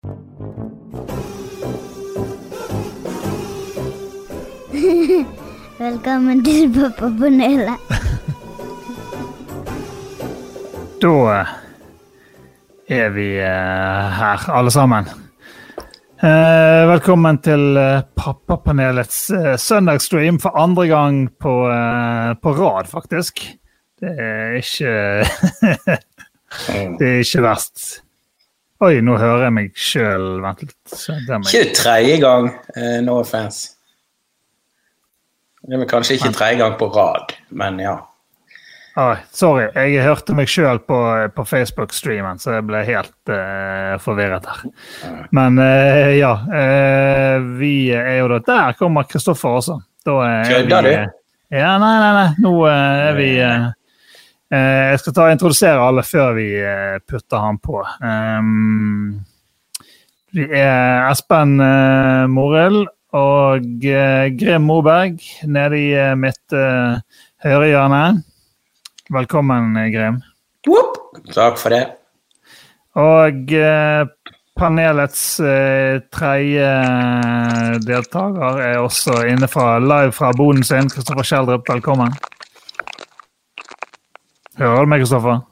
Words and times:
Velkommen 5.78 6.44
til 6.44 6.72
Pappapanelet. 6.72 7.76
Da 11.00 11.44
er 12.88 13.12
vi 13.12 13.26
eh, 13.36 14.08
her, 14.16 14.48
alle 14.48 14.72
sammen. 14.72 15.04
Eh, 16.24 16.88
velkommen 16.88 17.38
til 17.44 17.76
eh, 17.76 18.00
Pappapanelets 18.16 19.32
søndagsstream 19.60 20.40
for 20.40 20.56
andre 20.56 20.88
gang 20.88 21.28
på, 21.40 21.68
på 22.42 22.52
rad, 22.56 22.88
faktisk. 22.88 23.40
Det 24.00 24.16
er 24.16 24.56
ikke 24.64 25.24
Det 27.00 27.08
er 27.08 27.18
ikke 27.20 27.42
verst. 27.44 28.09
Oi, 28.80 28.94
nå 29.04 29.16
hører 29.20 29.42
jeg 29.48 29.52
meg 29.56 29.72
sjøl. 29.76 30.28
Vent 30.40 30.62
litt. 30.64 30.76
Så 30.88 31.12
det 31.26 31.34
er 31.34 31.42
meg. 31.42 31.50
Ikke 31.52 31.74
tredje 31.76 32.14
gang, 32.22 32.46
uh, 32.76 33.00
no 33.04 33.18
offense. 33.20 33.74
Det 35.60 35.76
er 35.76 35.82
vel 35.82 35.90
kanskje 35.90 36.16
ikke 36.16 36.32
tredje 36.32 36.56
gang 36.62 36.78
på 36.80 36.88
rad, 36.94 37.34
men 37.52 37.76
ja. 37.82 37.98
Oi, 39.00 39.18
sorry, 39.36 39.66
jeg 39.76 40.00
hørte 40.02 40.34
meg 40.34 40.48
sjøl 40.50 40.80
på, 40.82 40.96
på 41.36 41.44
Facebook-streamen, 41.46 42.40
så 42.42 42.56
jeg 42.56 42.64
ble 42.66 42.80
helt 42.88 43.30
uh, 43.30 43.94
forvirret 44.02 44.48
her. 44.48 44.64
Men 45.36 45.60
uh, 45.60 46.10
ja, 46.16 46.32
vi 47.60 47.74
er 47.94 48.16
jo 48.22 48.30
da 48.32 48.40
Der 48.48 48.74
kommer 48.80 49.06
Kristoffer 49.08 49.60
også. 49.60 49.76
Da 50.08 50.16
er 50.26 50.48
Kødder 50.48 50.88
vi- 50.88 50.96
du? 50.96 51.16
Ja, 51.60 51.76
nei, 51.82 51.94
nei, 52.00 52.10
nei. 52.16 52.28
Nå 52.40 52.50
er 52.70 53.16
vi 53.18 53.28
Jeg 54.50 54.98
skal 54.98 55.14
ta 55.14 55.26
og 55.28 55.34
introdusere 55.34 55.82
alle 55.86 56.02
før 56.02 56.32
vi 56.34 56.48
eh, 56.58 56.96
putter 57.06 57.38
han 57.38 57.60
på. 57.62 57.84
Um, 58.02 59.20
vi 60.34 60.46
er 60.46 61.06
Espen 61.10 61.60
uh, 61.62 62.26
Morild 62.30 62.88
og 63.14 63.86
eh, 63.86 64.26
Grim 64.38 64.66
Moberg 64.66 65.22
nede 65.46 65.78
i 65.78 65.88
eh, 65.98 66.16
mitt 66.18 66.54
uh, 66.54 66.98
høyre 67.42 67.70
hjørne. 67.70 68.02
Velkommen, 69.10 69.76
eh, 69.76 69.88
Grim. 69.90 70.20
Whoop! 70.68 70.98
Takk 71.34 71.58
for 71.58 71.74
det. 71.74 71.84
Og 72.98 73.54
eh, 73.54 74.02
panelets 74.58 75.24
eh, 75.42 75.98
tredje 76.14 76.68
deltaker 77.86 78.62
er 78.66 78.82
også 78.82 79.24
inne 79.30 79.50
fra 79.50 79.78
live 79.82 80.14
fra 80.14 80.30
boden 80.38 80.62
sin. 80.66 80.90
Kristoffer 80.90 81.26
Schjelderup, 81.26 81.66
velkommen. 81.70 82.14
Hører 84.60 84.84
du 84.84 84.90
meg, 84.92 85.00
Kristoffer? 85.04 85.40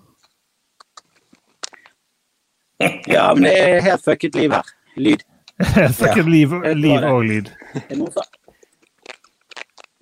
Ja, 3.10 3.32
men 3.34 3.42
det 3.48 3.54
er 3.58 3.80
helt 3.82 4.04
fucket 4.04 4.36
liv 4.38 4.52
her. 4.54 4.68
Lyd. 4.96 5.22
fucket 5.98 6.20
ja. 6.20 6.26
liv, 6.30 6.52
liv 6.78 7.06
og 7.08 7.24
lyd. 7.26 7.48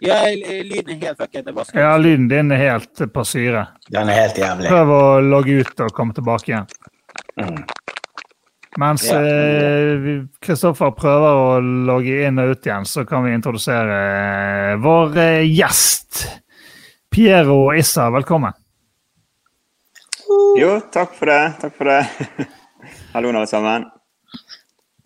Ja, 0.04 0.18
lyden 0.28 0.90
er 0.92 1.06
helt 1.06 1.22
fucket. 1.22 1.48
Ja, 1.72 1.94
lyden 1.96 2.26
din 2.28 2.52
er 2.52 2.60
helt 2.60 3.00
på 3.14 3.24
syre. 3.24 3.62
Den 3.88 4.10
er 4.12 4.20
helt 4.26 4.36
jævlig. 4.42 4.68
Prøv 4.68 4.92
å 4.92 5.00
logge 5.24 5.56
ut 5.62 5.80
og 5.86 5.94
komme 5.96 6.12
tilbake 6.18 6.52
igjen. 6.52 6.68
Mm. 7.40 7.62
Mens 8.76 9.06
Ja. 9.08 9.22
eh, 9.24 10.26
Kristoffer 10.44 10.92
prøver 10.92 11.40
å 11.40 11.60
logge 11.88 12.26
inn 12.28 12.38
og 12.42 12.52
ut 12.52 12.68
igjen, 12.68 12.84
så 12.84 13.06
kan 13.08 13.24
vi 13.24 13.32
introdusere 13.32 13.96
eh, 14.04 14.76
vår 14.84 15.16
eh, 15.22 15.46
gjest. 15.48 16.26
Piero 17.08 17.72
Issa, 17.72 18.10
velkommen. 18.12 18.52
Jo, 20.60 20.70
takk 20.92 21.12
for 21.14 21.30
det. 21.30 21.42
Takk 21.62 21.74
for 21.78 21.84
det. 21.90 22.00
Hallo, 23.14 23.30
alle 23.32 23.46
sammen. 23.50 23.84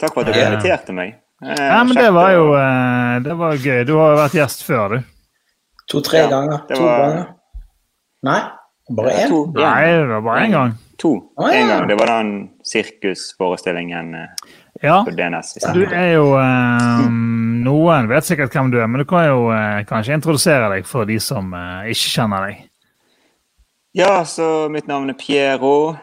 Takk 0.00 0.14
for 0.14 0.24
at 0.24 0.30
dere 0.32 0.52
inviterte 0.54 0.94
meg. 0.96 1.16
Eh, 1.44 1.56
Ja, 1.60 1.82
men 1.84 1.96
det 1.96 2.08
var 2.12 2.32
jo 2.34 2.46
eh, 2.56 3.16
det 3.24 3.34
var 3.40 3.56
gøy. 3.60 3.82
Du 3.88 3.94
har 3.98 4.14
jo 4.14 4.20
vært 4.22 4.38
gjest 4.38 4.64
før, 4.66 4.96
du. 4.96 5.04
To-tre 5.92 6.22
Ja, 6.24 6.30
ganger. 6.32 6.64
To 6.70 6.80
var- 6.84 7.04
ganger. 7.04 7.26
Nei, 8.28 8.40
bare 8.96 9.12
én? 9.24 9.30
Nei, 9.56 9.84
det 9.96 10.08
var 10.10 10.24
bare 10.26 10.40
én 10.46 10.52
gang. 10.56 10.72
To. 11.00 11.14
Ah, 11.40 11.48
ja. 11.48 11.60
En 11.62 11.68
gang. 11.72 11.86
Det 11.88 11.96
var 12.00 12.10
den 12.12 12.32
sirkusforestillingen 12.68 14.14
eh, 14.14 14.50
Ja, 14.82 14.98
på 15.04 15.10
DNS. 15.16 15.54
du 15.74 15.82
er 15.86 16.12
jo 16.14 16.34
eh, 16.36 17.06
Noen 17.60 18.08
vet 18.08 18.24
sikkert 18.28 18.52
hvem 18.56 18.70
du 18.72 18.78
er, 18.80 18.86
men 18.88 19.00
du 19.02 19.04
kan 19.08 19.26
jo 19.28 19.50
uh, 19.52 19.82
kanskje 19.88 20.14
introdusere 20.16 20.70
deg 20.72 20.86
for 20.88 21.04
de 21.04 21.18
som 21.20 21.50
uh, 21.52 21.82
ikke 21.92 22.08
kjenner 22.14 22.46
deg. 22.48 22.62
Ja, 23.92 24.24
så 24.24 24.68
mitt 24.68 24.86
navn 24.86 25.10
er 25.10 25.16
Piero. 25.18 25.96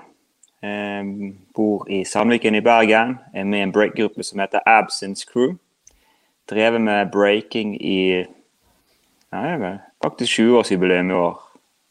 Jeg 0.60 1.36
bor 1.56 1.86
i 1.88 2.02
Sandviken 2.06 2.56
i 2.56 2.62
Bergen. 2.62 3.14
Er 3.34 3.46
med 3.48 3.60
i 3.60 3.64
en 3.64 3.72
breakgruppe 3.72 4.24
som 4.28 4.42
heter 4.44 4.60
Absence 4.68 5.24
Crew. 5.30 5.54
Drevet 6.52 6.82
med 6.82 7.12
breaking 7.12 7.78
i 7.80 8.26
er 9.32 9.78
faktisk 10.04 10.40
20-årsjubileum 10.40 11.12
i 11.12 11.16
år. 11.16 11.40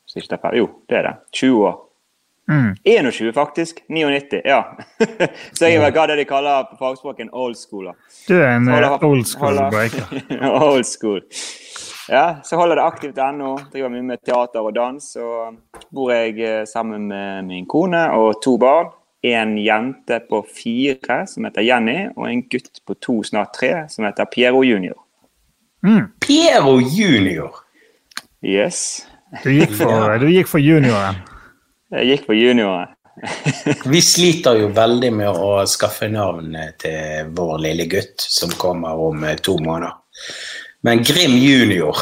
Så 0.06 0.18
ikke 0.20 0.36
det. 0.36 0.52
Jo, 0.58 0.68
det 0.88 0.98
er 0.98 1.02
det. 1.02 1.14
20 1.32 1.66
år. 1.66 1.80
Mm. 2.48 2.76
21, 2.84 3.32
faktisk. 3.32 3.80
99, 3.88 4.42
ja. 4.44 4.62
så 5.56 5.66
jeg 5.66 5.80
er 5.80 5.90
hva 5.96 6.06
det 6.06 6.20
de 6.20 6.28
kaller 6.28 6.68
på 6.70 6.76
fagspråket 6.78 7.24
en 7.24 7.32
old 7.32 7.56
schooler. 7.56 7.96
Du 8.28 8.36
er 8.36 8.58
en 8.58 8.68
eh, 8.68 8.98
old 9.00 9.24
school 9.24 9.56
breaker. 9.72 10.12
old 10.68 10.84
school. 10.84 11.24
Ja, 12.08 12.36
så 12.44 12.56
holder 12.56 12.76
det 12.76 12.84
aktivt 12.84 13.18
ennå. 13.18 13.56
Driver 13.72 13.90
mye 13.90 14.04
med 14.06 14.22
teater 14.22 14.62
og 14.62 14.74
dans. 14.76 15.08
Og 15.18 15.56
bor 15.94 16.12
jeg 16.14 16.38
eh, 16.38 16.62
sammen 16.68 17.08
med 17.10 17.48
min 17.48 17.66
kone 17.66 18.04
og 18.14 18.40
to 18.44 18.56
barn. 18.62 18.92
En 19.26 19.56
jente 19.58 20.20
på 20.28 20.42
fire 20.54 21.24
som 21.26 21.48
heter 21.48 21.64
Jenny, 21.66 22.04
og 22.14 22.28
en 22.30 22.44
gutt 22.46 22.78
på 22.86 22.94
to, 23.02 23.16
snart 23.26 23.56
tre, 23.56 23.72
som 23.90 24.06
heter 24.06 24.28
Piero 24.30 24.60
junior. 24.62 25.00
Mm. 25.82 26.12
Piero 26.22 26.76
junior. 26.78 27.56
Yes. 28.44 29.06
Du, 29.42 29.50
gikk 29.50 29.74
for, 29.74 30.12
du 30.22 30.28
gikk 30.30 30.50
for 30.50 30.62
junioren. 30.62 31.18
Jeg 31.96 32.12
gikk 32.12 32.28
for 32.28 32.38
junioren. 32.38 32.92
Vi 33.92 34.02
sliter 34.04 34.60
jo 34.60 34.70
veldig 34.76 35.10
med 35.16 35.40
å 35.40 35.50
skaffe 35.66 36.06
navn 36.12 36.54
til 36.78 37.32
vår 37.34 37.58
lille 37.64 37.88
gutt 37.90 38.20
som 38.20 38.52
kommer 38.60 39.00
om 39.08 39.24
eh, 39.26 39.40
to 39.42 39.56
måneder. 39.58 39.96
Men 40.86 41.02
Grim 41.02 41.34
junior 41.42 41.96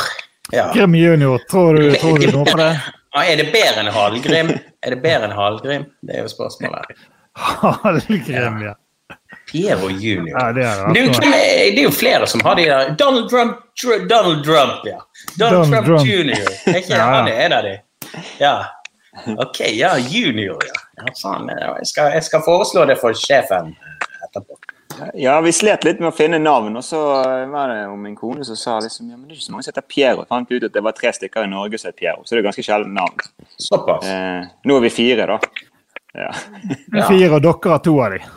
ja. 0.52 0.70
Grim 0.74 0.94
junior, 0.94 1.38
tror 1.50 1.74
du, 1.74 1.94
tror 1.96 2.18
du 2.20 2.28
noe 2.32 2.44
på 2.44 2.58
det? 2.60 2.72
Er 3.14 3.36
det 3.38 3.52
bedre 3.54 3.84
enn 3.84 3.92
Hallgrim? 3.94 4.48
Er 4.82 4.90
det 4.90 4.96
bedre 5.04 5.28
enn 5.28 5.34
Hallgrim? 5.38 5.84
Det 6.02 6.16
er 6.18 6.24
jo 6.24 6.30
spørsmålet. 6.32 6.96
Halvgrim, 7.38 8.56
ja. 8.64 8.74
Piero 9.50 9.88
junior. 9.88 10.34
ja. 10.34 10.52
Det 10.52 10.64
er 10.66 10.82
Det 10.92 11.04
Du, 11.06 11.12
hvem 11.20 11.30
det 11.30 11.78
er 11.78 11.82
jo 11.82 11.92
flere 11.94 12.26
som 12.26 12.42
har 12.44 12.58
de 12.58 12.64
der 12.66 12.90
Donald 12.98 13.30
Trump, 13.30 13.60
Tr 13.80 14.04
Donald 14.10 14.44
Trump, 14.44 14.82
ja. 14.90 14.98
Donald, 15.38 15.54
Donald 15.54 15.72
Trump, 15.72 15.86
Trump. 15.86 16.10
junior. 16.10 16.50
Er 16.66 16.80
ikke 16.82 16.94
Ja, 16.96 17.06
han 17.14 17.28
en 17.28 17.52
av 17.52 17.62
de? 17.62 17.78
Ja. 18.42 18.56
Ok, 19.38 19.60
ja, 19.78 19.94
junior, 19.98 20.58
ja. 20.66 20.80
ja 20.98 21.14
faen, 21.22 21.48
jeg, 21.54 21.86
skal, 21.86 22.12
jeg 22.18 22.24
skal 22.26 22.42
foreslå 22.44 22.84
det 22.90 22.98
for 23.00 23.14
sjefen. 23.14 23.76
Ja, 25.14 25.40
vi 25.40 25.52
slet 25.52 25.84
litt 25.86 26.00
med 26.02 26.10
å 26.10 26.14
finne 26.16 26.38
navn, 26.42 26.76
og 26.76 26.84
så 26.84 27.00
var 27.50 27.72
det 27.72 27.80
jo 27.82 27.96
min 28.00 28.16
kone 28.18 28.44
som 28.46 28.58
sa 28.58 28.78
liksom, 28.84 29.10
ja, 29.10 29.16
men 29.16 29.28
det 29.28 29.34
er 29.34 29.40
ikke 29.40 29.46
så 29.46 29.54
mange 29.54 29.66
som 29.66 29.72
heter 29.74 29.86
Piero. 29.94 30.22
Jeg 30.24 30.30
fant 30.32 30.54
ut 30.54 30.66
at 30.68 30.76
det 30.76 30.84
var 30.84 30.96
tre 30.98 31.12
stykker 31.16 31.46
i 31.46 31.50
Norge 31.50 31.80
som 31.80 31.90
het 31.90 31.98
Piero, 31.98 32.24
så 32.24 32.34
det 32.34 32.42
er 32.42 32.48
ganske 32.48 32.64
sjeldent 32.66 32.94
navn. 32.94 33.26
Såpass. 33.60 34.06
Eh, 34.08 34.48
nå 34.68 34.78
er 34.78 34.86
vi 34.86 34.92
fire, 34.94 35.28
da. 35.34 35.38
Ja. 36.14 36.30
Ja. 36.94 37.06
Fire, 37.08 37.30
og 37.34 37.42
dere 37.42 37.74
har 37.74 37.84
to 37.84 37.94
av 38.00 38.16
dem. 38.16 38.28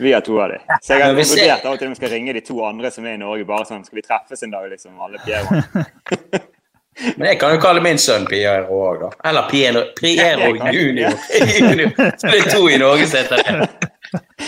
Vi 0.00 0.12
har 0.16 0.22
to 0.24 0.38
av 0.40 0.48
dem. 0.54 0.62
Så 0.80 0.96
jeg 0.96 1.04
har 1.04 1.16
vurdert 1.18 1.66
av 1.66 1.74
og 1.74 1.80
til 1.80 1.90
om 1.90 1.92
vi 1.92 2.00
skal 2.00 2.14
ringe 2.14 2.32
de 2.32 2.40
to 2.44 2.56
andre 2.64 2.90
som 2.94 3.04
er 3.04 3.18
i 3.18 3.20
Norge, 3.20 3.44
bare 3.48 3.68
sånn 3.68 3.84
Skal 3.84 4.00
vi 4.00 4.06
treffes 4.06 4.46
en 4.46 4.54
dag, 4.54 4.70
liksom, 4.72 4.96
alle 5.00 5.20
Piero? 5.26 6.46
Men 7.16 7.30
jeg 7.30 7.38
kan 7.40 7.54
jo 7.54 7.60
kalle 7.62 7.82
min 7.84 8.00
sønn 8.00 8.26
Piero 8.28 8.76
òg, 8.76 9.04
da. 9.04 9.10
Eller 9.30 9.46
Piero, 9.48 9.84
Piero 9.96 10.50
junior. 10.72 11.14
junior. 11.58 11.92
Så 12.20 12.28
det 12.28 12.40
er 12.40 12.50
to 12.50 12.66
i 12.68 12.80
Norge 12.80 13.06
som 13.08 13.22
heter 13.22 13.44
det. 13.46 13.70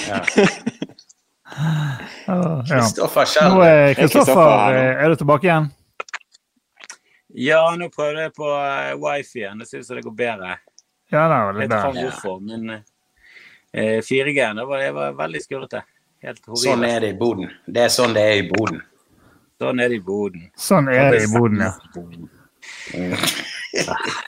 Ja. 0.09 0.19
Ja. 2.27 2.63
Kristoffer 2.69 3.29
Nå 3.51 3.63
er 3.67 3.95
Kristoffer 3.95 4.77
eh, 4.77 5.05
Er 5.05 5.13
du 5.13 5.17
tilbake 5.21 5.47
igjen? 5.47 5.67
Ja, 7.35 7.63
nå 7.77 7.89
prøvde 7.93 8.27
jeg 8.27 8.33
på 8.37 8.45
uh, 8.45 8.93
wifi-en. 9.01 9.63
Det 9.63 9.69
ser 9.69 9.81
ut 9.81 9.87
som 9.87 9.97
det 9.97 10.05
går 10.05 10.15
bedre. 10.17 10.57
Ja, 11.13 11.23
det 11.29 11.29
var 11.29 11.61
Jeg 11.61 11.69
vet 11.71 11.77
ikke 11.79 12.05
hvorfor, 12.05 12.41
men 12.45 12.71
eh, 13.73 14.01
4G-en 14.05 14.61
det 14.61 14.67
var, 14.69 14.85
var 14.97 15.15
veldig 15.17 15.41
skurrete. 15.41 15.83
Sånn 16.61 16.85
er 16.87 17.01
det 17.03 17.15
i 17.15 17.17
Boden. 17.19 17.49
Det 17.67 17.87
er 17.87 17.93
sånn 17.93 18.13
det 18.15 18.23
er 18.23 18.43
i 18.43 18.49
Boden. 18.51 18.83
Sånn 19.61 19.81
er 19.81 19.89
det 19.91 19.97
i 19.97 20.05
Boden. 20.05 20.45
Sånn 20.61 20.91
er 20.93 21.09
det 21.15 21.25
i 21.25 21.31
Boden, 21.33 21.65
ja. 21.65 21.73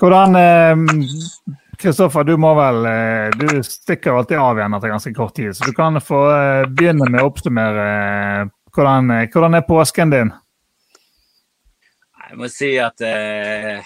Hvordan 0.00 0.40
eh, 0.40 0.74
Kristoffer, 1.78 2.24
du 2.24 2.36
må 2.40 2.52
vel 2.58 2.86
eh, 2.86 3.34
Du 3.38 3.62
stikker 3.66 4.18
alltid 4.18 4.38
av 4.38 4.58
igjen 4.58 4.76
etter 4.76 4.92
ganske 4.92 5.14
kort 5.16 5.34
tid, 5.36 5.56
så 5.56 5.68
du 5.68 5.74
kan 5.76 6.00
få 6.00 6.22
eh, 6.32 6.68
begynne 6.70 7.08
med 7.10 7.22
å 7.22 7.28
oppsummere 7.30 7.84
eh, 7.90 8.52
hvordan, 8.74 9.12
hvordan 9.32 9.58
er 9.58 9.68
påsken 9.68 10.10
din? 10.10 10.32
Jeg 12.24 12.40
må 12.40 12.48
si 12.50 12.72
at 12.82 13.04
eh, 13.06 13.84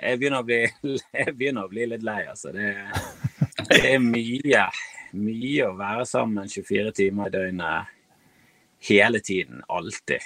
jeg, 0.00 0.18
begynner 0.20 0.46
bli, 0.46 0.62
jeg 1.20 1.34
begynner 1.36 1.66
å 1.66 1.72
bli 1.72 1.88
litt 1.90 2.06
lei, 2.06 2.22
altså. 2.30 2.52
Det, 2.54 2.72
Det 3.70 3.80
er 3.92 4.00
mye, 4.02 4.66
mye 5.14 5.66
å 5.68 5.76
være 5.78 6.06
sammen 6.08 6.48
24 6.48 6.94
timer 6.96 7.28
i 7.28 7.34
døgnet 7.34 7.96
hele 8.88 9.20
tiden. 9.20 9.60
Alltid. 9.68 10.24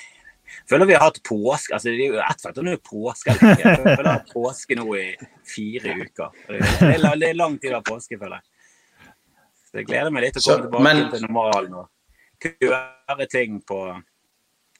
Føler 0.70 0.88
vi 0.88 0.94
har 0.96 1.04
hatt 1.06 1.20
påske 1.26 1.74
altså 1.76 1.90
Det 1.92 2.06
er 2.06 2.14
jo 2.14 2.20
ett 2.24 2.40
fett 2.44 2.60
nå 2.62 2.72
er 2.72 2.80
påske. 2.84 3.34
Jeg 3.34 3.60
føler 3.60 4.04
jeg 4.04 4.10
har 4.10 4.24
påske 4.30 4.76
nå 4.78 4.86
i 4.96 5.06
fire 5.48 5.96
uker. 6.00 6.30
Det 6.48 6.60
er, 6.94 7.04
det 7.20 7.28
er 7.30 7.38
lang 7.38 7.58
tid 7.60 7.74
å 7.74 7.80
ha 7.80 7.84
påske, 7.86 8.18
føler 8.20 8.40
jeg. 8.40 8.44
Så 9.68 9.80
jeg 9.80 9.88
gleder 9.90 10.14
meg 10.14 10.26
litt 10.28 10.36
til 10.38 10.42
å 10.42 10.46
komme 10.46 10.66
tilbake 10.68 10.84
men- 10.86 11.10
til 11.12 11.26
normalen 11.28 11.74
og 11.82 11.90
gjøre 12.44 13.28
ting 13.32 13.60
på 13.66 13.80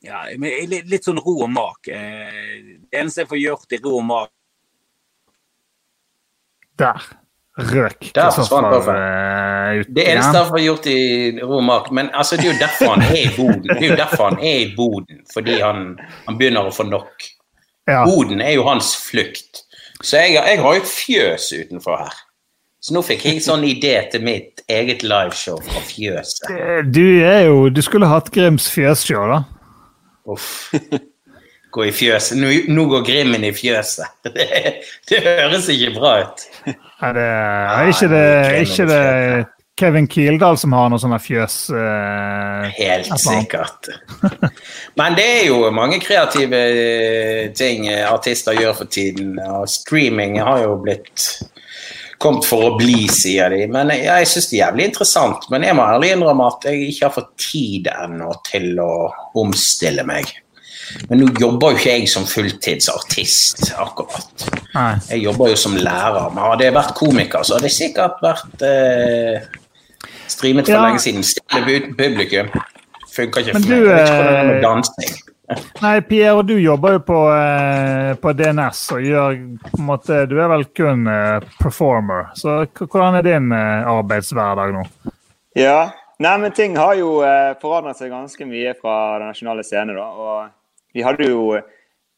ja, 0.05 0.19
med 0.37 0.69
litt, 0.69 0.87
litt 0.93 1.07
sånn 1.07 1.17
ro 1.25 1.33
og 1.47 1.51
mak. 1.51 1.89
Eh, 1.89 2.79
Det 2.91 2.99
eneste 3.01 3.23
jeg 3.23 3.29
får 3.31 3.41
gjort 3.41 3.73
i 3.73 3.79
ro 3.81 3.95
og 3.99 4.05
mak 4.05 4.31
Der 6.77 7.01
røk 7.59 8.09
Der 8.15 8.31
forsvant 8.35 8.89
eh, 8.91 9.85
Det 9.87 10.07
eneste 10.11 10.41
han 10.41 10.49
får 10.49 10.61
gjort 10.65 10.87
i 10.91 10.99
Romark 11.43 11.91
Men 11.95 12.11
altså, 12.15 12.37
det 12.37 12.49
er 12.49 12.53
jo 12.53 12.59
derfor 12.59 12.95
han 12.97 13.05
er 13.07 13.21
i 13.21 13.31
Boden. 13.37 13.69
Det 13.69 13.79
er 13.79 13.89
jo 13.93 13.97
derfor 14.01 14.25
han 14.31 14.39
er 14.43 14.59
i 14.65 14.75
Boden, 14.77 15.23
fordi 15.35 15.61
han, 15.61 15.85
han 16.27 16.39
begynner 16.41 16.67
å 16.67 16.75
få 16.75 16.87
nok. 16.89 17.29
Ja. 17.87 18.03
Boden 18.09 18.41
er 18.43 18.57
jo 18.57 18.67
hans 18.67 18.95
flukt. 18.97 19.63
Så 20.03 20.19
jeg, 20.19 20.35
jeg 20.41 20.61
har 20.61 20.75
jo 20.75 20.83
et 20.83 20.91
fjøs 20.91 21.51
utenfor 21.55 22.01
her. 22.03 22.17
Så 22.85 22.93
nå 22.93 23.01
fikk 23.07 23.23
jeg 23.25 23.41
sånn 23.41 23.63
idé 23.65 23.95
til 24.13 24.25
mitt 24.27 24.61
eget 24.69 25.01
liveshow 25.07 25.57
fra 25.65 25.81
fjøset. 25.87 26.51
Eh, 26.53 26.83
Du 26.85 27.05
er 27.25 27.47
jo 27.47 27.69
Du 27.73 27.81
skulle 27.85 28.11
hatt 28.11 28.29
Grims 28.35 28.67
fjøsshow, 28.73 29.25
da. 29.31 29.43
Uff. 30.35 30.75
Gå 31.75 31.89
i 31.89 31.95
fjøset. 31.95 32.39
Nå, 32.39 32.53
nå 32.71 32.85
går 32.93 33.03
Grimmen 33.09 33.45
i 33.47 33.55
fjøset. 33.57 34.15
Det, 34.35 34.47
det 35.11 35.25
høres 35.25 35.67
ikke 35.73 35.95
bra 35.99 36.15
ut. 36.23 36.47
Er 37.03 37.17
det, 37.17 37.25
er 37.25 37.91
ikke 37.91 38.09
det, 38.13 38.27
ikke 38.63 38.87
det 38.89 39.03
Kevin 39.77 40.07
Kildahl 40.07 40.55
som 40.59 40.75
har 40.77 40.91
noe 40.91 41.03
sånne 41.03 41.19
fjøs... 41.19 41.57
eh, 41.75 42.69
Helt 42.77 43.11
sikkert. 43.19 43.91
Men 45.01 45.17
det 45.19 45.25
er 45.41 45.49
jo 45.49 45.65
mange 45.75 45.99
kreative 46.03 46.61
eh, 46.71 47.49
ting 47.59 47.89
eh, 47.91 48.05
artister 48.07 48.55
gjør 48.55 48.79
for 48.85 48.93
tiden. 48.95 49.35
Og 49.43 49.67
streaming 49.71 50.39
har 50.39 50.63
jo 50.63 50.79
blitt 50.85 51.27
kommet 52.23 52.47
for 52.47 52.69
å 52.69 52.77
bli, 52.79 53.09
sier 53.11 53.51
de. 53.51 53.65
Men 53.67 53.91
jeg, 53.97 54.07
jeg 54.07 54.31
syns 54.31 54.49
det 54.53 54.57
er 54.57 54.63
jævlig 54.63 54.89
interessant. 54.93 55.51
Men 55.51 55.67
jeg 55.67 55.77
må 55.77 55.89
ærlig 55.91 56.15
innrømme 56.15 56.49
at 56.55 56.71
jeg 56.71 56.87
ikke 56.93 57.09
har 57.09 57.17
fått 57.19 57.35
tid 57.51 57.91
ennå 57.97 58.31
til 58.47 58.79
å 58.79 58.93
omstille 59.43 60.07
meg. 60.07 60.31
Men 61.11 61.21
nå 61.23 61.29
jobber 61.41 61.73
jo 61.75 61.79
ikke 61.81 61.95
jeg 61.99 62.09
som 62.13 62.27
fulltidsartist, 62.29 63.73
akkurat. 63.81 64.47
Nei. 64.75 64.93
Jeg 65.11 65.25
jobber 65.25 65.53
jo 65.53 65.57
som 65.57 65.77
lærer. 65.79 66.31
Men 66.35 66.45
hadde 66.51 66.65
jeg 66.69 66.77
vært 66.77 66.95
komiker, 66.99 67.43
så 67.47 67.57
hadde 67.59 67.71
jeg 67.71 67.77
sikkert 67.79 68.23
vært 68.25 68.65
eh, 68.69 69.47
streamet 70.31 70.67
for 70.69 70.77
Ja. 70.77 70.83
lenge 70.89 71.03
siden. 71.05 71.23
Stille 71.27 71.81
publikum. 71.99 72.51
Funker 73.15 73.41
ikke 73.45 73.53
Men 73.55 73.63
for 73.63 73.71
du, 73.71 73.77
meg. 73.77 73.87
Jeg 73.87 73.95
vet 73.95 74.09
ikke 74.09 74.17
hvordan 74.17 74.27
det 74.27 74.35
er 74.35 74.43
eh, 74.43 74.51
med 74.53 74.63
dansing. 74.69 75.21
Nei, 75.85 76.01
Pierre, 76.09 76.43
du 76.49 76.55
jobber 76.57 76.95
jo 76.97 77.01
på, 77.05 77.19
eh, 77.37 78.15
på 78.17 78.33
DNS 78.33 78.79
og 78.97 79.03
gjør 79.05 79.35
på 79.67 79.77
en 79.77 79.85
måte 79.91 80.23
Du 80.31 80.39
er 80.41 80.49
vel 80.49 80.65
kun 80.75 81.05
eh, 81.07 81.45
performer. 81.61 82.31
Så 82.41 82.63
hvordan 82.81 83.19
er 83.21 83.27
din 83.27 83.53
eh, 83.53 83.85
arbeidshverdag 83.93 84.73
nå? 84.79 84.87
Ja. 85.61 85.93
Nei, 86.25 86.33
men 86.39 86.53
ting 86.55 86.77
har 86.79 86.95
jo 86.97 87.19
eh, 87.27 87.53
forandret 87.61 87.99
seg 87.99 88.11
ganske 88.15 88.47
mye 88.49 88.73
fra 88.81 89.19
den 89.19 89.29
nasjonale 89.33 89.65
scenen, 89.67 89.97
da. 89.99 90.07
Og 90.15 90.51
vi 90.95 91.03
hadde 91.03 91.27
jo 91.29 91.61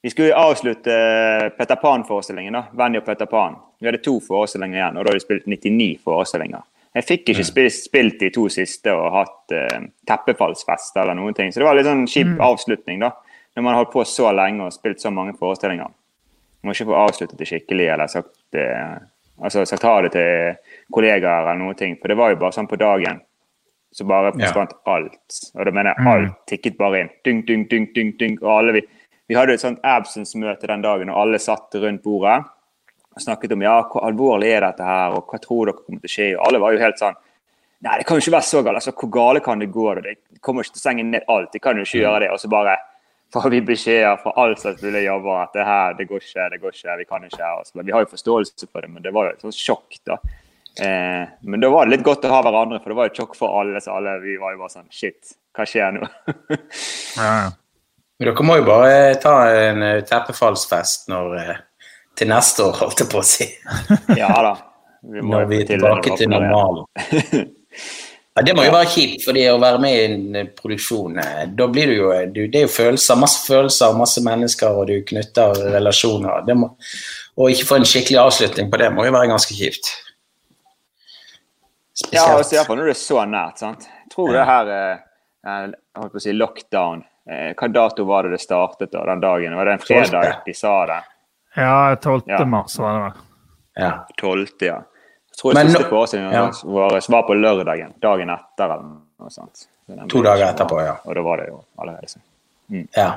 Vi 0.05 0.11
skulle 0.13 0.37
avslutte 0.39 0.93
Petter 0.93 1.57
Peter 1.59 1.77
Pan-forestillingen, 1.83 2.55
da. 2.55 2.61
Venny 2.79 3.01
og 3.01 3.05
Peter 3.05 3.27
Pan. 3.27 3.57
Vi 3.81 3.89
hadde 3.89 3.99
to 4.05 4.21
forestillinger 4.23 4.79
igjen, 4.79 4.99
og 4.99 5.03
da 5.03 5.11
hadde 5.11 5.19
vi 5.19 5.25
spilt 5.25 5.49
99 5.51 5.87
forestillinger. 6.05 6.63
Jeg 6.97 7.05
fikk 7.05 7.33
ikke 7.33 7.45
spilt, 7.45 7.75
spilt 7.75 8.21
de 8.21 8.29
to 8.33 8.47
siste 8.53 8.93
og 8.95 9.09
hatt 9.13 9.53
uh, 9.57 9.89
teppefallsfest 10.09 10.97
eller 11.03 11.17
noen 11.19 11.35
ting. 11.35 11.51
Så 11.51 11.61
det 11.61 11.67
var 11.67 11.75
litt 11.77 11.89
sånn 11.89 12.07
kjip 12.09 12.39
avslutning, 12.39 13.03
da. 13.03 13.11
Når 13.57 13.65
man 13.65 13.75
har 13.75 13.83
holdt 13.83 13.93
på 13.97 14.05
så 14.07 14.31
lenge 14.37 14.69
og 14.69 14.77
spilt 14.77 15.03
så 15.03 15.11
mange 15.11 15.35
forestillinger. 15.41 15.91
Man 15.91 16.71
må 16.71 16.77
ikke 16.77 16.89
få 16.93 16.97
avsluttet 17.03 17.41
det 17.41 17.51
skikkelig 17.51 17.91
eller 17.97 18.13
sagt, 18.13 18.39
uh, 18.55 18.97
altså, 19.43 19.67
sagt 19.67 19.89
ha 19.91 19.97
det 20.07 20.15
til 20.15 20.79
kollegaer 20.95 21.51
eller 21.51 21.61
noen 21.65 21.77
ting. 21.83 21.99
For 22.01 22.13
det 22.13 22.21
var 22.21 22.33
jo 22.33 22.41
bare 22.45 22.57
sånn 22.57 22.71
på 22.71 22.79
dagen. 22.81 23.21
Så 23.95 24.05
bare 24.07 24.33
Ja. 24.39 24.53
alt. 24.87 25.53
Og 25.55 25.65
da 25.65 25.71
mener 25.71 25.95
jeg 25.97 26.07
alt 26.07 26.47
tikket 26.47 26.77
bare 26.79 27.01
inn. 27.01 27.11
Dung, 27.25 27.43
dung, 27.47 27.69
dung, 27.69 27.87
dung, 27.95 28.13
dung. 28.19 28.39
Og 28.43 28.59
alle 28.59 28.73
vi, 28.73 28.83
vi 29.29 29.35
hadde 29.35 29.55
et 29.55 29.61
sånt 29.61 29.81
absence-møte 29.83 30.67
den 30.67 30.83
dagen, 30.83 31.11
og 31.11 31.17
alle 31.23 31.39
satt 31.39 31.75
rundt 31.75 32.03
bordet 32.03 32.45
og 33.17 33.23
snakket 33.23 33.53
om 33.53 33.63
ja, 33.63 33.83
hvor 33.83 34.05
alvorlig 34.05 34.51
er 34.53 34.61
dette 34.61 34.85
her, 34.85 35.15
og 35.17 35.27
hva 35.31 35.41
tror 35.41 35.67
dere 35.67 35.79
kommer 35.79 36.01
til 36.03 36.11
å 36.11 36.13
skje? 36.13 36.27
Og 36.37 36.47
alle 36.49 36.61
var 36.61 36.73
jo 36.73 36.79
helt 36.85 36.99
sånn 37.01 37.17
Nei, 37.85 37.99
det 37.99 38.07
kan 38.07 38.17
jo 38.17 38.23
ikke 38.25 38.33
være 38.33 38.49
så 38.49 38.63
galt. 38.65 38.79
Altså, 38.81 38.93
hvor 38.97 39.11
gale 39.13 39.41
kan 39.45 39.59
det 39.61 39.67
gå? 39.71 39.95
Det 40.03 40.41
kommer 40.41 40.65
ikke 40.65 40.73
til 40.73 40.81
å 40.81 40.85
stenge 40.87 41.05
ned 41.05 41.27
alt. 41.29 41.53
De 41.53 41.59
kan 41.61 41.77
jo 41.77 41.83
ikke 41.85 42.01
gjøre 42.01 42.21
det. 42.21 42.31
Og 42.33 42.41
så 42.41 42.49
bare 42.49 42.77
får 43.35 43.51
vi 43.53 43.61
beskjeder 43.61 44.17
fra 44.23 44.33
alt 44.43 44.63
slags 44.63 44.83
mulige 44.83 45.05
jobber 45.05 45.43
at 45.43 45.53
det 45.53 45.67
her, 45.69 45.93
det 45.99 46.09
går 46.09 46.23
ikke, 46.25 46.47
det 46.51 46.61
går 46.63 46.73
ikke, 46.73 46.97
vi 46.99 47.05
kan 47.05 47.27
ikke. 47.29 47.51
Og 47.59 47.67
så, 47.67 47.83
vi 47.85 47.93
har 47.93 48.01
jo 48.01 48.11
forståelse 48.15 48.69
for 48.73 48.81
det, 48.81 48.91
men 48.91 49.03
det 49.05 49.13
var 49.13 49.29
jo 49.29 49.35
et 49.35 49.45
sånt 49.45 49.59
sjokk, 49.61 49.99
da. 50.09 50.17
Eh, 50.81 51.29
men 51.41 51.61
da 51.63 51.71
var 51.73 51.87
det 51.87 51.97
litt 51.97 52.05
godt 52.05 52.27
å 52.29 52.33
ha 52.35 52.43
hverandre, 52.45 52.81
for 52.83 52.93
det 52.93 52.99
var 52.99 53.09
jo 53.09 53.17
tjokk 53.21 53.37
for 53.39 53.61
alle. 53.61 53.81
Så 53.81 53.95
alle 53.97 54.19
vi 54.25 54.37
var 54.41 54.55
jo 54.55 54.63
bare 54.65 54.75
sånn 54.75 54.91
Shit, 54.93 55.37
hva 55.57 55.69
skjer 55.69 55.97
nå? 55.97 56.09
Ja, 57.21 57.31
ja. 57.45 57.55
Dere 58.17 58.45
må 58.49 58.55
jo 58.57 58.65
bare 58.65 59.17
ta 59.21 59.35
en 59.53 59.83
eh, 59.85 60.03
teppefallsfest 60.09 61.11
når, 61.13 61.35
eh, 61.37 61.59
til 62.17 62.31
neste 62.33 62.65
år, 62.65 62.79
holdt 62.81 63.03
jeg 63.03 63.11
på 63.13 63.21
å 63.21 63.27
si. 63.29 63.49
ja 64.23 64.31
da. 64.33 64.55
Vi 65.07 65.21
må 65.21 65.37
Når 65.37 65.51
vi 65.51 65.61
er 65.61 65.71
tilbake 65.75 66.17
til 66.17 66.29
det 66.29 66.41
normalen. 66.41 66.85
Ja, 68.37 68.43
det 68.45 68.53
må 68.53 68.67
jo 68.67 68.73
være 68.75 68.89
kjipt, 68.93 69.23
fordi 69.25 69.47
å 69.49 69.57
være 69.57 69.79
med 69.81 69.95
i 69.95 70.01
en 70.05 70.35
eh, 70.37 70.49
produksjon 70.59 71.15
Da 71.57 71.69
blir 71.73 71.89
du 71.89 71.95
jo 71.95 72.11
Det 72.35 72.59
er 72.61 72.67
jo 72.67 72.73
følelser, 72.73 73.17
masse 73.17 73.47
følelser, 73.47 73.95
masse 73.97 74.21
mennesker, 74.21 74.77
og 74.77 74.91
du 74.91 74.99
knytter 75.09 75.57
relasjoner. 75.73 76.43
Det 76.45 76.57
må, 76.61 76.69
og 77.41 77.53
ikke 77.53 77.69
få 77.71 77.79
en 77.79 77.89
skikkelig 77.89 78.21
avslutning 78.21 78.69
på 78.69 78.81
det 78.83 78.91
må 78.93 79.07
jo 79.09 79.15
være 79.17 79.31
ganske 79.33 79.57
kjipt. 79.57 79.89
Ja, 82.11 82.23
altså, 82.23 82.45
Spesielt. 82.45 82.53
iallfall 82.53 82.81
når 82.81 82.89
det 82.91 82.95
er 82.95 83.01
så 83.01 83.21
nært. 83.25 83.59
sant? 83.59 83.87
Jeg 83.89 84.11
tror 84.13 84.33
det 84.37 84.47
her 84.47 84.73
eh, 84.73 85.05
jeg 85.47 86.01
holdt 86.01 86.13
på 86.13 86.21
å 86.21 86.25
si 86.25 86.35
lockdown 86.35 87.05
eh, 87.31 87.53
Hva 87.57 87.69
dato 87.73 88.05
var 88.09 88.27
det 88.27 88.35
det 88.35 88.43
startet 88.43 88.93
da, 88.93 89.05
den 89.09 89.23
dagen? 89.23 89.55
Var 89.57 89.69
det 89.69 89.77
en 89.79 89.85
fredag 89.85 90.43
de 90.47 90.55
sa 90.57 90.75
det? 90.91 90.99
ja 91.57 91.79
12. 91.97 92.23
Ja. 92.27 92.45
mars 92.45 92.77
var 92.79 92.93
det 92.93 93.05
vel. 93.07 93.25
Ja. 93.81 93.93
12., 94.21 94.47
ja. 94.67 94.77
Jeg 95.31 95.41
tror 95.41 95.55
Men 95.55 95.71
siste 95.71 95.89
forestillingen 95.89 96.33
ja. 96.33 96.45
var 97.13 97.27
på 97.29 97.35
lørdagen. 97.37 97.97
Dagen 98.01 98.31
etter 98.33 98.65
eller 98.77 98.85
noe 99.21 99.33
sånt. 99.33 99.67
To 100.09 100.23
dager 100.25 100.49
etterpå, 100.49 100.81
ja. 100.83 100.95
Og 101.05 101.17
da 101.17 101.25
var 101.25 101.43
det 101.43 101.51
jo 101.51 101.59
allerede 101.81 102.09
sånn. 102.11 102.25
Ja. 102.97 103.11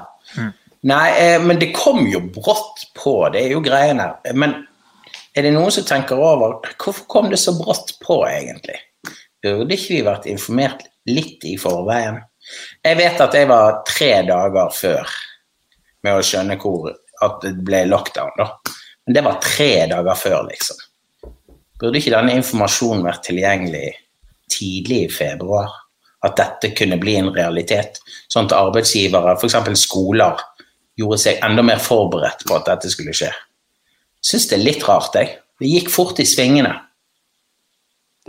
Nei, 0.88 1.06
eh, 1.20 1.38
men 1.44 1.60
det 1.60 1.72
kom 1.75 2.06
jo 2.08 2.22
brått 2.32 2.86
på, 2.96 3.15
det 3.34 3.46
er 3.48 3.56
jo 3.56 3.63
greien 3.63 4.00
her. 4.03 4.20
Men 4.36 4.56
er 5.39 5.48
det 5.48 5.55
noen 5.55 5.72
som 5.72 5.86
tenker 5.88 6.19
over 6.19 6.60
hvorfor 6.75 7.05
kom 7.12 7.29
det 7.31 7.39
så 7.39 7.55
brått 7.55 7.96
på, 8.03 8.22
egentlig? 8.27 8.77
Burde 9.39 9.75
ikke 9.75 9.96
vi 9.96 10.03
vært 10.03 10.27
informert 10.27 10.84
litt 11.08 11.46
i 11.48 11.55
forveien? 11.60 12.19
Jeg 12.84 12.98
vet 13.00 13.22
at 13.24 13.36
jeg 13.38 13.48
var 13.50 13.81
tre 13.88 14.12
dager 14.27 14.74
før 14.75 15.15
med 16.03 16.17
å 16.17 16.25
skjønne 16.25 16.58
hvor 16.60 16.91
at 17.24 17.41
det 17.43 17.55
ble 17.67 17.84
lockdown, 17.88 18.31
da. 18.39 18.50
Men 19.05 19.15
det 19.15 19.25
var 19.25 19.41
tre 19.43 19.72
dager 19.91 20.19
før, 20.19 20.39
liksom. 20.50 20.79
Burde 21.79 22.00
ikke 22.00 22.13
denne 22.13 22.36
informasjonen 22.39 23.05
vært 23.08 23.24
tilgjengelig 23.29 23.93
tidlig 24.51 25.05
i 25.05 25.12
februar? 25.12 25.72
At 26.25 26.36
dette 26.36 26.74
kunne 26.75 27.00
bli 27.00 27.15
en 27.15 27.31
realitet? 27.31 28.01
Sånn 28.27 28.50
at 28.50 28.55
arbeidsgivere, 28.58 29.38
f.eks. 29.39 29.55
skoler, 29.79 30.41
gjorde 31.00 31.19
seg 31.24 31.39
enda 31.48 31.63
mer 31.63 31.79
forberedt 31.79 32.43
på 32.48 32.58
at 32.58 32.67
dette 32.67 32.91
skulle 32.91 33.15
skje. 33.15 33.31
Syns 34.26 34.50
det 34.50 34.58
er 34.60 34.64
litt 34.66 34.84
rart, 34.88 35.16
jeg. 35.16 35.38
Det 35.60 35.68
gikk 35.70 35.90
fort 35.92 36.20
i 36.20 36.26
svingene. 36.28 36.74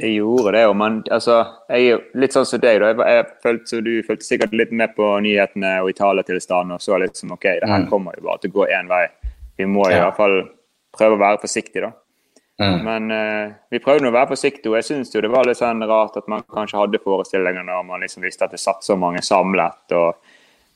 Det 0.00 0.08
gjorde 0.14 0.52
det, 0.54 0.62
og 0.70 0.76
man, 0.78 1.00
altså, 1.12 1.40
jeg 1.68 1.90
er 1.92 2.04
litt 2.22 2.32
sånn 2.32 2.46
som 2.46 2.60
deg. 2.62 2.78
da, 2.80 2.92
jeg, 2.92 2.98
jeg 3.16 3.24
følte, 3.42 3.66
så 3.68 3.80
Du 3.84 3.90
fulgte 4.06 4.24
sikkert 4.28 4.54
litt 4.56 4.70
med 4.72 4.94
på 4.96 5.08
nyhetene 5.20 5.72
og 5.82 5.90
Italia-tilstanden 5.90 6.76
og 6.78 6.80
så 6.80 6.96
liksom 7.02 7.32
ok, 7.36 7.42
det 7.60 7.68
her 7.68 7.82
Mm. 7.84 7.88
kommer 7.90 8.14
jo 8.16 8.22
bare 8.28 8.38
til 8.40 8.50
å 8.50 8.54
gå 8.54 8.66
én 8.70 8.88
vei. 8.88 9.08
Vi 9.58 9.64
må 9.66 9.88
i 9.90 9.92
Ja. 9.92 10.04
hvert 10.06 10.16
fall 10.16 10.48
prøve 10.96 11.16
å 11.18 11.20
være 11.20 11.40
forsiktige, 11.42 11.82
da. 11.82 11.92
Mm. 12.60 12.84
Men 12.84 13.10
eh, 13.10 13.52
vi 13.70 13.78
prøvde 13.78 14.08
å 14.08 14.12
være 14.12 14.28
forsiktige, 14.28 14.70
og 14.70 14.76
jeg 14.76 14.84
syns 14.84 15.10
det 15.10 15.28
var 15.30 15.44
litt 15.44 15.56
sånn 15.58 15.82
rart 15.88 16.16
at 16.16 16.28
man 16.28 16.42
kanskje 16.44 16.78
hadde 16.78 16.98
forestillinger 17.04 17.64
når 17.64 17.84
man 17.86 18.00
liksom 18.00 18.22
visste 18.22 18.44
at 18.44 18.50
det 18.52 18.60
satt 18.60 18.82
så 18.84 18.96
mange 18.96 19.20
samlet. 19.22 19.92
Og, 19.92 20.14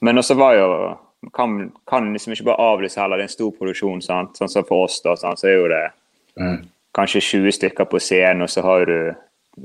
men 0.03 0.17
også 0.19 0.35
var 0.37 0.55
jo 0.55 0.99
kan, 1.33 1.73
kan 1.89 2.13
liksom 2.13 2.33
ikke 2.35 2.45
bare 2.51 2.65
avlyse 2.73 3.01
heller, 3.01 3.17
det 3.17 3.25
er 3.27 3.31
en 3.31 3.37
stor 3.37 3.53
produksjon. 3.53 4.03
sant? 4.03 4.37
Sånn 4.39 4.51
som 4.51 4.65
for 4.65 4.85
oss, 4.85 5.01
da, 5.05 5.15
sant? 5.17 5.39
så 5.41 5.49
er 5.49 5.57
jo 5.61 5.69
det 5.69 5.85
Mm. 6.37 6.65
kanskje 6.95 7.21
20 7.23 7.53
stykker 7.53 7.85
på 7.87 8.01
scenen, 8.03 8.43
og 8.43 8.49
så 8.51 8.63
har 8.63 8.85
du 8.87 9.09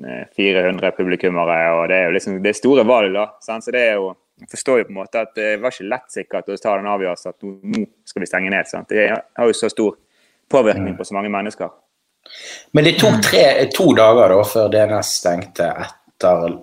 eh, 0.06 0.26
400 0.38 0.92
publikummere. 0.92 1.72
og 1.74 1.88
Det 1.90 1.96
er 1.98 2.04
jo 2.06 2.12
liksom, 2.12 2.44
det 2.44 2.50
er 2.50 2.54
store 2.54 2.84
valg, 2.86 3.14
da. 3.14 3.26
Sant? 3.42 3.64
Så 3.66 3.72
det 3.72 3.82
er 3.88 3.94
jo, 3.96 4.16
jeg 4.40 4.48
forstår 4.52 4.78
jo 4.78 4.84
på 4.86 4.90
en 4.94 5.00
måte 5.00 5.20
at 5.24 5.34
det 5.36 5.60
var 5.62 5.72
ikke 5.72 5.90
lett 5.90 6.12
sikkert 6.14 6.48
å 6.50 6.58
ta 6.62 6.76
den 6.78 6.86
avgjørelsen 6.86 7.30
at 7.30 7.42
nå, 7.42 7.56
nå 7.64 7.86
skal 8.06 8.22
vi 8.22 8.30
stenge 8.30 8.50
ned. 8.54 8.68
sant? 8.70 8.88
Det 8.90 9.10
har 9.10 9.48
jo 9.50 9.54
så 9.58 9.70
stor 9.70 9.98
påvirkning 10.50 10.96
på 10.98 11.06
så 11.06 11.14
mange 11.18 11.30
mennesker. 11.34 11.70
Men 12.74 12.84
det 12.86 13.00
tok 13.00 13.22
tre, 13.24 13.66
to 13.74 13.94
dager 13.98 14.30
da 14.30 14.44
før 14.46 14.70
DNS 14.70 15.14
stengte 15.24 15.72
etter 15.74 16.60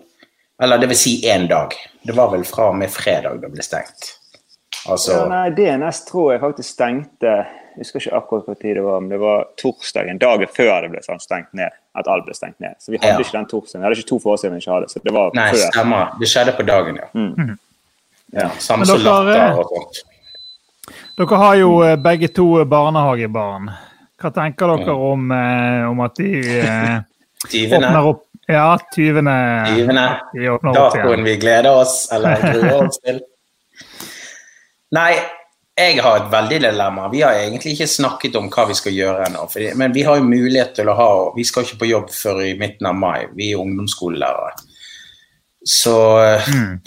Eller 0.63 0.79
det 0.79 0.89
vil 0.89 0.97
si 0.97 1.21
én 1.29 1.49
dag. 1.49 1.75
Det 2.07 2.15
var 2.17 2.31
vel 2.31 2.45
fra 2.45 2.71
og 2.71 2.77
med 2.79 2.89
fredag 2.89 3.41
det 3.43 3.51
ble 3.53 3.63
stengt. 3.63 4.15
Altså 4.89 5.13
Ja, 5.13 5.23
nei, 5.29 5.51
DNS 5.57 6.05
tror 6.09 6.33
jeg 6.33 6.41
faktisk 6.41 6.69
stengte 6.77 7.33
Jeg 7.33 7.83
husker 7.83 8.01
ikke 8.01 8.17
akkurat 8.17 8.45
hvor 8.49 8.55
tid 8.61 8.75
det 8.79 8.83
var, 8.87 9.01
men 9.01 9.11
det 9.13 9.19
var 9.21 9.43
torsdagen, 9.61 10.19
dagen 10.23 10.49
før 10.57 10.81
det 10.87 10.91
ble 10.95 11.01
sånn 11.05 11.21
stengt 11.21 11.51
ned. 11.53 11.75
At 11.97 12.09
alt 12.09 12.25
ble 12.25 12.33
stengt 12.37 12.57
ned. 12.61 12.73
Så 12.81 12.91
vi 12.95 12.97
hadde 13.03 13.19
Ja. 13.19 13.25
ikke 13.27 13.37
den 13.37 13.49
torsdagen. 13.51 13.83
Vi 13.83 13.85
hadde 13.89 13.99
ikke 14.01 14.09
to 14.09 14.19
forestillinger 14.25 14.57
vi 14.57 14.65
ikke 14.65 14.75
hadde, 14.77 14.89
så 14.95 15.03
det 15.05 15.13
var 15.13 15.31
Nei, 15.37 15.49
før. 15.53 15.65
stemmer. 15.75 16.13
Det 16.21 16.29
skjedde 16.33 16.55
på 16.57 16.67
dagen, 16.67 16.97
ja. 17.03 17.09
Mm. 17.15 17.59
ja 18.33 18.49
samme 18.59 18.87
som 18.89 19.03
latter 19.05 19.59
og 19.61 19.69
sånt. 19.75 20.03
Dere 21.19 21.37
har 21.43 21.55
jo 21.61 21.71
eh, 21.83 21.97
begge 21.97 22.29
to 22.33 22.65
barnehagebarn. 22.65 23.69
Hva 24.21 24.31
tenker 24.33 24.73
dere 24.79 24.95
om, 24.97 25.31
eh, 25.33 25.85
om 25.91 26.01
at 26.01 26.15
de 26.17 26.33
eh, 26.57 27.01
åpner 27.77 28.07
opp 28.15 28.23
Ja, 28.49 28.79
tyvene. 28.95 29.37
Tyvene. 29.75 30.21
Datoen 30.73 31.25
vi 31.27 31.37
gleder 31.37 31.75
oss, 31.81 32.07
eller 32.13 32.37
gruer 32.55 32.87
oss 32.87 33.01
til. 33.05 33.21
Nei, 34.95 35.17
jeg 35.77 35.99
har 36.01 36.21
et 36.21 36.31
veldig 36.33 36.61
dilemma. 36.63 37.09
Vi 37.13 37.21
har 37.21 37.35
egentlig 37.37 37.75
ikke 37.75 37.89
snakket 37.91 38.37
om 38.39 38.47
hva 38.53 38.69
vi 38.71 38.77
skal 38.79 38.95
gjøre 38.97 39.27
ennå. 39.27 39.43
Men 39.77 39.93
vi 39.93 40.05
har 40.07 40.17
jo 40.21 40.29
mulighet 40.29 40.75
til 40.79 40.89
å 40.89 40.95
ha 40.97 41.09
Vi 41.37 41.45
skal 41.45 41.67
ikke 41.67 41.81
på 41.83 41.91
jobb 41.91 42.13
før 42.15 42.41
i 42.47 42.55
midten 42.59 42.87
av 42.87 42.95
mai. 42.95 43.27
Vi 43.37 43.51
er 43.53 43.61
ungdomsskolelærere. 43.61 44.55
Så 45.67 45.97
Mm. 46.47 46.81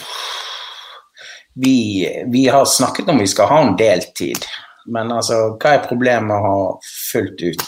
vi, 1.56 2.08
vi 2.32 2.48
har 2.48 2.66
snakket 2.66 3.10
om 3.10 3.20
vi 3.20 3.28
skal 3.28 3.48
ha 3.48 3.62
en 3.62 3.76
deltid. 3.78 4.46
Men 4.88 5.12
altså, 5.12 5.58
hva 5.60 5.76
er 5.76 5.88
problemet 5.88 6.26
med 6.30 6.38
å 6.38 6.46
ha 6.48 6.80
fullt 7.12 7.42
ut? 7.44 7.66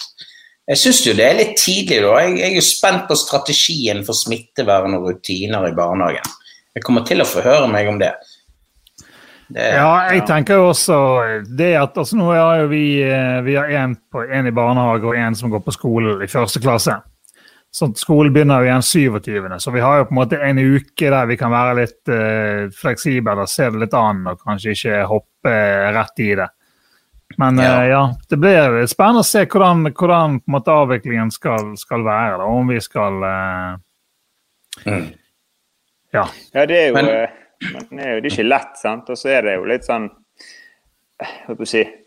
Jeg 0.72 0.78
syns 0.80 1.02
jo 1.06 1.14
det 1.18 1.26
er 1.26 1.36
litt 1.38 1.58
tidlig, 1.60 2.00
da. 2.06 2.14
Jeg, 2.24 2.38
jeg 2.40 2.52
er 2.52 2.56
jo 2.56 2.64
spent 2.66 3.08
på 3.10 3.18
strategien 3.20 4.06
for 4.08 4.16
smittevern 4.16 4.96
og 4.96 5.10
rutiner 5.10 5.68
i 5.68 5.76
barnehagen. 5.76 6.38
Jeg 6.74 6.86
kommer 6.88 7.04
til 7.06 7.22
å 7.22 7.28
forhøre 7.28 7.68
meg 7.68 7.90
om 7.92 8.00
det. 8.00 8.14
Det 9.54 9.68
Ja, 9.76 10.12
jeg 10.14 10.26
tenker 10.28 10.60
jo 10.60 10.70
også 10.72 10.98
det 11.58 11.74
at 11.80 11.98
altså 11.98 12.18
Nå 12.20 12.30
har 12.32 12.62
jo 12.64 12.68
vi 12.72 13.02
eh, 13.04 13.40
vi 13.46 13.56
har 13.56 13.70
en, 13.84 13.96
på, 14.12 14.24
en 14.24 14.48
i 14.48 14.54
barnehage 14.56 15.08
og 15.12 15.16
en 15.18 15.36
som 15.36 15.50
går 15.54 15.64
på 15.66 15.74
skole 15.76 16.18
i 16.24 16.30
første 16.32 16.62
klasse. 16.64 16.96
Så 17.72 17.88
skolen 17.96 18.34
begynner 18.36 18.60
jo 18.60 18.68
igjen 18.68 18.84
27., 18.84 19.60
så 19.64 19.72
vi 19.72 19.80
har 19.80 20.02
jo 20.02 20.08
på 20.10 20.12
en 20.12 20.20
måte 20.20 20.40
en 20.44 20.58
uke 20.60 21.12
der 21.14 21.30
vi 21.30 21.38
kan 21.40 21.54
være 21.54 21.78
litt 21.78 22.10
uh, 22.12 22.66
fleksible 22.76 23.32
og 23.40 23.48
se 23.48 23.70
det 23.72 23.80
litt 23.86 23.94
an 23.96 24.26
og 24.28 24.42
kanskje 24.44 24.74
ikke 24.76 24.98
hoppe 25.08 25.54
rett 25.96 26.20
i 26.20 26.34
det. 26.36 26.50
Men 27.40 27.62
Ja. 27.64 27.70
uh, 27.80 27.86
ja 27.88 28.02
det 28.28 28.40
blir 28.44 28.76
spennende 28.92 29.24
å 29.24 29.30
se 29.30 29.46
hvordan, 29.46 29.86
hvordan 29.88 30.36
på 30.42 30.52
en 30.52 30.58
måte 30.58 30.76
avviklingen 30.76 31.32
skal, 31.32 31.72
skal 31.80 32.04
være. 32.04 32.42
Da, 32.44 32.50
om 32.52 32.68
vi 32.76 32.80
skal 32.84 33.24
uh, 33.24 33.80
Mm. 34.86 35.10
Ja. 36.14 36.24
Ja, 36.54 36.66
det 36.66 36.78
er 36.78 36.88
jo, 36.88 36.94
Men- 36.96 37.08
eh, 37.10 37.30
men 37.62 37.98
det 38.00 38.06
er 38.06 38.14
jo 38.20 38.30
ikke 38.30 38.48
lett, 38.48 38.78
sant. 38.80 39.10
Og 39.10 39.18
så 39.18 39.30
er 39.30 39.42
det 39.46 39.56
jo 39.56 39.66
litt 39.70 39.84
sånn 39.86 40.10
eh, 41.22 41.34
Hva 41.48 41.56
skal 41.56 41.66
jeg 41.66 41.68
si 41.74 41.98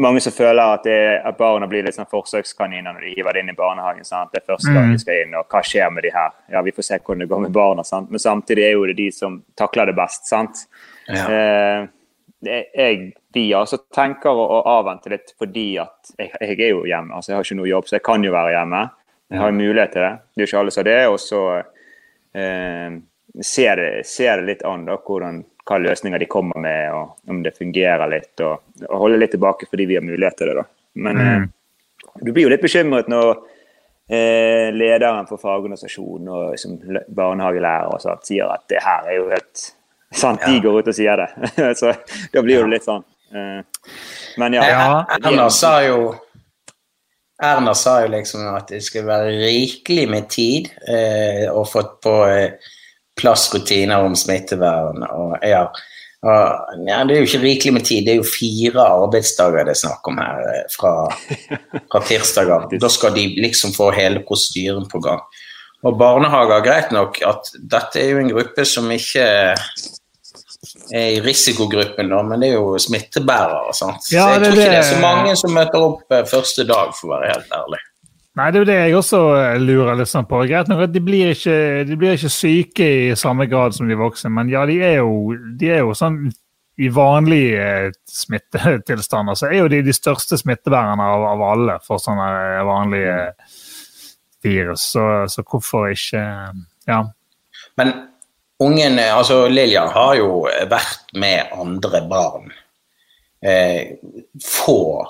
Mange 0.00 0.20
som 0.24 0.32
føler 0.32 0.62
at, 0.78 0.84
det, 0.88 1.20
at 1.28 1.36
barna 1.36 1.66
blir 1.68 1.84
litt 1.84 1.92
sånn 1.94 2.08
forsøkskaniner 2.08 2.94
når 2.96 3.02
de 3.04 3.10
hiver 3.18 3.36
det 3.36 3.40
inn 3.44 3.50
i 3.52 3.56
barnehagen. 3.58 4.04
sant? 4.08 4.30
Det 4.32 4.40
er 4.40 4.46
første 4.54 4.72
gang 4.72 4.86
Mm. 4.88 4.92
de 4.94 4.98
skal 5.02 5.18
inn, 5.26 5.34
og 5.36 5.44
hva 5.52 5.60
skjer 5.60 5.90
med 5.92 6.02
de 6.06 6.10
her? 6.14 6.30
Ja, 6.54 6.62
Vi 6.62 6.72
får 6.72 6.84
se 6.86 6.98
hvordan 6.98 7.18
det 7.20 7.28
går 7.28 7.40
med 7.42 7.52
barna, 7.52 7.84
sant. 7.84 8.08
Men 8.10 8.18
samtidig 8.18 8.64
er 8.64 8.72
jo 8.72 8.86
det 8.86 8.96
de 8.96 9.10
som 9.12 9.42
takler 9.54 9.86
det 9.86 9.94
best, 9.96 10.24
sant. 10.26 10.64
Ja. 11.06 11.26
Eh, 11.28 11.86
det- 12.42 12.70
jeg, 12.74 13.12
vi 13.34 13.50
altså 13.52 13.76
tenker 13.92 14.30
å, 14.32 14.48
å 14.56 14.64
avvente 14.80 15.10
litt 15.10 15.34
fordi 15.38 15.78
at 15.78 16.14
jeg, 16.18 16.30
jeg 16.40 16.60
er 16.60 16.70
jo 16.70 16.84
hjemme. 16.88 17.12
altså 17.12 17.28
Jeg 17.28 17.36
har 17.36 17.44
ikke 17.44 17.56
noe 17.60 17.68
jobb, 17.68 17.84
så 17.84 17.96
jeg 17.98 18.02
kan 18.08 18.24
jo 18.24 18.32
være 18.32 18.54
hjemme. 18.56 18.90
Jeg 19.30 19.38
har 19.38 19.52
mulighet 19.52 19.92
til 19.92 20.00
det. 20.02 20.12
Det 20.34 20.40
er 20.42 20.46
jo 20.46 20.48
ikke 20.48 20.60
alle 20.60 20.70
som 20.70 20.80
har 20.80 20.90
det. 20.92 21.08
Og 21.12 21.18
så 21.20 21.64
eh, 22.34 22.90
ser, 23.42 24.02
ser 24.06 24.36
det 24.40 24.46
litt 24.46 24.62
an 24.68 24.84
da, 24.86 24.96
hvordan, 25.00 25.42
hva 25.66 25.78
løsninger 25.80 26.20
de 26.20 26.26
kommer 26.30 26.58
med, 26.60 26.92
og 26.92 27.30
om 27.32 27.42
det 27.42 27.56
fungerer 27.56 28.06
litt. 28.12 28.34
Og, 28.44 28.60
og 28.88 28.98
holde 29.06 29.18
litt 29.22 29.32
tilbake 29.34 29.66
fordi 29.70 29.86
vi 29.90 29.96
har 29.98 30.04
mulighet 30.06 30.36
til 30.38 30.52
det. 30.52 30.56
da. 30.60 30.64
Men 30.94 31.16
Mm. 31.16 31.42
eh, 31.42 31.48
du 32.22 32.32
blir 32.32 32.44
jo 32.44 32.50
litt 32.52 32.62
bekymret 32.62 33.08
når 33.10 33.30
eh, 34.10 34.68
lederen 34.76 35.26
for 35.26 35.40
fagorganisasjonen 35.40 36.28
og 36.28 36.50
liksom, 36.52 36.76
barnehagelærer 37.08 37.94
og 37.94 38.00
sånt, 38.04 38.26
sier 38.28 38.52
at 38.52 38.66
det 38.70 38.82
her 38.84 39.08
er 39.08 39.16
jo 39.16 39.30
helt 39.32 39.64
sant. 40.14 40.44
De 40.46 40.60
går 40.60 40.78
ut 40.82 40.88
og 40.92 40.94
sier 40.94 41.16
det. 41.24 41.30
så 41.80 41.94
da 42.34 42.42
blir 42.44 42.62
det 42.62 42.76
litt 42.76 42.86
sånn. 42.86 43.02
Eh, 43.34 43.64
men 44.38 44.52
ja. 44.60 44.68
Ja. 44.68 44.86
Erna 45.18 45.48
sa 45.50 45.78
jo 45.82 46.14
Erna 47.42 47.72
sa 47.74 47.96
jo 48.04 48.12
liksom 48.12 48.44
at 48.54 48.68
det 48.70 48.78
skulle 48.86 49.08
være 49.10 49.32
rikelig 49.40 50.04
med 50.08 50.28
tid 50.30 50.68
eh, 50.86 51.48
og 51.50 51.66
fått 51.66 51.96
på 52.04 52.12
eh, 52.30 52.52
plass 53.20 53.48
rutiner 53.54 54.04
om 54.04 54.16
smittevern. 54.18 55.04
Og, 55.10 55.36
ja. 55.42 55.68
Ja, 56.24 57.02
det 57.04 57.12
er 57.12 57.18
jo 57.20 57.26
ikke 57.28 57.42
rikelig 57.42 57.72
med 57.76 57.84
tid, 57.84 58.06
det 58.06 58.14
er 58.14 58.22
jo 58.22 58.24
fire 58.24 58.84
arbeidsdager 58.94 59.66
det 59.66 59.74
er 59.74 59.80
snakk 59.82 60.08
om 60.08 60.16
her 60.22 60.38
eh, 60.54 60.62
fra, 60.72 60.92
fra 61.92 62.00
tirsdag 62.08 62.52
av. 62.54 62.70
Da 62.80 62.88
skal 62.92 63.12
de 63.16 63.26
liksom 63.44 63.74
få 63.76 63.90
hele 63.92 64.22
prosedyren 64.24 64.88
på 64.88 65.02
gang. 65.04 65.20
Og 65.84 65.98
barnehager, 66.00 66.64
greit 66.64 66.94
nok 66.96 67.20
at 67.28 67.52
dette 67.60 68.00
er 68.00 68.14
jo 68.14 68.22
en 68.22 68.32
gruppe 68.32 68.64
som 68.64 68.88
ikke 68.94 69.26
er 70.96 71.10
i 71.10 71.20
risikogruppen, 71.20 72.08
da, 72.08 72.22
men 72.24 72.40
det 72.40 72.54
er 72.54 72.56
jo 72.56 72.78
smittebærere. 72.80 73.74
Sant? 73.76 74.08
Ja, 74.08 74.24
så 74.24 74.38
jeg 74.38 74.46
tror 74.46 74.56
ikke 74.56 74.70
det 74.72 74.78
er 74.80 74.88
så 74.88 75.00
mange 75.02 75.34
som 75.36 75.52
møter 75.52 75.84
opp 75.90 76.14
eh, 76.16 76.24
første 76.28 76.64
dag, 76.68 76.96
for 76.96 77.10
å 77.10 77.18
være 77.18 77.34
helt 77.34 77.52
ærlig. 77.60 77.82
Nei, 78.34 78.48
det 78.50 78.58
er 78.58 78.62
jo 78.64 78.66
det 78.66 78.78
jeg 78.78 78.94
også 78.98 79.18
eh, 79.38 79.58
lurer 79.62 79.98
litt 79.98 80.10
sånn 80.10 80.26
på. 80.26 80.40
Greit 80.50 80.70
nok 80.70 80.88
at 80.88 80.94
de 80.94 81.02
blir, 81.04 81.30
ikke, 81.36 81.84
de 81.86 81.98
blir 81.98 82.16
ikke 82.16 82.32
syke 82.34 82.88
i 83.10 83.18
samme 83.18 83.46
grad 83.50 83.76
som 83.76 83.86
de 83.86 83.98
voksne, 83.98 84.32
men 84.34 84.50
ja, 84.50 84.64
de 84.66 84.80
er 84.82 84.96
jo, 84.98 85.36
de 85.60 85.70
er 85.70 85.84
jo 85.84 85.94
sånn 85.94 86.24
i 86.76 86.88
vanlige 86.90 87.66
eh, 87.86 87.92
smittetilstander 88.10 89.38
så 89.38 89.46
er 89.46 89.60
jo 89.60 89.68
de 89.70 89.78
de 89.86 89.94
største 89.94 90.38
smittebærerne 90.40 91.06
av, 91.06 91.26
av 91.34 91.44
alle 91.52 91.76
for 91.86 92.02
sånne 92.02 92.26
eh, 92.56 92.64
vanlige 92.66 93.20
virus. 94.44 94.88
Så, 94.96 95.06
så 95.30 95.46
hvorfor 95.46 95.92
ikke 95.92 96.24
Ja. 96.90 97.04
Men 97.78 97.92
ungen, 98.60 98.98
altså 98.98 99.46
Lillian 99.48 99.88
har 99.94 100.18
jo 100.18 100.44
vært 100.70 101.14
med 101.14 101.54
andre 101.54 102.02
barn. 102.10 102.50
Eh, 103.44 103.86
få, 104.44 105.08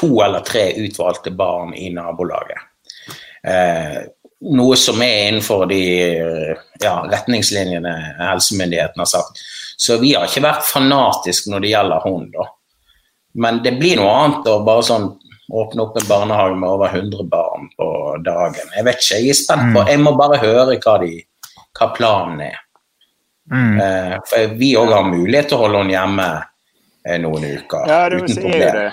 to, 0.00 0.22
eller 0.22 0.40
tre 0.40 0.72
utvalgte 0.72 1.30
barn 1.30 1.74
i 1.74 1.92
nabolaget. 1.94 2.58
Eh, 3.46 4.00
noe 4.40 4.76
som 4.76 5.02
er 5.04 5.28
innenfor 5.28 5.66
de 5.70 5.82
ja, 6.82 6.94
retningslinjene 7.12 7.92
helsemyndighetene 8.18 9.04
har 9.04 9.12
sagt. 9.12 9.38
Så 9.76 10.00
vi 10.02 10.16
har 10.16 10.26
ikke 10.26 10.42
vært 10.48 10.66
fanatiske 10.66 11.52
når 11.52 11.62
det 11.62 11.72
gjelder 11.74 12.08
hund, 12.08 12.34
da. 12.34 12.48
Men 13.38 13.62
det 13.62 13.76
blir 13.78 14.00
noe 14.00 14.16
annet 14.18 14.50
å 14.50 14.58
bare 14.66 14.82
sånn 14.90 15.06
åpne 15.50 15.84
opp 15.84 15.96
en 16.00 16.08
barnehage 16.08 16.58
med 16.58 16.70
over 16.70 16.98
100 16.98 17.26
barn 17.30 17.70
på 17.78 17.86
dagen. 18.26 18.74
Jeg 18.74 18.86
vet 18.86 18.98
ikke, 18.98 19.22
jeg 19.22 19.30
er 19.30 19.38
spent 19.38 19.74
på 19.74 19.86
Jeg 19.86 20.02
må 20.02 20.16
bare 20.18 20.42
høre 20.42 20.74
hva, 20.74 20.98
de, 21.02 21.22
hva 21.78 21.90
planen 21.94 22.42
er. 22.50 22.60
Mm. 23.50 23.80
Eh, 23.82 24.14
for 24.26 24.58
vi 24.58 24.74
òg 24.78 24.92
har 24.94 25.06
mulighet 25.06 25.50
til 25.50 25.58
å 25.58 25.64
holde 25.64 25.84
henne 25.84 25.94
hjemme 25.94 26.30
noen 27.20 27.44
uker 27.44 27.86
Ja, 27.88 28.08
det, 28.08 28.22
uten 28.22 28.38
er 28.38 28.42
problem. 28.42 28.74
det. 28.74 28.92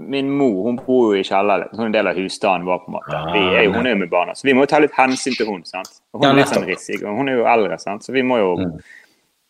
Min 0.00 0.30
mor 0.32 0.62
hun 0.64 0.76
bor 0.80 1.10
jo 1.14 1.20
i 1.20 1.24
kjelleren. 1.26 1.68
Hun 1.74 1.80
er 1.82 1.86
en 1.90 1.92
del 1.92 2.06
av 2.08 2.16
husstanden 2.16 2.64
vår. 2.66 2.78
på 2.78 2.88
en 2.88 2.94
måte. 2.96 3.18
Vi 3.34 3.42
er 3.58 3.64
jo, 3.66 3.72
hun 3.72 3.86
er 3.86 3.90
jo 3.90 3.96
med 4.00 4.08
barna, 4.10 4.32
så 4.34 4.44
vi 4.48 4.54
må 4.56 4.64
jo 4.64 4.70
ta 4.72 4.78
litt 4.80 4.92
hensyn 4.96 5.36
til 5.36 5.46
hun, 5.46 5.64
sant? 5.68 5.90
Og 6.14 6.22
hun 6.22 6.30
er 6.30 6.38
litt 6.40 6.48
sånn 6.48 6.64
nettopp. 6.66 7.04
og 7.10 7.16
Hun 7.20 7.28
er 7.28 7.36
jo 7.36 7.44
eldre, 7.46 7.78
sant? 7.78 8.02
så 8.06 8.12
vi 8.12 8.22
må 8.22 8.38
jo 8.40 8.56
Mm. 8.56 8.80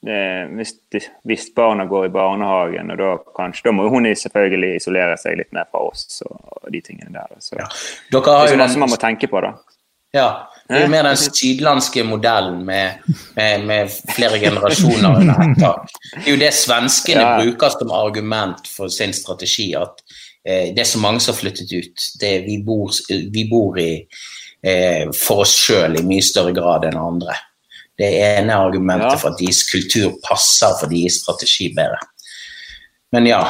eh, 0.08 0.46
hvis, 0.56 1.08
hvis 1.24 1.50
barna 1.54 1.84
går 1.86 2.06
i 2.06 2.08
barnehagen, 2.08 2.90
og 2.90 2.98
da 2.98 3.18
kanskje, 3.36 3.64
da 3.64 3.70
må 3.72 3.82
jo 3.84 3.90
hun 3.90 4.04
selvfølgelig 4.04 4.76
isolere 4.76 5.16
seg 5.18 5.36
litt 5.36 5.52
mer 5.52 5.66
fra 5.70 5.80
oss 5.90 6.22
og, 6.26 6.38
og 6.64 6.72
de 6.72 6.80
tingene 6.80 7.12
der. 7.12 7.26
Så 7.38 7.56
Ja. 7.58 7.66
det 7.68 8.10
Dere 8.24 8.36
har 8.38 8.44
er 8.46 8.48
så 8.48 8.56
masse 8.58 8.78
man 8.78 8.88
må 8.88 8.96
tenke 8.96 9.28
på, 9.30 9.40
da. 9.42 9.52
ja, 10.14 10.46
det 10.70 10.76
er 10.78 10.84
jo 10.86 10.90
mer 10.92 11.02
den 11.08 11.16
sydlandske 11.18 12.04
modellen 12.06 12.60
med, 12.66 13.02
med, 13.36 13.64
med 13.66 13.90
flere 14.14 14.38
generasjoner 14.38 15.16
under 15.20 15.40
ett 15.44 15.58
tak. 15.60 15.90
Det 16.14 16.22
er 16.26 16.30
jo 16.36 16.40
det 16.44 16.50
svenskene 16.54 17.24
Ja. 17.26 17.32
bruker 17.42 17.72
som 17.74 17.90
argument 17.90 18.68
for 18.70 18.88
sin 18.88 19.12
strategi, 19.16 19.72
at 19.74 19.98
eh, 20.46 20.70
det 20.74 20.84
er 20.84 20.90
så 20.92 21.02
mange 21.02 21.20
som 21.20 21.34
har 21.34 21.40
flyttet 21.40 21.72
ut. 21.74 22.06
Det, 22.22 22.32
vi, 22.46 22.60
bor, 22.66 22.92
vi 23.34 23.44
bor 23.50 23.78
i, 23.82 23.90
eh, 24.62 25.10
for 25.26 25.42
oss 25.44 25.56
sjøl 25.66 25.98
i 25.98 26.04
mye 26.06 26.22
større 26.22 26.54
grad 26.56 26.86
enn 26.88 26.96
andre. 27.00 27.34
Det 28.00 28.08
ene 28.38 28.54
argumentet 28.56 29.10
Ja. 29.12 29.18
for 29.20 29.34
at 29.34 29.40
deres 29.42 29.64
kultur 29.70 30.14
passer 30.24 30.72
for 30.80 30.88
deres 30.88 31.18
strategi 31.24 31.72
bedre. 31.76 31.98
Men 33.12 33.26
ja. 33.26 33.42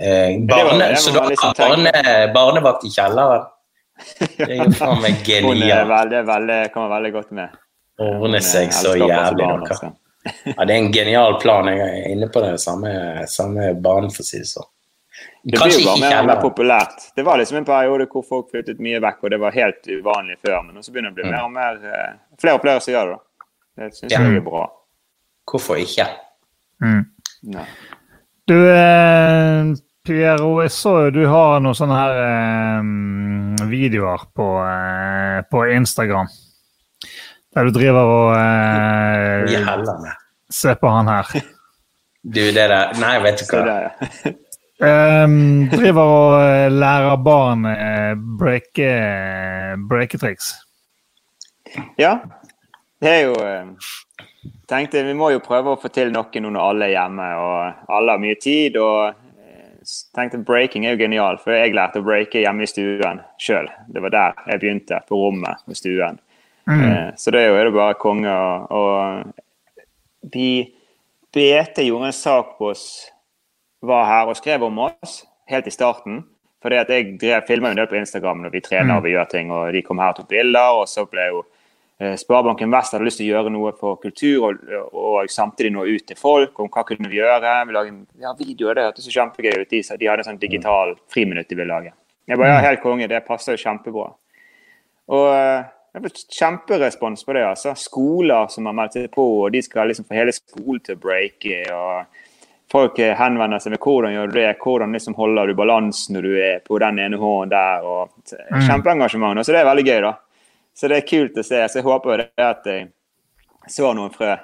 Eh, 0.00 0.38
barne, 0.48 0.94
så 0.96 1.10
da 1.14 1.26
har 1.28 1.54
barne, 1.58 1.92
barnevakt 2.34 2.86
i 2.86 2.90
kjelleren. 2.94 3.50
Det 4.36 4.48
er 4.50 4.64
jo 4.64 4.70
faen 4.74 5.00
meg 5.02 5.20
genialt. 5.26 6.10
Det, 6.10 6.58
kommer 6.74 6.88
veldig 6.96 7.12
godt 7.14 7.30
med. 7.36 7.48
Ordne 8.02 8.40
seg 8.42 8.72
så 8.74 8.96
jævlig. 8.98 9.46
noe. 9.46 9.92
Ja, 10.24 10.64
det 10.64 10.72
er 10.72 10.78
en 10.80 10.92
genial 10.92 11.36
plan. 11.40 11.68
Jeg 11.68 11.80
er 11.84 12.08
inne 12.14 12.28
på 12.32 12.40
den 12.42 12.56
samme, 12.58 12.90
samme 13.30 13.74
banen, 13.84 14.10
for 14.10 14.24
å 14.24 14.26
si 14.26 14.38
det 14.40 14.48
sånn. 14.50 14.66
Det 15.44 15.60
blir 15.60 15.74
jo 15.76 15.84
bare 15.86 16.00
mer 16.00 16.16
og 16.22 16.26
mer 16.30 16.40
populært. 16.42 17.04
Det 17.14 17.22
var 17.26 17.38
liksom 17.38 17.58
en 17.60 17.66
periode 17.68 18.06
hvor 18.10 18.24
folk 18.26 18.48
flyttet 18.50 18.80
mye 18.82 18.98
vekk, 19.04 19.18
og 19.28 19.30
det 19.34 19.38
var 19.42 19.52
helt 19.54 19.86
uvanlig 19.92 20.38
før. 20.42 20.62
Men 20.64 20.74
nå 20.78 20.82
så 20.82 20.90
begynner 20.94 21.12
det 21.12 21.14
å 21.14 21.18
bli 21.20 21.28
Mm. 21.28 21.34
mer 21.36 21.44
og 21.44 21.52
mer 21.52 21.74
eh, 21.92 22.14
Flere 22.40 22.54
og 22.58 22.62
flere 22.64 22.80
som 22.80 22.94
gjør 22.94 23.12
det. 23.12 23.18
da. 23.18 23.46
Det 23.84 23.94
syns 23.94 24.12
Ja. 24.12 24.20
jeg 24.24 24.36
er 24.36 24.40
bra. 24.48 24.64
Hvorfor 25.46 25.76
ikke? 25.76 26.06
Mm. 26.82 27.04
Du, 28.48 28.56
eh, 28.72 29.74
Piero, 30.04 30.50
jeg 30.60 30.72
så 30.74 30.90
jo 31.06 31.12
du 31.14 31.22
har 31.30 31.62
noen 31.64 31.76
sånne 31.78 31.96
her 31.96 32.18
eh, 32.20 33.68
videoer 33.70 34.26
på, 34.36 34.48
eh, 34.60 35.38
på 35.48 35.62
Instagram. 35.72 36.28
Der 37.54 37.64
du 37.64 37.72
driver 37.72 38.10
og 38.12 38.34
eh, 38.36 39.54
helvete. 39.64 40.12
Se 40.52 40.74
på 40.76 40.92
han 40.92 41.08
her. 41.08 41.32
Du, 42.20 42.42
det 42.52 42.68
der 42.68 42.92
Nei, 43.00 43.14
vet 43.24 43.40
du 43.40 43.48
hva. 43.48 43.64
det, 43.64 43.78
ja. 43.80 44.34
Um, 45.24 45.70
driver 45.72 46.12
og 46.18 46.36
eh, 46.42 46.68
lærer 46.72 47.16
barn 47.24 47.64
eh, 47.70 48.12
breake, 48.40 48.92
breaketriks. 49.88 50.52
ja. 51.96 52.18
Det 53.00 53.10
er 53.10 53.20
jo 53.28 53.34
eh, 53.40 53.92
Tenkte 54.68 55.02
vi 55.04 55.16
må 55.16 55.30
jo 55.32 55.40
prøve 55.44 55.72
å 55.72 55.80
få 55.80 55.88
til 55.92 56.12
noe 56.12 56.40
nå 56.40 56.50
når 56.52 56.64
alle 56.68 56.88
er 56.90 56.96
hjemme 56.98 57.34
og 57.40 57.92
alle 57.96 58.16
har 58.16 58.20
mye 58.20 58.36
tid. 58.40 58.76
og 58.76 59.23
tenkte 60.14 60.38
Breaking 60.44 60.86
er 60.86 60.94
jo 60.96 61.02
genial, 61.04 61.38
for 61.38 61.52
jeg 61.52 61.74
lærte 61.74 62.00
å 62.00 62.04
breake 62.06 62.42
hjemme 62.42 62.62
i 62.64 62.66
stuen 62.70 63.20
sjøl. 63.40 63.68
Det 63.92 64.02
var 64.02 64.10
der 64.14 64.32
jeg 64.48 64.60
begynte, 64.60 65.00
på 65.08 65.16
rommet 65.16 65.62
på 65.66 65.76
stuen. 65.78 66.18
Mm. 66.66 66.82
Eh, 66.84 67.10
Så 67.16 67.30
det 67.30 67.40
er 67.42 67.48
jo 67.52 67.56
er 67.60 67.64
det 67.68 67.74
bare 67.76 67.94
konge. 68.00 68.30
Og, 68.30 68.70
og 68.72 70.30
vi 70.32 70.72
BT 71.34 71.82
gjorde 71.88 72.06
en 72.06 72.12
sak 72.16 72.54
på 72.58 72.70
oss, 72.72 73.10
var 73.82 74.06
her 74.06 74.30
og 74.30 74.36
skrev 74.36 74.62
om 74.64 74.78
oss 74.86 75.24
helt 75.50 75.66
i 75.66 75.70
starten. 75.74 76.22
Fordi 76.64 76.76
at 76.80 76.88
jeg 76.88 77.18
drev, 77.20 77.42
filma 77.46 77.70
en 77.70 77.76
del 77.76 77.86
på 77.90 77.98
Instagram 77.98 78.40
når 78.40 78.54
vi 78.54 78.60
trener 78.64 78.94
Mm. 78.94 78.96
og 78.96 79.02
vi 79.04 79.10
gjør 79.12 79.28
ting. 79.28 79.50
og 79.52 79.72
De 79.72 79.82
kom 79.82 79.98
her 79.98 80.14
og 80.14 80.16
tok 80.16 80.28
bilder. 80.28 80.80
og 80.80 80.86
så 80.88 81.04
ble 81.10 81.26
jo 81.28 81.44
Sparebanken 81.94 82.72
Vest 82.74 82.96
hadde 82.96 83.06
lyst 83.06 83.20
til 83.20 83.28
å 83.28 83.36
gjøre 83.36 83.52
noe 83.54 83.70
for 83.78 84.00
kultur 84.02 84.48
og, 84.48 84.64
og 84.98 85.30
samtidig 85.30 85.70
nå 85.76 85.84
ut 85.86 86.06
til 86.08 86.18
folk 86.18 86.58
om 86.58 86.66
hva 86.72 86.82
kunne 86.88 87.10
vi 87.10 87.20
gjøre. 87.20 87.52
Vi 87.68 87.76
laget 87.76 87.92
en 87.92 88.00
ja, 88.24 88.32
video, 88.38 88.72
det 88.74 88.88
hørtes 88.88 89.06
kjempegøy 89.14 89.60
ut. 89.60 89.70
De, 89.70 89.82
de 89.82 90.08
hadde 90.10 90.24
en 90.24 90.30
sånn 90.32 90.42
digital 90.42 90.96
friminutt 91.14 91.48
de 91.48 91.60
ville 91.60 91.70
lage. 91.70 91.94
Jeg 92.26 92.40
bare, 92.40 92.50
ja, 92.56 92.66
helt 92.66 92.82
konge, 92.82 93.06
Det 93.08 93.22
passer 93.26 93.54
jo 93.54 93.62
kjempebra. 93.62 94.08
Og 95.14 95.26
eh, 95.36 95.64
det 95.94 96.00
har 96.00 96.04
blitt 96.08 96.22
kjemperespons 96.34 97.24
på 97.24 97.34
det. 97.36 97.46
altså. 97.46 97.74
Skoler 97.78 98.48
som 98.50 98.66
har 98.66 98.74
meldt 98.74 98.96
seg 98.98 99.10
på, 99.14 99.26
og 99.44 99.52
de 99.54 99.60
skal 99.62 99.86
liksom 99.92 100.08
få 100.08 100.16
hele 100.18 100.34
skolen 100.34 100.80
til 100.82 100.96
å 100.96 101.02
breake. 101.04 101.60
og 101.70 102.22
Folk 102.74 102.98
eh, 102.98 103.14
henvender 103.14 103.62
seg 103.62 103.76
med 103.76 103.84
hvordan 103.84 104.16
gjør 104.16 104.32
du 104.32 104.38
det, 104.40 104.48
hvordan 104.64 104.96
liksom 104.98 105.14
holder 105.14 105.46
du 105.52 105.54
balansen 105.60 106.16
når 106.16 106.26
du 106.26 106.32
er 106.42 106.64
på 106.64 106.80
den 106.82 106.98
ene 107.04 107.20
hånden 107.20 107.54
der. 107.54 107.86
og 107.86 108.10
Mm. 108.24 108.64
Kjempeengasjement. 108.66 109.44
Så 109.44 109.52
det 109.52 109.60
er 109.60 109.68
veldig 109.68 109.84
gøy, 109.86 110.00
da. 110.08 110.14
Så 110.74 110.88
det 110.90 110.96
er 111.00 111.06
kult 111.08 111.38
å 111.38 111.42
se. 111.46 111.68
Så 111.70 111.80
jeg 111.80 111.86
håper 111.86 112.24
det 112.24 112.44
at 112.44 112.66
jeg 112.66 112.88
så 113.70 113.92
noen 113.96 114.12
frø. 114.14 114.34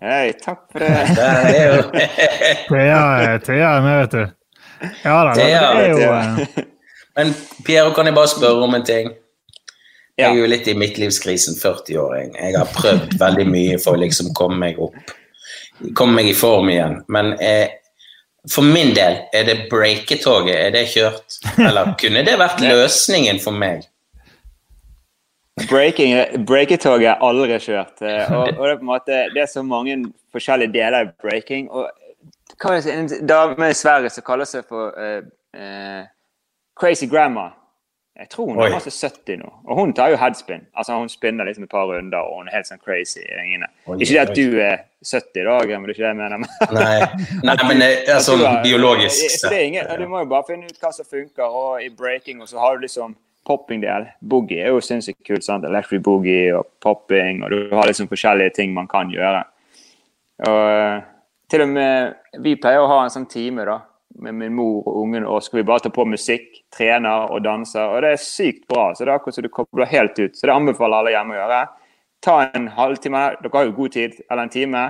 Hei, 0.00 0.32
takk 0.40 0.62
for 0.72 0.80
det. 0.80 1.04
Thea 3.44 3.68
er 3.76 3.82
med, 3.84 3.96
vet 4.00 4.14
du. 4.14 4.22
Ja 5.04 5.18
da. 5.26 5.32
Det 5.36 5.52
er 5.52 5.88
jo 5.90 5.98
eh, 6.08 6.38
Men 7.18 7.26
Piero, 7.66 7.90
kan 7.92 8.08
jeg 8.08 8.16
bare 8.16 8.30
spørre 8.32 8.64
om 8.64 8.74
en 8.78 8.86
ting? 8.86 9.06
Jeg 10.16 10.30
er 10.30 10.38
jo 10.38 10.46
litt 10.48 10.68
i 10.68 10.74
midtlivskrisen, 10.76 11.54
40-åring. 11.60 12.32
Jeg, 12.36 12.52
jeg 12.54 12.60
har 12.60 12.72
prøvd 12.72 13.18
veldig 13.20 13.46
mye 13.48 13.78
for 13.82 13.92
å 13.96 14.00
liksom 14.00 14.32
komme 14.36 14.56
meg 14.62 14.78
opp. 14.80 14.96
Komme 15.96 16.14
meg 16.20 16.26
i 16.30 16.34
form 16.36 16.68
igjen. 16.72 17.02
Men 17.12 17.34
eh, 17.44 17.68
for 18.48 18.62
min 18.64 18.94
del, 18.96 19.14
er 19.36 19.44
det 19.48 19.68
breaketoget, 19.72 20.56
er 20.56 20.70
det 20.76 20.86
kjørt? 20.92 21.40
Eller 21.58 21.94
kunne 22.00 22.24
det 22.24 22.38
vært 22.40 22.60
løsningen 22.72 23.38
for 23.42 23.52
meg? 23.56 23.84
Breaking, 25.68 26.44
breaketoget 26.46 27.08
er 27.12 27.22
aldri 27.26 27.58
kjørt. 27.58 28.02
eh, 28.02 28.32
Og, 28.32 28.48
og 28.58 28.64
det, 28.66 28.72
er 28.72 28.76
på 28.76 28.86
en 28.86 28.92
måte, 28.92 29.20
det 29.34 29.42
er 29.42 29.46
så 29.46 29.62
mange 29.62 29.98
forskjellige 30.32 30.72
deler 30.72 31.00
av 31.04 31.12
breaking. 31.22 31.70
og 31.70 31.90
hva 32.60 32.74
er 32.76 32.80
det, 32.84 32.94
En 33.20 33.26
dame 33.26 33.70
i 33.70 33.74
Sverige 33.74 34.10
som 34.10 34.22
kaller 34.26 34.44
seg 34.44 34.64
for 34.68 34.92
uh, 34.98 35.22
uh, 35.56 36.02
Crazy 36.76 37.06
Grandma. 37.08 37.50
Jeg 38.20 38.28
tror 38.34 38.50
hun 38.50 38.58
er 38.60 38.74
masse 38.74 38.90
70 38.92 39.38
nå. 39.40 39.48
Og 39.64 39.78
hun 39.78 39.92
tar 39.96 40.10
jo 40.12 40.16
headspin. 40.20 40.66
Altså 40.76 40.92
Hun 40.98 41.08
spinner 41.08 41.44
liksom 41.48 41.64
et 41.64 41.70
par 41.70 41.86
runder, 41.88 42.18
og 42.20 42.42
hun 42.42 42.48
er 42.50 42.58
helt 42.58 42.68
sånn 42.68 42.80
crazy 42.84 43.22
i 43.22 43.30
ringene. 43.38 43.68
Ikke 43.96 44.12
det 44.12 44.20
at 44.20 44.34
du 44.36 44.58
er 44.60 44.82
70 45.08 45.40
i 45.40 45.44
dag, 45.46 45.70
men 45.72 45.86
det 45.88 45.94
er 45.94 45.94
ikke 45.94 46.04
det 46.04 46.10
jeg 46.10 46.18
mener. 46.18 46.42
men- 46.42 46.74
Nei, 46.76 46.98
nei 47.48 47.56
men 47.70 47.80
det 47.80 47.88
er 48.12 48.20
sånn 48.20 48.44
biologisk 48.66 49.38
Så 49.40 49.48
det 49.48 49.62
ingen, 49.70 49.88
Du 49.96 50.04
må 50.10 50.20
jo 50.20 50.28
bare 50.34 50.44
finne 50.50 50.68
ut 50.68 50.76
hva 50.82 50.92
som 50.92 51.08
funker. 51.08 51.44
Og 51.48 51.80
i 51.82 51.88
breaking 51.88 52.42
og 52.42 52.48
så 52.52 52.58
har 52.60 52.76
du 52.76 52.84
liksom 52.84 53.16
popping-del. 53.46 54.08
Boogie 54.20 54.62
er 54.64 54.74
jo 54.74 54.80
sinnssykt 54.84 55.22
kult. 55.26 55.44
sant? 55.44 55.64
Electric 55.64 56.02
boogie 56.02 56.52
og 56.56 56.66
popping, 56.82 57.42
og 57.44 57.50
du 57.50 57.76
har 57.76 57.88
liksom 57.88 58.08
forskjellige 58.10 58.54
ting 58.54 58.74
man 58.74 58.88
kan 58.90 59.10
gjøre. 59.10 59.44
Og 60.48 60.60
eh, 60.70 61.02
til 61.50 61.64
og 61.66 61.68
med 61.68 62.14
Vi 62.40 62.56
pleier 62.56 62.80
å 62.80 62.90
ha 62.90 63.00
en 63.04 63.10
sånn 63.12 63.28
time 63.28 63.64
da, 63.66 63.80
med 64.22 64.34
min 64.34 64.54
mor 64.54 64.86
og 64.86 65.02
ungen, 65.02 65.26
og 65.26 65.42
skal 65.42 65.60
vi 65.60 65.66
bare 65.66 65.84
ta 65.84 65.90
på 65.94 66.06
musikk, 66.08 66.62
trener 66.74 67.30
og 67.30 67.42
danser. 67.44 67.90
Og 67.90 68.02
det 68.04 68.14
er 68.14 68.22
sykt 68.22 68.66
bra. 68.70 68.90
Så 68.94 69.04
det 69.04 69.10
er 69.10 69.18
akkurat 69.18 69.34
som 69.34 69.46
du 69.46 69.52
kobler 69.52 69.90
helt 69.90 70.18
ut. 70.18 70.36
Så 70.36 70.46
det 70.46 70.54
anbefaler 70.54 71.00
alle 71.00 71.14
hjemme 71.14 71.36
å 71.36 71.40
gjøre. 71.40 71.60
Ta 72.22 72.38
en 72.54 72.66
halvtime, 72.76 73.22
dere 73.40 73.54
har 73.54 73.68
jo 73.68 73.76
god 73.76 73.92
tid, 73.96 74.18
eller 74.30 74.42
en 74.44 74.52
time. 74.52 74.82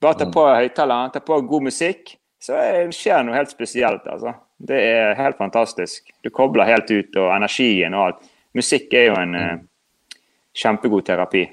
Bare 0.00 0.14
ta 0.20 0.28
på 0.30 0.44
høyttaleren, 0.46 1.10
ta 1.12 1.20
på 1.20 1.40
god 1.48 1.64
musikk, 1.66 2.14
så 2.40 2.54
er- 2.54 2.92
skjer 2.94 3.24
noe 3.26 3.34
helt 3.34 3.50
spesielt. 3.50 4.06
altså. 4.06 4.34
Det 4.58 4.78
er 4.90 5.14
helt 5.14 5.38
fantastisk. 5.38 6.10
Du 6.24 6.30
kobler 6.34 6.66
helt 6.66 6.90
ut, 6.90 7.16
og 7.16 7.30
energien 7.36 7.94
og 7.94 8.06
alt. 8.08 8.28
Musikk 8.58 8.94
er 8.98 9.10
jo 9.10 9.14
en 9.20 9.36
uh, 9.38 9.54
kjempegod 10.58 11.06
terapi 11.06 11.44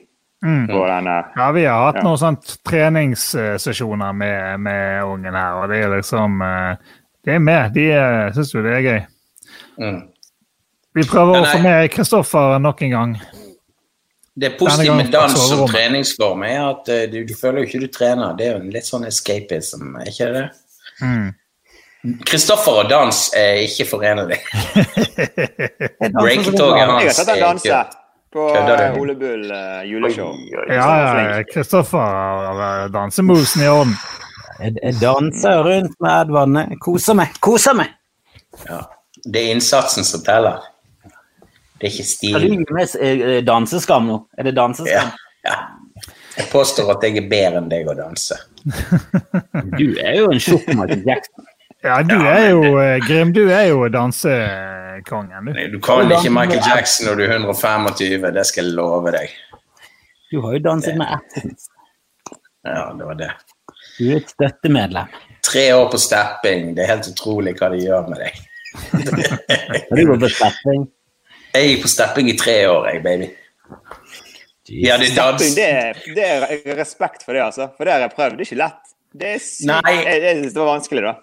mm. 0.46 0.68
på 0.72 0.82
denne 0.90 1.16
Ja, 1.36 1.52
vi 1.52 1.66
har 1.66 1.86
hatt 1.86 2.00
Ja. 2.00 2.04
noen 2.08 2.18
sånt 2.18 2.58
treningssesjoner 2.66 4.14
med, 4.14 4.60
med 4.60 5.04
ungen 5.04 5.38
her, 5.38 5.62
og 5.62 5.70
det 5.70 5.84
er 5.84 5.94
liksom 5.98 6.42
eh, 6.42 6.76
De 7.26 7.32
er 7.36 7.40
med. 7.40 7.74
De 7.74 7.86
syns 8.36 8.54
jo 8.54 8.62
det 8.62 8.74
er 8.78 8.84
gøy. 8.86 9.00
Mm. 9.82 10.02
Vi 10.96 11.06
prøver 11.10 11.40
Ja, 11.40 11.42
å 11.42 11.48
få 11.50 11.64
med 11.64 11.90
Kristoffer 11.92 12.60
nok 12.62 12.84
en 12.86 12.94
gang. 12.94 13.16
Det 14.36 14.52
positive 14.60 14.98
med 15.00 15.10
dans 15.12 15.34
som 15.48 15.64
treningsform 15.68 16.44
er 16.44 16.60
at 16.64 16.90
eh, 16.92 17.08
du, 17.12 17.24
du 17.26 17.34
føler 17.38 17.64
jo 17.64 17.70
ikke 17.70 17.82
du 17.86 17.88
trener. 17.88 18.36
Det 18.38 18.46
er 18.46 18.54
jo 18.58 18.62
en 18.62 18.72
litt 18.74 18.88
sånn 18.88 19.08
escapism, 19.08 19.96
er 20.02 20.12
ikke 20.12 20.30
det? 20.36 20.46
Mm. 21.02 21.34
Kristoffer 22.28 22.82
og 22.84 22.90
dans 22.90 23.20
er 23.38 23.62
ikke 23.66 23.86
forenlig. 23.90 24.38
Breaketoget 26.20 26.78
Jeg 26.78 26.88
har 26.88 27.00
hans 27.00 27.20
er 27.26 27.86
kult. 27.86 27.96
på 28.36 28.46
eh, 28.56 29.00
Ole 29.00 29.16
Bull 29.16 29.46
uh, 29.52 29.82
juleshow. 29.90 30.34
Ja, 30.70 30.86
ja, 31.00 31.44
Kristoffer 31.54 31.98
danser 32.52 32.92
dansemosen 32.94 33.64
i 33.66 33.70
orden. 33.72 33.96
Jeg, 34.60 34.76
jeg 34.84 35.00
danser 35.02 35.64
rundt 35.66 35.96
med 36.04 36.22
Edvard. 36.22 36.78
Koser 36.84 37.18
meg. 37.18 37.34
Koser 37.44 37.76
meg! 37.80 37.92
Ja. 38.70 38.82
Det 39.26 39.42
er 39.42 39.56
innsatsen 39.56 40.06
som 40.06 40.22
teller. 40.24 40.62
Det 41.80 41.90
er 41.90 41.92
ikke 41.92 42.08
stil. 42.08 42.36
Er 42.38 42.46
stilen. 42.46 42.62
eh, 43.26 43.40
danseskam 43.48 44.06
nå? 44.08 44.20
Er 44.38 44.48
det 44.48 44.54
Ja, 44.54 44.62
danseskam? 44.62 45.12
ja. 45.48 45.58
Jeg 46.36 46.50
påstår 46.52 46.90
at 46.92 47.04
jeg 47.08 47.18
er 47.22 47.28
bedre 47.32 47.60
enn 47.62 47.70
deg 47.72 47.88
å 47.88 47.94
danse. 47.96 48.36
Du 49.80 49.86
er 50.02 50.18
jo 50.20 50.26
en 50.34 50.40
tjukk 50.44 50.66
Michael 50.76 51.04
Jackson. 51.08 51.46
Ja, 51.86 52.00
du 52.04 52.16
er 52.18 52.48
jo 52.50 52.62
eh, 52.82 52.96
Grim, 53.06 53.32
du 53.36 53.44
er 53.54 53.68
jo 53.70 53.84
dansekongen, 53.94 55.46
du. 55.52 55.60
Du 55.76 55.80
kan 55.86 56.10
ikke 56.12 56.32
Michael 56.34 56.64
Jackson 56.66 57.06
når 57.10 57.20
du 57.20 57.24
er 57.28 57.36
125, 57.38 58.32
det 58.34 58.46
skal 58.50 58.66
jeg 58.72 58.74
love 58.78 59.14
deg. 59.14 59.36
Du 60.32 60.40
har 60.42 60.56
jo 60.58 60.64
danset 60.66 60.98
med 60.98 61.12
Atkins. 61.20 61.68
Ja, 62.66 62.88
det 62.98 63.06
var 63.06 63.20
det. 63.20 63.30
Du 64.00 64.08
er 64.10 64.18
et 64.24 64.34
støttemedlem. 64.34 65.14
Tre 65.46 65.66
år 65.78 65.86
på 65.94 66.00
stepping, 66.02 66.72
det 66.76 66.84
er 66.88 66.94
helt 66.96 67.08
utrolig 67.12 67.54
hva 67.60 67.70
de 67.76 67.84
gjør 67.84 68.08
med 68.10 68.24
deg. 68.24 68.40
Har 69.92 70.00
du 70.00 70.06
gått 70.10 70.24
på 70.26 70.32
stepping? 70.34 70.88
Jeg 71.56 71.70
gikk 71.70 71.84
på 71.86 71.92
stepping 71.94 72.32
i 72.34 72.38
tre 72.40 72.56
år, 72.68 72.90
jeg, 72.90 73.04
baby. 73.06 73.30
Ja, 74.74 74.98
det 74.98 75.12
er 75.12 75.16
dans. 75.20 75.46
Stepping, 75.46 75.56
det, 76.18 76.26
er- 76.34 76.50
det 76.58 76.66
er 76.74 76.76
respekt 76.82 77.22
for 77.24 77.38
det, 77.38 77.46
altså. 77.46 77.70
For 77.78 77.86
det 77.88 77.94
har 77.94 78.04
jeg 78.08 78.16
prøvd. 78.18 78.36
Det 78.40 78.48
er 78.48 78.50
ikke 78.50 78.62
lett. 78.64 78.95
Det 79.16 79.30
er 79.36 79.40
sykt. 79.40 79.68
Nei. 79.70 79.94
Jeg, 79.96 80.22
jeg 80.26 80.38
synes 80.42 80.54
det 80.56 80.60
var 80.62 80.70
vanskelig, 80.74 81.04
da. 81.06 81.14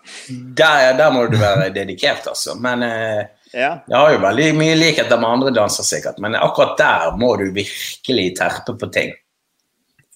Der, 0.63 0.93
der 1.01 1.11
må 1.15 1.27
du 1.33 1.37
være 1.41 1.71
dedikert, 1.75 2.27
altså. 2.31 2.55
Men 2.61 2.83
eh, 2.87 3.23
Ja. 3.53 3.75
jeg 3.85 3.97
har 3.99 4.13
jo 4.15 4.21
veldig 4.23 4.47
mye 4.57 4.77
likheter 4.81 5.19
med 5.21 5.29
andre 5.29 5.51
danser, 5.53 5.85
sikkert. 5.85 6.17
Men 6.25 6.39
akkurat 6.39 6.79
der 6.81 7.11
må 7.21 7.35
du 7.37 7.51
virkelig 7.53 8.31
terpe 8.39 8.73
på 8.81 8.89
ting 8.95 9.13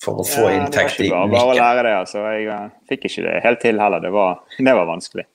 for 0.03 0.23
å 0.23 0.25
få 0.29 0.47
Ja, 0.49 0.55
inn 0.57 0.71
det 0.71 0.77
var 0.81 0.91
ikke 0.93 1.11
bare, 1.35 1.45
å 1.45 1.55
lære 1.57 1.85
det, 1.85 1.95
altså. 2.01 2.25
Jeg 2.33 2.49
eh, 2.55 2.67
fikk 2.89 3.05
ikke 3.11 3.27
det 3.29 3.37
helt 3.45 3.61
til 3.65 3.81
heller. 3.81 4.01
Det 4.05 4.13
var, 4.15 4.41
det 4.59 4.77
var 4.81 4.89
vanskelig. 4.89 5.27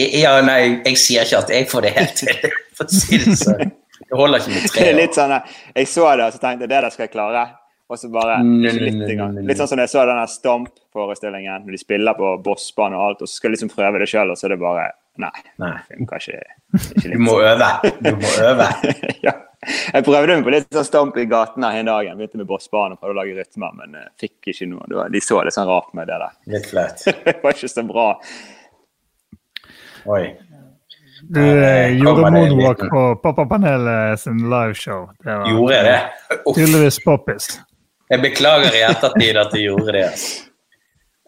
Ja, 0.00 0.36
nei, 0.46 0.60
jeg 0.86 0.96
sier 1.02 1.26
ikke 1.26 1.42
at 1.42 1.50
jeg 1.52 1.66
får 1.68 1.84
det 1.88 1.90
helt 1.98 2.14
til, 2.22 2.50
for 2.78 2.86
å 2.86 3.00
si 3.02 3.18
det 3.20 3.34
sånn. 3.40 3.72
Det 4.00 4.16
holder 4.18 4.40
ikke 4.40 4.54
med 4.54 4.70
tre 4.72 4.86
år. 4.92 4.96
litt 5.02 5.18
sånn, 5.18 5.34
eh, 5.36 5.58
Jeg 5.82 5.90
så 5.90 6.06
det 6.16 6.28
og 6.30 6.36
så 6.38 6.40
tenkte 6.46 6.64
jeg 6.66 6.72
det 6.72 6.78
der 6.86 6.94
skal 6.94 7.04
jeg 7.08 7.12
klare. 7.18 7.42
Og 7.90 7.98
så 7.98 8.06
bare 8.14 8.36
ikke 8.38 8.46
nei, 8.46 8.72
litt, 8.78 8.98
i 9.02 9.12
engang. 9.16 9.32
nei, 9.34 9.42
nei. 9.42 9.48
litt 9.50 9.58
sånn 9.58 9.70
som 9.72 9.80
jeg 9.82 9.90
så 9.90 10.04
denne 10.06 10.26
Stomp-forestillingen, 10.30 11.64
når 11.66 11.74
de 11.74 11.80
spiller 11.82 12.14
på 12.18 12.28
bossbane 12.44 12.94
og 12.94 13.06
alt, 13.08 13.24
og 13.24 13.30
så 13.30 13.40
skal 13.40 13.50
jeg 13.50 13.56
liksom 13.56 13.72
prøve 13.72 13.98
det 13.98 14.06
sjøl, 14.12 14.30
og 14.30 14.38
så 14.38 14.46
er 14.46 14.54
det 14.54 14.60
bare 14.62 14.88
Nei. 15.20 15.40
Nei. 15.60 15.74
Funka 15.88 16.16
ikke. 16.16 16.36
ikke 16.78 17.10
Du 17.12 17.18
må 17.20 17.34
sånn. 17.34 17.48
øve. 17.50 17.90
Du 18.00 18.10
må 18.16 18.30
øve. 18.46 18.68
ja. 19.26 19.32
Jeg 19.92 20.04
prøvde 20.06 20.36
meg 20.38 20.46
på 20.46 20.52
litt 20.54 20.70
sånn 20.72 20.86
stamp 20.86 21.18
i 21.20 21.26
gaten 21.28 21.66
her 21.66 21.80
en 21.82 21.90
dag. 21.90 22.06
Jeg 22.06 22.16
begynte 22.16 22.40
med 22.40 22.48
bossbane 22.48 22.96
og 22.96 23.02
prøvde 23.02 23.16
å 23.16 23.18
lage 23.18 23.34
rytmer, 23.36 23.74
men 23.76 23.98
uh, 23.98 24.06
fikk 24.22 24.52
ikke 24.54 24.68
noe. 24.70 24.86
Det 24.88 24.96
var, 24.96 25.10
de 25.12 25.20
så 25.20 25.42
litt 25.44 25.56
sånn 25.58 25.68
rart 25.68 25.90
med 25.98 26.08
det 26.08 26.20
der. 26.22 26.38
Litt 26.54 26.70
flaut. 26.70 27.04
Det 27.26 27.34
var 27.42 27.58
ikke 27.58 27.72
så 27.74 27.84
bra. 27.90 28.06
Oi. 30.14 30.22
Du 31.28 31.40
eh, 31.42 31.90
Eh, 31.90 31.98
gjorde 32.00 32.30
moonwalk 32.32 32.86
på 32.94 33.02
Pappapanelet 33.20 34.22
sin 34.22 34.38
liveshow. 34.48 35.10
Gjorde 35.26 35.74
jeg 35.74 35.84
det? 35.90 35.98
Uff. 36.46 36.54
tydeligvis 36.56 37.00
poppis. 37.04 37.50
Jeg 38.10 38.22
beklager 38.22 38.74
i 38.74 38.82
ettertid 38.82 39.38
at 39.38 39.52
de 39.54 39.64
gjorde 39.68 39.92
det. 39.94 40.06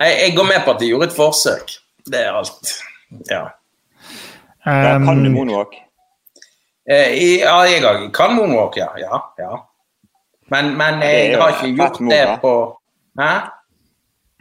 Jeg, 0.03 0.15
jeg 0.19 0.35
går 0.37 0.49
med 0.49 0.65
på 0.65 0.75
at 0.75 0.81
de 0.81 0.89
gjorde 0.91 1.11
et 1.11 1.17
forsøk. 1.17 1.75
Det 2.11 2.21
er 2.21 2.35
alt. 2.35 2.73
Ja. 3.31 3.43
Ja, 4.67 4.99
kan 4.99 5.23
du 5.23 5.29
Um, 5.29 5.35
moonwalk? 5.35 5.75
Eh, 6.91 7.39
ja, 7.41 7.55
jeg 7.67 8.11
kan 8.15 8.35
moonwalk, 8.35 8.77
ja. 8.77 8.89
ja, 8.99 9.23
ja. 9.39 9.57
Men, 10.51 10.77
men 10.77 11.03
jeg 11.03 11.39
har 11.39 11.55
ikke 11.55 11.77
gjort 11.77 11.99
det 12.11 12.39
på 12.43 12.53
Hæ? 13.21 13.33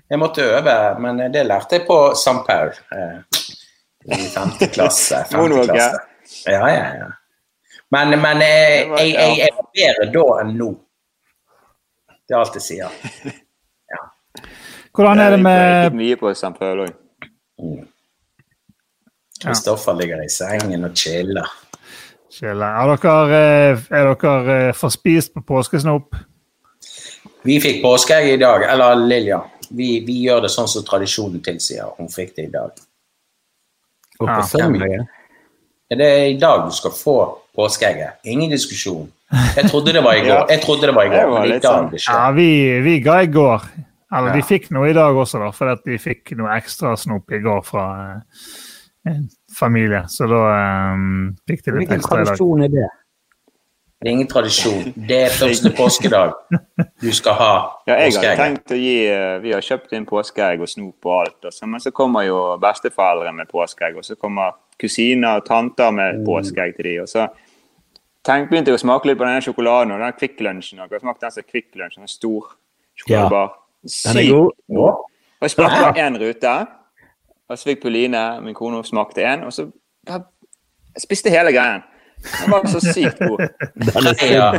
Jeg 0.09 0.19
måtte 0.19 0.43
øve, 0.43 0.99
men 0.99 1.19
det 1.33 1.45
lærte 1.45 1.75
jeg 1.75 1.85
på 1.87 1.97
St. 2.15 2.41
Paul 2.47 2.67
eh, 2.67 3.19
i 4.05 4.27
femte 4.33 4.67
klasse. 4.67 5.23
Femte 5.31 5.63
klasse. 5.69 5.99
Ja, 6.47 6.67
ja, 6.67 6.85
ja. 6.99 7.09
Men, 7.91 8.19
men 8.21 8.41
jeg, 8.41 8.89
jeg, 8.97 9.13
jeg, 9.13 9.37
jeg 9.37 9.49
er 9.49 9.69
bedre 9.75 10.09
da 10.15 10.25
enn 10.41 10.55
nå. 10.59 10.71
Det 12.31 12.37
er 12.37 12.45
alt 12.45 12.53
jeg 12.55 12.63
sier. 12.63 12.91
hvordan 14.95 15.19
er 15.19 15.33
det 15.33 15.39
med 15.43 15.97
mye 15.99 16.15
på 16.15 16.31
St. 16.31 16.53
Paul 16.55 16.85
òg. 16.85 16.93
Kristoffer 19.41 19.97
ligger 19.99 20.23
i 20.23 20.29
sengen 20.31 20.87
og 20.87 20.95
chiller. 20.95 21.49
Chiller. 22.31 22.79
Er 22.79 22.95
dere, 22.95 23.41
eh, 23.73 23.83
er 23.91 24.13
dere 24.13 24.55
eh, 24.69 24.73
forspist 24.79 25.33
på 25.35 25.43
påskesnop? 25.43 26.15
Vi 27.43 27.59
fikk 27.59 27.83
påskeegg 27.83 28.37
i 28.37 28.39
dag, 28.39 28.63
eller 28.71 28.95
Lilja. 28.95 29.41
Vi, 29.75 29.99
vi 30.07 30.21
gjør 30.23 30.45
det 30.45 30.55
sånn 30.55 30.71
som 30.71 30.87
tradisjonen 30.87 31.43
tilsier. 31.43 31.91
Hun 31.99 32.07
fikk 32.11 32.37
det 32.39 32.47
i 32.47 32.53
dag. 32.55 32.71
Og 34.21 34.27
Ja. 34.29 34.39
på 34.39 34.47
søndag 34.47 35.07
Det 35.89 35.99
er 36.07 36.25
i 36.31 36.39
dag 36.39 36.69
du 36.69 36.71
skal 36.71 36.91
få 36.95 37.17
påskeegget. 37.55 38.23
Ingen 38.23 38.55
diskusjon. 38.55 39.11
Jeg 39.57 39.69
trodde 39.71 39.93
det 39.95 40.03
var 40.03 40.17
i 40.19 40.23
går, 40.25 40.41
jeg 40.51 40.61
trodde 40.65 40.87
det 40.89 40.95
var 40.95 41.05
i 41.07 41.09
går 41.13 41.29
var 41.31 41.51
sånn. 41.63 41.91
Ja, 42.03 42.31
vi, 42.35 42.47
vi 42.83 42.97
ga 43.03 43.21
i 43.23 43.29
går. 43.31 43.67
Eller 44.11 44.27
Ja. 44.27 44.33
de 44.35 44.41
fikk 44.43 44.65
noe 44.75 44.89
i 44.91 44.93
dag 44.97 45.15
også, 45.15 45.39
da, 45.39 45.51
fordi 45.55 45.71
at 45.77 45.85
de 45.87 45.97
fikk 46.03 46.33
noe 46.35 46.51
ekstra 46.57 46.97
snop 46.99 47.31
i 47.31 47.39
går 47.39 47.61
fra 47.63 47.85
eh, 48.09 49.13
en 49.13 49.29
familie. 49.55 50.01
Så 50.11 50.27
da 50.27 50.41
um, 50.95 51.29
fikk 51.47 51.63
de 51.63 51.71
litt 51.77 51.87
Hvilken 51.87 52.01
ekstra 52.01 52.17
i 52.19 52.25
dag. 52.25 52.33
tradisjon 52.33 52.65
er 52.67 52.73
det? 52.73 52.89
Det 54.01 54.09
er 54.09 54.11
ingen 54.17 54.27
tradisjon. 54.27 54.93
Det 55.07 55.19
er 55.27 55.29
første 55.37 55.71
påskedag 55.79 56.33
du 56.99 57.11
skal 57.13 57.37
ha 57.37 57.51
Ja, 57.87 57.95
jeg 57.95 57.99
hadde 58.01 58.17
påskeegget. 58.17 58.41
tenkt 58.41 58.73
å 58.75 58.79
gi 58.81 58.95
eh, 59.07 59.35
Vi 59.43 59.53
har 59.55 59.61
kjøpt 59.61 59.93
inn 59.95 60.07
påskeegg 60.09 60.63
og 60.65 60.71
snop 60.73 61.05
og 61.07 61.15
alt. 61.21 61.37
Og 61.47 61.53
så, 61.55 61.69
men 61.69 61.79
så 61.79 61.93
kommer 61.95 62.25
jo 62.27 62.39
besteforeldre 62.59 63.31
med 63.37 63.47
påskeegg, 63.53 63.95
og 64.01 64.03
så 64.09 64.17
kommer 64.19 64.57
kusiner 64.81 65.39
og 65.39 65.45
tanter 65.47 65.91
med 65.95 66.23
påskeegg 66.27 66.75
til 66.75 66.89
de, 66.89 66.95
og 67.05 67.07
så 67.13 67.27
tenk, 68.27 68.49
begynte 68.51 68.71
jeg 68.71 68.79
å 68.79 68.83
smake 68.83 69.09
litt 69.09 69.17
på 69.19 69.25
denne 69.27 69.41
sjokoladen 69.45 69.93
og 69.95 69.99
den 70.03 70.13
Kvikk 70.19 70.41
Lunsjen. 70.45 70.79
Jeg 70.81 70.91
har 70.91 71.03
smakt 71.03 71.21
den 71.25 71.31
som 71.35 71.43
Kvikk 71.47 71.75
Lunsj, 71.79 71.97
en 72.01 72.11
stor 72.11 72.51
sjokoladebar. 73.01 73.53
Den 73.83 74.21
er 74.21 74.29
god. 74.31 74.51
Og 75.41 75.47
jeg 75.47 75.53
smakte 75.55 76.03
én 76.05 76.19
rute. 76.21 76.55
Og 77.51 77.57
så 77.59 77.67
fikk 77.71 77.81
Pauline, 77.83 78.19
min 78.45 78.55
kone, 78.55 78.83
smakte 78.87 79.23
en, 79.27 79.43
og 79.47 79.51
så 79.55 79.65
jeg 80.07 81.01
spiste 81.03 81.31
hele 81.33 81.51
greien. 81.55 81.81
Den 82.21 82.51
var 82.53 82.67
så 82.69 82.79
sykt 82.83 83.19
god. 83.19 83.41
Den 83.87 84.11
er 84.11 84.15
Freia. 84.19 84.51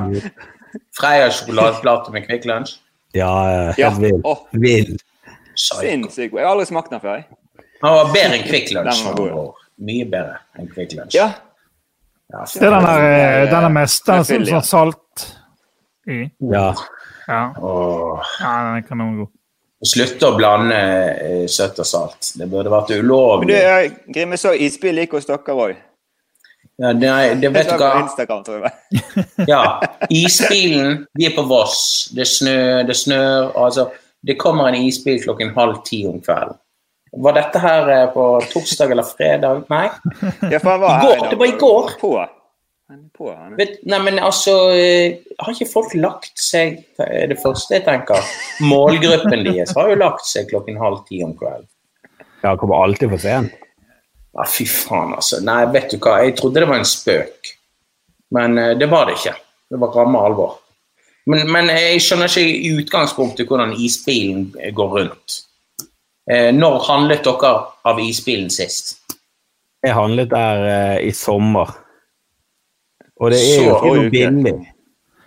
Freia 0.98 1.28
sjokoladeplate 1.32 2.12
med 2.14 2.26
Kvikk 2.26 2.44
Lunsj. 2.50 2.74
Ja, 3.14 3.30
helt 3.76 3.78
Ja, 3.78 3.90
vill. 4.00 4.20
åh, 4.24 4.38
Vill. 4.56 4.94
Sinnssykt 5.54 6.32
god. 6.32 6.40
Jeg 6.40 6.46
har 6.48 6.54
aldri 6.54 6.66
smakt 6.70 6.90
den 6.90 7.00
før. 7.02 7.22
Den 7.82 7.90
var 7.96 8.12
bedre 8.14 8.38
enn 8.38 8.46
Kvikk 8.48 8.70
Lunsj. 8.76 9.02
Mye 9.82 10.06
bedre 10.08 10.38
enn 10.58 10.68
Kvikk 10.72 10.94
Lunsj. 10.98 11.16
Ja, 11.18 11.26
Ja, 12.32 12.44
Det 12.48 12.62
er 12.64 12.70
den 12.72 12.86
der, 12.88 13.04
eh, 13.12 13.50
den 13.50 13.64
er 13.68 13.72
mest 13.74 14.06
den 14.08 14.18
er 14.22 14.24
sånn, 14.24 14.46
sånn 14.48 14.64
salt 14.64 15.24
i. 16.08 16.18
Ja. 16.50 16.72
Ja, 17.28 17.42
ja 18.40 18.52
den 18.66 18.76
er 18.78 18.84
kanongod. 18.88 19.28
Slutte 19.84 20.28
å 20.30 20.36
blande 20.38 20.76
eh, 20.78 21.46
søtt 21.50 21.78
og 21.82 21.86
salt. 21.88 22.32
Det 22.38 22.46
burde 22.50 22.70
vært 22.70 22.92
Men 22.92 23.00
du, 23.02 23.08
ulovlig. 23.08 23.56
eh, 23.58 23.90
Grim, 24.14 24.30
jeg 24.36 24.38
så 24.38 24.52
isbil 24.54 25.00
gikk 25.02 25.16
hos 25.18 25.26
dere 25.26 25.56
òg. 25.56 25.74
Ja, 26.80 26.92
det, 26.96 27.10
det 27.42 27.50
vet 27.52 27.68
du 27.68 27.76
hva. 27.78 27.90
Instagram, 28.00 28.44
tror 28.46 28.64
jeg. 28.64 29.04
Ja, 29.52 29.80
isbilen, 30.10 31.02
vi 31.18 31.26
er 31.28 31.34
på 31.36 31.44
Voss. 31.50 32.08
Det 32.16 32.26
snør, 32.26 32.86
det 32.88 32.96
snør. 32.96 33.50
Altså, 33.58 33.90
det 34.24 34.38
kommer 34.40 34.70
en 34.70 34.78
isbil 34.86 35.20
klokken 35.22 35.52
halv 35.58 35.82
ti 35.86 36.04
om 36.08 36.20
kvelden. 36.22 36.56
Var 37.12 37.34
dette 37.36 37.60
her 37.60 37.88
eh, 37.92 38.06
på 38.14 38.26
torsdag 38.52 38.92
eller 38.94 39.04
fredag? 39.04 39.64
Nei? 39.68 39.88
Ja, 40.48 40.58
for 40.62 40.70
han 40.72 40.80
var 40.80 40.94
I 40.94 41.00
her 41.02 41.16
i 41.16 41.18
dag. 41.20 41.30
det 41.30 41.38
var 41.42 41.50
i 41.50 41.58
går. 41.60 41.90
På. 42.00 42.12
På. 43.16 43.30
Vet, 43.56 43.78
nei, 43.88 43.98
men 44.04 44.18
altså 44.20 44.52
eh, 44.76 45.14
Har 45.40 45.54
ikke 45.54 45.68
folk 45.70 45.94
lagt 45.96 46.34
seg 46.40 46.74
Det 46.98 47.06
er 47.06 47.30
det 47.30 47.38
første 47.40 47.78
jeg 47.78 47.86
tenker. 47.86 48.20
Målgruppen 48.68 49.46
deres 49.46 49.72
har 49.78 49.88
jo 49.92 49.96
lagt 50.00 50.26
seg 50.28 50.50
klokken 50.50 50.80
halv 50.80 51.00
ti 51.08 51.22
om 51.24 51.32
kvelden. 51.38 51.68
Ja, 52.42 52.56
kommer 52.58 52.82
alltid 52.82 53.12
for 53.12 53.22
sent. 53.22 53.54
Ja, 54.32 54.44
fy 54.48 54.64
faen, 54.68 55.12
altså. 55.14 55.38
Nei, 55.44 55.60
vet 55.72 55.92
du 55.92 55.98
hva. 56.00 56.18
Jeg 56.24 56.34
trodde 56.40 56.60
det 56.64 56.68
var 56.68 56.80
en 56.80 56.88
spøk. 56.88 57.52
Men 58.32 58.58
eh, 58.60 58.74
det 58.80 58.88
var 58.92 59.08
det 59.08 59.18
ikke. 59.20 59.36
Det 59.72 59.80
var 59.80 59.96
ramme 59.96 60.20
alvor. 60.26 60.58
Men, 61.30 61.46
men 61.52 61.70
jeg 61.70 62.00
skjønner 62.02 62.28
ikke 62.32 62.44
i 62.66 62.72
utgangspunktet 62.80 63.48
hvordan 63.48 63.76
isbilen 63.78 64.48
går 64.74 64.94
rundt. 64.98 65.42
Eh, 66.30 66.50
når 66.54 66.78
handlet 66.86 67.24
dere 67.26 67.52
av 67.88 67.98
isbilen 68.02 68.50
sist? 68.52 68.98
Jeg 69.82 69.96
handlet 69.96 70.30
der 70.30 70.66
eh, 70.70 70.98
i 71.08 71.10
sommer. 71.16 71.72
Og 73.22 73.32
det 73.34 73.40
er 73.40 73.56
Så, 73.56 73.62
jo 73.66 73.74
ikke 73.74 73.94
noe 73.96 74.10
billig. 74.12 74.54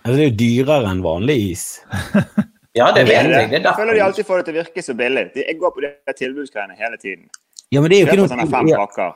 Altså, 0.06 0.16
det 0.16 0.24
er 0.24 0.30
jo 0.30 0.36
dyrere 0.40 0.92
enn 0.92 1.02
vanlig 1.04 1.38
is. 1.52 1.66
Ja, 2.76 2.90
det 2.92 3.06
vet 3.08 3.30
jeg. 3.32 3.46
Det 3.48 3.62
Jeg 3.64 3.72
føler 3.72 3.96
de 3.96 4.00
alltid 4.04 4.26
får 4.28 4.36
det 4.42 4.44
til 4.44 4.52
å 4.52 4.58
virke 4.58 4.82
så 4.84 4.94
billig. 4.98 5.22
De- 5.32 5.44
Jeg 5.48 5.56
går 5.62 5.70
på 5.72 5.80
de 5.80 6.12
tilbudsgreiene 6.18 6.74
hele 6.76 6.98
tiden. 7.00 7.22
Ja, 7.72 7.80
men 7.80 7.88
det 7.88 7.96
er 7.96 8.02
jo 8.02 8.06
ikke 8.10 8.18
noe... 8.20 8.48
fem 8.52 8.68
pakker. 8.68 9.14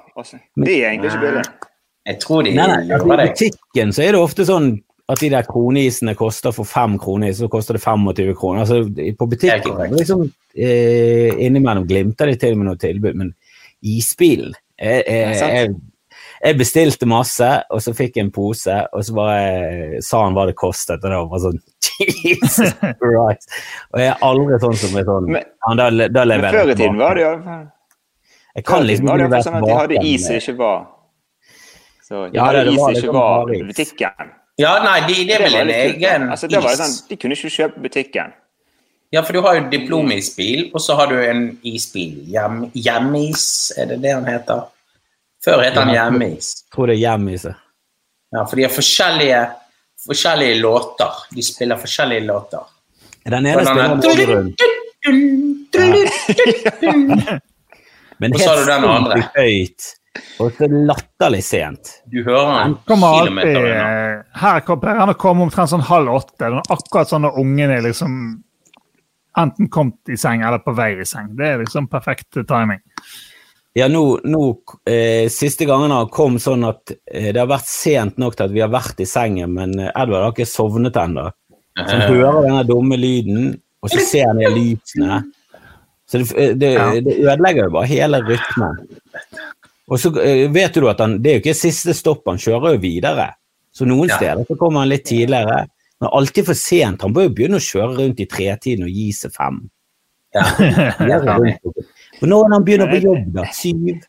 Det 0.64 0.76
er 0.78 0.86
egentlig 0.94 1.10
ikke 1.10 1.20
billig. 1.26 1.42
Jeg 2.08 2.20
tror 2.22 2.46
de 2.46 2.54
Nei, 2.56 2.66
nei, 2.70 2.78
altså, 2.96 3.10
I 3.12 3.26
butikken 3.28 3.92
så 3.92 4.02
er 4.06 4.16
det 4.16 4.22
ofte 4.24 4.46
sånn 4.48 4.70
at 5.10 5.20
de 5.22 5.30
der 5.32 5.46
kroneisene 5.48 6.14
koster 6.18 6.54
for 6.54 6.68
fem 6.68 6.96
kroner, 7.02 7.32
så 7.36 7.48
koster 7.50 7.76
det 7.76 7.82
25 7.82 8.34
kroner. 8.38 8.64
Altså, 8.64 8.82
på 9.18 9.26
butikken 9.30 9.94
liksom, 9.96 10.26
eh, 10.54 11.34
innimellom 11.46 11.86
glimter 11.88 12.30
de 12.30 12.36
til 12.40 12.56
med 12.58 12.68
noe 12.70 12.78
tilbud, 12.80 13.16
men 13.18 13.32
isbilen 13.82 14.54
jeg, 14.80 15.02
jeg, 15.06 15.36
jeg, 15.40 15.74
jeg 16.40 16.56
bestilte 16.56 17.08
masse, 17.08 17.48
og 17.70 17.82
så 17.84 17.92
fikk 17.96 18.16
jeg 18.16 18.26
en 18.26 18.32
pose, 18.32 18.76
og 18.96 19.04
så 19.04 19.16
bare 19.16 20.00
sa 20.04 20.22
han 20.24 20.36
hva 20.36 20.46
det 20.48 20.56
kostet, 20.56 21.02
og 21.04 21.12
det 21.12 21.18
var 21.32 21.42
sånn 21.44 21.58
Jesus 22.24 22.72
Christ. 22.80 23.50
Og 23.92 24.00
jeg 24.00 24.08
er 24.08 24.24
aldri 24.24 24.56
sånn 24.62 24.78
som 24.80 24.96
er 24.96 25.04
sånn. 25.08 25.28
Men- 25.36 25.76
da, 25.76 25.90
da 26.08 26.24
Men 26.24 26.46
før 26.48 26.72
i 26.72 26.78
tiden 26.78 26.96
var 26.96 27.18
det 27.18 27.26
jo 27.26 27.34
Jeg 28.56 28.64
kan 28.66 28.86
liksom 28.88 29.10
ikke 29.12 29.28
være 29.30 29.44
sånn 29.46 29.58
at 29.60 29.66
de 29.68 29.76
hadde 29.76 30.00
is 30.08 30.24
som 30.26 30.38
ikke 30.40 30.56
var. 30.58 30.80
Så 32.08 32.22
de 32.30 32.38
Ja, 32.38 32.46
hadde 32.48 32.64
is 32.72 32.80
som 32.80 32.96
ikke 33.02 33.12
var 33.14 33.52
i 33.54 33.60
butikken. 33.68 34.32
Ja, 34.60 34.74
nei, 34.84 34.98
de, 35.08 35.14
det 35.28 35.36
er 35.38 35.44
vel 35.46 35.54
en 35.62 35.70
egen 35.72 36.26
altså, 36.34 36.48
det 36.50 36.60
var 36.60 36.74
is. 36.74 36.80
sånn, 36.82 36.96
De 37.08 37.16
kunne 37.22 37.36
ikke 37.38 37.50
kjøpe 37.54 37.80
butikken. 37.86 38.32
Ja, 39.14 39.22
for 39.26 39.32
du 39.34 39.40
har 39.42 39.56
jo 39.56 39.62
diplomisbil, 39.72 40.66
og 40.74 40.80
så 40.84 40.94
har 40.98 41.06
du 41.10 41.16
en 41.22 41.40
isbil. 41.66 42.18
Hjem, 42.30 42.60
hjemis, 42.78 43.46
er 43.80 43.88
det 43.94 43.96
det 44.04 44.12
han 44.14 44.28
heter? 44.28 44.66
Før 45.42 45.62
het 45.64 45.74
han 45.80 45.88
Hjemis. 45.94 46.50
Jeg 46.66 46.74
tror 46.76 46.90
det 46.90 46.94
er 46.98 47.00
Hjemis. 47.06 47.46
Ja, 48.30 48.44
for 48.44 48.54
de 48.60 48.66
har 48.68 48.74
forskjellige, 48.74 49.40
forskjellige 50.06 50.60
låter. 50.60 51.24
De 51.34 51.42
spiller 51.42 51.80
forskjellige 51.80 52.26
låter. 52.28 52.68
Den 53.24 53.46
ene 53.46 53.64
spiller 53.64 54.36
er- 54.36 54.54
Men 58.20 58.34
Og 58.34 58.40
så 58.40 58.48
har 58.50 58.56
du 58.60 58.64
den 58.68 58.84
andre. 58.84 59.22
høyt, 59.36 59.82
og 60.42 60.52
så 60.58 60.66
latterlig 60.70 61.42
sent. 61.46 61.90
Du 62.10 62.20
hører 62.26 62.50
han 62.50 62.76
Kommer 62.88 63.20
kilometer 63.20 63.60
unna. 63.62 63.88
eh, 64.18 64.22
her 64.42 64.60
kommer 64.66 64.82
pleier 64.82 65.02
han 65.04 65.12
å 65.14 65.18
komme 65.20 65.46
omtrent 65.46 65.70
sånn 65.70 65.86
halv 65.86 66.14
åtte. 66.18 66.38
Det 66.42 66.48
er 66.50 66.72
Akkurat 66.74 67.10
sånn 67.12 67.22
når 67.26 67.38
ungene 67.42 67.76
er 67.78 67.86
liksom 67.86 68.16
enten 69.38 69.68
kommet 69.70 70.10
i 70.10 70.16
seng 70.18 70.42
eller 70.42 70.58
på 70.64 70.74
vei 70.74 70.92
i 71.00 71.06
seng. 71.06 71.30
Det 71.38 71.46
er 71.46 71.62
liksom 71.62 71.86
perfekt 71.88 72.40
timing. 72.48 72.82
Ja, 73.78 73.86
nå, 73.86 74.02
nå 74.26 74.40
eh, 74.90 75.28
Siste 75.30 75.64
gangen 75.68 75.92
han 75.94 76.08
kom 76.10 76.40
sånn 76.42 76.66
at 76.66 76.90
eh, 76.90 77.30
det 77.30 77.38
har 77.38 77.50
vært 77.52 77.68
sent 77.70 78.18
nok 78.18 78.34
til 78.34 78.48
at 78.48 78.54
vi 78.54 78.64
har 78.64 78.72
vært 78.72 78.98
i 79.00 79.06
sengen, 79.06 79.54
men 79.54 79.76
eh, 79.78 79.92
Edvard 79.94 80.26
har 80.26 80.34
ikke 80.34 80.48
sovnet 80.50 80.98
ennå. 80.98 81.28
Så 81.78 81.86
han 81.94 82.08
hører 82.10 82.48
denne 82.48 82.64
dumme 82.66 82.98
lyden, 82.98 83.52
og 83.80 83.92
så 83.92 84.02
ser 84.02 84.26
han 84.32 84.42
de 84.42 84.50
lysene. 84.52 85.20
Så 86.10 86.18
det, 86.18 86.26
eh, 86.34 86.56
det, 86.58 86.72
det 87.06 87.14
ødelegger 87.22 87.68
jo 87.68 87.76
bare 87.78 87.92
hele 87.92 88.18
rytmen. 88.26 88.80
Og 89.90 89.98
så 89.98 90.12
eh, 90.22 90.46
vet 90.54 90.74
du 90.78 90.86
at 90.90 91.00
han, 91.02 91.18
det 91.22 91.30
er 91.30 91.38
jo 91.38 91.42
ikke 91.44 91.56
siste 91.58 91.94
stopp, 91.98 92.22
han 92.30 92.38
kjører 92.40 92.76
jo 92.76 92.82
videre. 92.82 93.32
Så 93.74 93.86
noen 93.86 94.08
Ja. 94.10 94.16
steder 94.16 94.46
så 94.46 94.56
kommer 94.58 94.84
han 94.84 94.90
litt 94.92 95.04
tidligere. 95.08 95.64
Men 96.00 96.10
alltid 96.16 96.46
for 96.46 96.54
sent. 96.56 97.02
Han 97.02 97.12
bør 97.12 97.26
jo 97.28 97.34
begynne 97.36 97.58
å 97.58 97.64
kjøre 97.64 97.98
rundt 97.98 98.20
i 98.22 98.26
tretiden 98.30 98.86
og 98.86 98.94
gi 98.94 99.10
seg 99.12 99.34
fem. 99.34 99.58
Ja. 100.34 100.46
Og 102.20 102.28
når 102.28 102.52
han 102.52 102.64
begynner 102.64 102.90
på 102.90 103.00
jobb, 103.02 103.26
da? 103.34 103.44
Syv? 103.56 104.00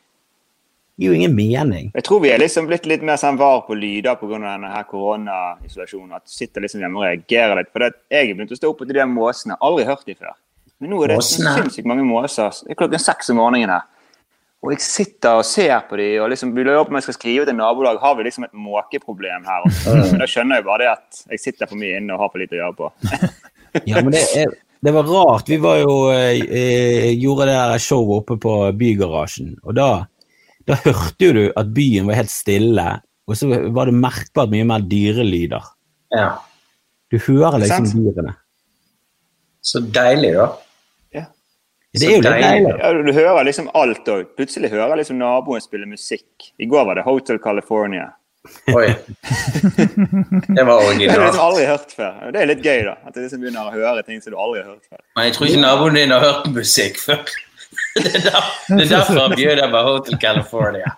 Det 0.92 1.06
gir 1.06 1.08
jo 1.08 1.16
ingen 1.16 1.34
mening. 1.34 1.90
Jeg 1.96 2.04
tror 2.04 2.20
vi 2.22 2.30
er 2.30 2.38
liksom 2.42 2.66
blitt 2.68 2.84
litt 2.86 3.02
mer 3.02 3.16
sånn 3.20 3.38
var 3.40 3.62
på 3.66 3.74
lyder 3.74 4.18
pga. 4.20 4.38
denne 4.38 4.68
her 4.70 4.84
koronaisolasjonen. 4.90 6.12
At 6.18 6.26
du 6.28 6.32
sitter 6.34 6.64
liksom 6.64 6.82
hjemme 6.84 7.00
og 7.00 7.06
reagerer 7.08 7.56
litt. 7.58 7.70
For 7.72 7.82
det, 7.82 7.92
at 7.94 8.00
jeg 8.12 8.30
er 8.30 8.34
begynt 8.36 8.52
å 8.52 8.58
stå 8.60 8.70
opp 8.70 8.82
til 8.84 8.92
de 8.92 8.98
der 9.00 9.08
måsene. 9.10 9.56
Aldri 9.64 9.86
hørt 9.88 10.04
de 10.06 10.14
før. 10.14 10.36
Men 10.82 10.92
nå 10.92 11.00
er 11.04 11.14
det 11.14 11.16
så 11.24 11.40
sinnssykt 11.40 11.88
mange 11.88 12.04
måser. 12.06 12.52
Det 12.62 12.74
er 12.74 12.80
klokken 12.82 13.02
seks 13.02 13.32
om 13.32 13.40
morgenen 13.40 13.72
her. 13.72 13.88
Og 14.62 14.70
jeg 14.76 14.82
sitter 14.84 15.40
og 15.40 15.46
ser 15.46 15.74
på 15.88 15.98
de, 15.98 16.08
og 16.22 16.28
liksom 16.30 16.52
lurer 16.54 16.84
på 16.84 16.92
om 16.92 16.98
jeg 17.00 17.08
skal 17.08 17.16
skrive 17.16 17.46
til 17.48 17.56
nabolag. 17.58 17.98
Har 18.02 18.14
vi 18.18 18.26
liksom 18.28 18.46
et 18.46 18.52
måkeproblem 18.54 19.46
her? 19.48 19.64
Men 19.98 20.20
da 20.22 20.28
skjønner 20.30 20.60
jeg 20.60 20.66
bare 20.68 20.84
det 20.84 20.90
at 20.92 21.22
jeg 21.34 21.42
sitter 21.42 21.70
for 21.70 21.80
mye 21.80 21.96
inne 21.98 22.14
og 22.14 22.22
har 22.22 22.30
for 22.30 22.42
lite 22.42 22.58
å 22.58 22.62
gjøre 22.64 22.78
på. 22.82 22.92
Ja, 23.88 24.02
men 24.04 24.12
det, 24.12 24.20
er, 24.36 24.50
det 24.84 24.92
var 24.92 25.06
rart. 25.08 25.46
Vi 25.48 25.56
var 25.56 25.78
jo 25.80 25.92
eh, 26.12 26.42
eh, 26.44 27.06
gjorde 27.16 27.46
det 27.48 27.54
der 27.56 27.80
showet 27.80 28.18
oppe 28.18 28.34
på 28.36 28.52
Bygarasjen, 28.76 29.54
og 29.64 29.78
da, 29.78 29.86
da 30.68 30.76
hørte 30.82 31.24
jo 31.24 31.30
du 31.38 31.40
at 31.56 31.70
byen 31.72 32.04
var 32.10 32.18
helt 32.20 32.28
stille, 32.28 32.84
og 33.24 33.38
så 33.40 33.48
var 33.48 33.88
det 33.88 33.96
merkbart 33.96 34.52
mye 34.52 34.66
mer 34.68 34.84
dyrelyder. 34.84 35.70
ja. 36.12 36.34
Du 37.08 37.18
hører 37.20 37.60
liksom 37.60 37.88
dyrene. 37.92 38.36
Så 39.60 39.82
deilig, 39.94 40.34
da. 40.36 40.46
Det 41.92 42.06
er 42.08 42.14
jo 42.14 42.20
litt 42.22 42.24
deilig. 42.24 42.48
deilig. 42.48 42.74
Ja, 42.80 42.92
du 43.04 43.12
hører 43.12 43.44
liksom 43.44 43.68
alt 43.76 44.08
òg. 44.08 44.24
Plutselig 44.38 44.70
hører 44.72 44.96
liksom 44.96 45.18
naboen 45.20 45.60
spille 45.60 45.88
musikk. 45.88 46.52
I 46.56 46.68
går 46.70 46.86
var 46.88 46.96
det 46.96 47.04
Hotel 47.04 47.40
California. 47.42 48.08
Oi. 48.74 48.88
Det 50.56 50.64
var 50.64 50.80
Det 50.98 51.10
har 51.10 51.20
du 51.20 51.24
liksom 51.26 51.44
aldri 51.44 51.66
hørt 51.68 51.92
før. 51.94 52.16
Det 52.32 52.40
er 52.40 52.48
litt 52.50 52.64
gøy, 52.64 52.80
da. 52.88 52.96
At 53.06 53.14
du 53.14 53.20
liksom 53.22 53.44
begynner 53.44 53.68
å 53.68 53.74
høre 53.74 54.02
ting 54.06 54.22
som 54.24 54.34
du 54.34 54.38
aldri 54.40 54.64
har 54.64 54.72
hørt 54.72 54.88
før. 54.88 55.02
Men 55.16 55.28
jeg 55.28 55.36
tror 55.36 55.50
ikke 55.50 55.62
naboen 55.62 56.00
din 56.00 56.14
har 56.16 56.24
hørt 56.24 56.48
musikk 56.56 57.00
før. 57.02 57.22
Det 57.92 58.08
er, 58.08 58.24
der, 58.24 58.44
det 58.68 58.84
er 58.84 58.88
derfor 58.90 59.18
han 59.20 59.32
bjød 59.36 59.58
deg 59.60 59.72
på 59.72 59.80
Hotel 59.84 60.18
California. 60.20 60.90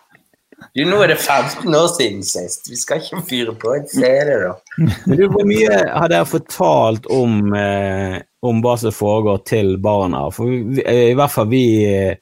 Du, 0.75 0.81
nå 0.87 1.01
er 1.05 1.11
det 1.13 1.17
15 1.21 1.75
år 1.75 1.89
siden 1.91 2.23
sist. 2.27 2.69
Vi 2.71 2.79
skal 2.79 3.03
ikke 3.03 3.21
fyre 3.29 3.55
på 3.63 3.75
en 3.77 3.85
CD, 3.91 4.31
da. 4.43 4.53
Men 5.07 5.19
du, 5.19 5.25
hvor 5.31 5.47
mye 5.47 5.77
har 5.91 6.11
dere 6.11 6.27
fortalt 6.27 7.07
om, 7.15 7.53
eh, 7.59 8.17
om 8.45 8.61
hva 8.65 8.77
som 8.81 8.93
foregår 8.95 9.43
til 9.49 9.77
barna? 9.83 10.27
For 10.35 10.51
vi, 10.51 10.83
eh, 10.85 11.11
i 11.13 11.17
hvert 11.19 11.33
fall 11.33 11.49
vi 11.51 11.65
eh, 11.89 12.17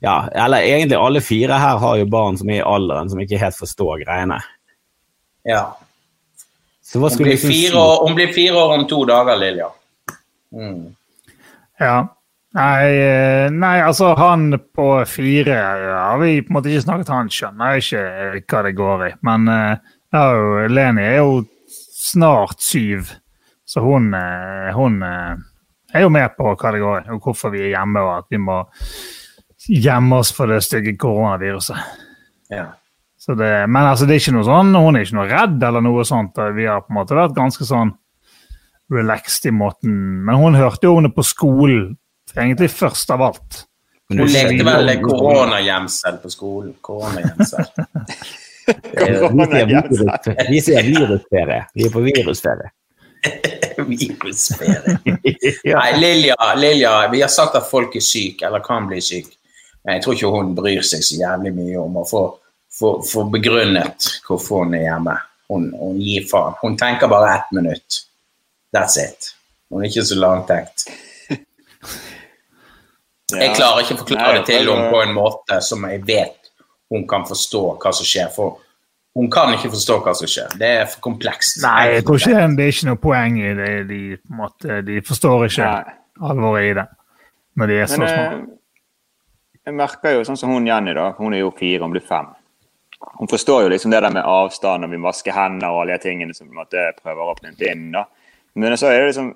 ja, 0.00 0.28
eller 0.32 0.64
egentlig 0.64 0.96
alle 0.96 1.20
fire 1.20 1.58
her 1.60 1.76
har 1.76 1.96
jo 2.00 2.06
barn 2.08 2.38
som 2.40 2.48
er 2.48 2.62
i 2.62 2.64
alderen 2.64 3.10
som 3.12 3.20
ikke 3.20 3.40
helt 3.40 3.58
forstår 3.58 4.00
greiene. 4.06 4.38
Ja. 5.44 5.76
Så 6.84 6.98
hva 6.98 7.10
Hun 7.10 7.14
skulle 7.14 7.34
blir 7.34 7.36
du 7.36 7.44
fire 7.44 7.74
si? 7.74 7.76
år, 7.76 8.06
hun 8.06 8.16
blir 8.16 8.32
fire 8.32 8.62
år 8.62 8.72
om 8.78 8.86
to 8.88 9.02
dager, 9.08 9.36
Lilja. 9.36 9.68
Mm. 10.56 10.80
Ja. 11.80 11.98
Nei, 12.56 12.86
eh, 12.96 13.50
nei, 13.54 13.76
altså 13.78 14.14
han 14.18 14.56
på 14.74 14.88
fire 15.06 15.54
har 15.54 16.18
vi 16.18 16.40
på 16.42 16.50
en 16.50 16.56
måte 16.56 16.72
ikke 16.72 16.82
snakket 16.82 17.12
Han 17.14 17.28
skjønner 17.30 18.40
ikke 18.40 18.56
hva 18.56 18.62
det 18.66 18.72
går 18.80 19.04
i. 19.06 19.12
Men 19.28 19.46
ja, 19.52 20.24
Leni 20.66 21.04
er 21.04 21.20
jo 21.20 21.44
snart 22.00 22.64
syv, 22.64 23.12
så 23.68 23.84
hun, 23.84 24.10
hun 24.74 24.98
er 25.94 26.04
jo 26.04 26.10
med 26.12 26.36
på 26.36 26.52
hva 26.54 26.72
det 26.74 26.82
går 26.82 27.00
i, 27.00 27.08
og 27.14 27.24
hvorfor 27.24 27.52
vi 27.54 27.64
er 27.64 27.72
hjemme, 27.74 28.02
og 28.04 28.12
at 28.18 28.28
vi 28.32 28.40
må 28.42 28.60
gjemme 29.70 30.20
oss 30.22 30.32
for 30.34 30.50
det 30.50 30.60
stygge 30.64 30.96
koronaviruset. 31.00 31.76
Ja. 32.50 32.66
Så 33.20 33.34
det, 33.36 33.50
men 33.68 33.84
altså, 33.84 34.06
det 34.08 34.16
er 34.16 34.22
ikke 34.22 34.36
noe 34.38 34.46
sånn, 34.48 34.70
hun 34.74 34.96
er 34.96 35.04
ikke 35.04 35.18
noe 35.18 35.28
redd 35.28 35.64
eller 35.68 35.84
noe 35.84 36.04
sånt. 36.08 36.38
Vi 36.56 36.64
har 36.64 36.80
på 36.86 36.94
en 36.94 37.00
måte 37.02 37.18
vært 37.18 37.36
ganske 37.36 37.66
sånn 37.68 37.92
relaxed 38.90 39.50
i 39.50 39.52
måten. 39.54 39.92
Men 40.26 40.40
hun 40.40 40.56
hørte 40.58 40.88
jo 40.88 40.96
om 40.96 41.04
det 41.06 41.12
på 41.14 41.24
skolen, 41.26 41.92
egentlig 42.32 42.70
først 42.72 43.12
av 43.14 43.26
alt. 43.28 43.64
Hun 44.10 44.24
lekte 44.24 44.64
vel 44.66 44.90
koronagjemsel 45.04 46.16
på 46.22 46.32
skolen. 46.32 46.72
Koronagjemsel. 46.82 47.68
Vi 50.50 50.60
ser 50.62 50.84
virus- 50.86 50.86
vi 50.86 50.92
virusferie. 50.94 51.64
Vi 51.74 51.86
er 51.86 51.92
på 51.92 52.02
virusferie. 52.04 52.70
Ja. 55.62 55.78
Nei, 55.78 56.00
Lilja, 56.00 56.54
Lilja, 56.56 57.08
vi 57.08 57.22
har 57.22 57.28
sagt 57.28 57.56
at 57.56 57.70
folk 57.70 57.96
er 57.96 58.04
syke, 58.04 58.46
eller 58.46 58.62
kan 58.64 58.88
bli 58.88 59.00
syke. 59.00 59.36
Men 59.84 59.96
jeg 59.96 60.04
tror 60.04 60.16
ikke 60.16 60.32
hun 60.34 60.54
bryr 60.56 60.84
seg 60.84 61.04
så 61.04 61.18
jævlig 61.20 61.52
mye 61.56 61.78
om 61.80 62.00
å 62.00 62.04
få, 62.08 62.22
få, 62.78 62.92
få 63.06 63.24
begrunnet 63.32 64.08
hvorfor 64.26 64.64
hun 64.64 64.76
er 64.76 64.86
hjemme. 64.86 65.16
Hun, 65.50 65.70
hun 65.80 66.00
gir 66.00 66.26
faen. 66.30 66.58
Hun 66.60 66.76
tenker 66.78 67.10
bare 67.10 67.32
ett 67.38 67.54
minutt. 67.56 68.02
That's 68.76 68.98
it. 69.00 69.32
Hun 69.70 69.82
er 69.82 69.88
ikke 69.88 70.04
så 70.06 70.18
langtenkt. 70.20 70.86
Jeg 73.40 73.56
klarer 73.56 73.84
ikke 73.84 73.96
å 73.96 74.02
forklare 74.02 74.40
det 74.40 74.46
til 74.50 74.68
henne 74.68 74.92
på 74.92 75.02
en 75.04 75.16
måte 75.16 75.60
som 75.64 75.84
jeg 75.86 76.02
vet 76.02 76.40
hun 76.90 77.04
kan 77.06 77.22
forstå 77.26 77.62
hva 77.78 77.92
som 77.94 78.06
skjer. 78.06 78.30
For 78.34 78.58
hun 79.16 79.30
kan 79.30 79.52
ikke 79.56 79.72
forstå 79.72 79.96
hva 80.04 80.14
som 80.14 80.30
skjer. 80.30 80.52
Det 80.60 80.68
er 80.80 80.86
for 80.86 81.00
komplekst. 81.08 81.62
Nei, 81.64 81.96
jeg 81.96 82.04
tror 82.06 82.20
ikke 82.20 82.46
det 82.56 82.64
er 82.66 82.72
ikke 82.74 82.88
noe 82.90 83.00
poeng 83.02 83.38
i 83.40 83.54
det. 83.58 83.70
De, 83.88 84.00
på 84.20 84.30
en 84.34 84.40
måte, 84.44 84.80
de 84.86 85.00
forstår 85.06 85.46
ikke 85.48 85.66
Nei. 85.66 85.94
alvoret 86.30 86.68
i 86.70 86.74
det 86.78 86.86
når 87.60 87.66
de 87.66 87.78
er 87.82 87.88
så 87.90 87.98
Men 87.98 88.08
små. 88.08 88.22
eh, 88.22 89.56
jeg 89.66 89.74
merker 89.76 90.14
jo 90.14 90.22
sånn 90.24 90.38
som 90.38 90.52
hun 90.54 90.66
Jenny, 90.70 90.94
da. 90.96 91.10
Hun 91.18 91.34
er 91.34 91.42
jo 91.42 91.50
fire, 91.58 91.82
hun 91.82 91.92
blir 91.92 92.04
fem. 92.06 92.30
Hun 93.18 93.28
forstår 93.28 93.64
jo 93.64 93.72
liksom 93.72 93.90
det 93.92 94.00
der 94.04 94.12
med 94.14 94.24
avstand 94.28 94.84
og 94.84 94.90
vi 94.92 95.00
vasker 95.02 95.34
hender 95.34 95.68
og 95.72 95.82
alle 95.82 95.98
de 95.98 96.04
tingene 96.06 96.34
som 96.36 96.46
vi 96.48 96.56
måtte 96.56 96.86
prøver 97.02 97.32
å 97.32 97.36
plante 97.36 97.66
inn. 97.68 97.90
da. 97.92 98.04
Men 98.54 98.76
så 98.76 98.86
er 98.90 99.00
det 99.00 99.10
liksom 99.10 99.34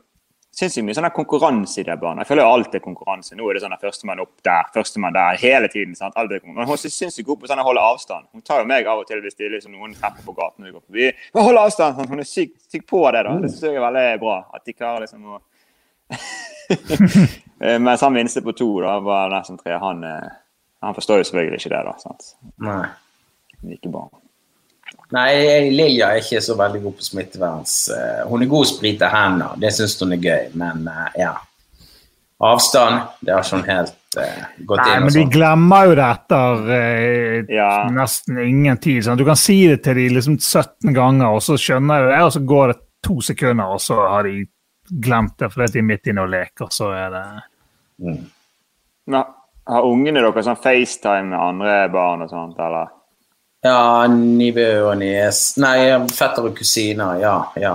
sinnssykt 0.59 0.87
mye 0.87 0.97
sånn 0.97 1.09
konkurranse 1.15 1.83
i 1.83 1.87
det 1.87 1.97
banen. 2.01 2.23
Jeg 2.23 2.31
føler 2.31 2.47
jo 2.47 2.57
alt 2.57 2.75
er 2.77 2.83
konkurranse. 2.85 3.37
Nå 3.39 3.49
er 3.51 3.59
det 3.59 3.65
sånn 3.65 3.77
førstemann 3.81 4.23
opp 4.25 4.35
der, 4.47 4.69
førstemann 4.75 5.17
der, 5.17 5.41
hele 5.43 5.71
tiden. 5.73 5.95
sant? 5.99 6.17
Alt 6.21 6.35
er. 6.37 6.43
Men 6.47 6.65
hun 6.65 6.75
er 6.77 6.83
sinnssykt 6.85 7.27
god 7.29 7.43
på 7.43 7.51
sånn 7.51 7.63
å 7.63 7.67
holde 7.67 7.85
avstand. 7.85 8.29
Hun 8.33 8.45
tar 8.47 8.63
jo 8.63 8.69
meg 8.71 8.87
av 8.91 9.03
og 9.03 9.09
til 9.11 9.23
hvis 9.25 9.39
er 9.41 9.55
liksom 9.57 9.75
noen 9.77 9.97
treffer 9.99 10.27
på 10.27 10.37
gaten 10.37 10.65
når 10.65 10.71
vi 10.71 10.77
går 10.77 10.85
forbi. 10.85 11.11
Men 11.35 11.49
hold 11.49 11.63
avstand! 11.65 12.05
Hun 12.11 12.23
er 12.23 12.29
sykt, 12.29 12.59
syk 12.71 12.87
på 12.91 13.03
det, 13.11 13.25
da. 13.27 13.35
Det 13.43 13.51
synes 13.53 13.67
jeg 13.69 13.81
er 13.81 13.87
veldig 13.87 14.07
bra. 14.23 14.37
At 14.55 14.65
de 14.67 14.77
klarer 14.77 15.07
liksom 15.07 15.35
å 15.35 15.41
Eh, 17.61 17.79
Mens 17.79 18.01
han 18.03 18.13
minste 18.13 18.43
på 18.43 18.53
to, 18.53 18.67
da, 18.83 18.97
var 19.01 19.31
nesten 19.31 19.57
tre, 19.57 19.77
han, 19.79 20.03
eh, 20.05 20.33
han 20.83 20.97
forstår 20.97 21.21
jo 21.23 21.27
selvfølgelig 21.29 21.61
ikke 21.61 21.71
det, 21.71 21.83
da. 21.87 21.93
sant? 22.03 22.33
Nei. 22.67 22.81
Like 23.63 23.93
barn. 23.95 24.11
Nei, 25.13 25.69
Lilja 25.71 26.09
er 26.15 26.23
ikke 26.23 26.41
så 26.43 26.55
veldig 26.59 26.81
god 26.83 26.95
på 26.97 27.03
smitteverns. 27.05 27.75
eh, 27.93 28.23
Hun 28.29 28.43
er 28.43 28.47
god 28.51 28.65
å 28.65 28.69
sprite 28.71 29.11
hender, 29.13 29.59
det 29.61 29.73
syns 29.77 29.99
hun 30.01 30.13
er 30.17 30.23
gøy, 30.25 30.47
men 30.55 30.89
eh, 30.89 31.11
ja. 31.21 31.35
Avstand, 32.45 33.03
det 33.21 33.33
har 33.33 33.45
ikke 33.45 33.57
hun 33.61 33.69
helt 33.69 33.93
uh, 34.19 34.41
gått 34.67 34.81
Nei, 34.83 34.95
inn 34.97 35.05
men 35.07 35.13
de 35.15 35.21
sånn. 35.23 35.31
glemmer 35.33 35.87
jo 35.87 35.95
det 36.01 36.09
etter 36.09 36.65
uh, 36.67 37.53
Ja. 37.55 37.69
nesten 37.95 38.41
ingen 38.43 38.81
tid. 38.83 39.05
Sånn. 39.07 39.17
Du 39.21 39.25
kan 39.25 39.39
si 39.39 39.61
det 39.71 39.83
til 39.87 39.95
de 40.01 40.09
liksom 40.17 40.37
17 40.41 40.93
ganger, 40.97 41.29
og 41.37 41.45
så 41.47 41.57
skjønner 41.61 42.03
de 42.09 42.11
det, 42.11 42.19
og 42.27 42.33
så 42.35 42.43
går 42.45 42.73
det 42.75 42.79
to 43.07 43.21
sekunder, 43.25 43.71
og 43.77 43.81
så 43.85 44.01
har 44.09 44.27
de 44.27 44.43
glemt 45.05 45.39
det 45.41 45.49
fordi 45.53 45.73
de 45.77 45.81
er 45.81 45.89
midt 45.93 46.11
inne 46.11 46.25
og 46.27 46.33
leker, 46.35 46.69
så 46.75 46.91
er 46.97 47.11
det 47.15 47.25
Mm. 48.03 48.25
Men 49.07 49.23
har 49.71 49.85
ungene 49.87 50.19
deres 50.25 50.49
sånn 50.49 50.59
FaceTime 50.59 51.29
med 51.31 51.39
andre 51.39 51.75
barn 51.95 52.25
og 52.25 52.29
sånt, 52.33 52.59
eller? 52.59 52.89
Ja, 53.65 54.07
nivå 54.13 54.67
og 54.91 54.99
nies 55.01 55.55
Nei, 55.63 55.79
fetter 56.13 56.51
og 56.51 56.57
kusiner, 56.59 57.17
ja. 57.23 57.35
ja. 57.57 57.75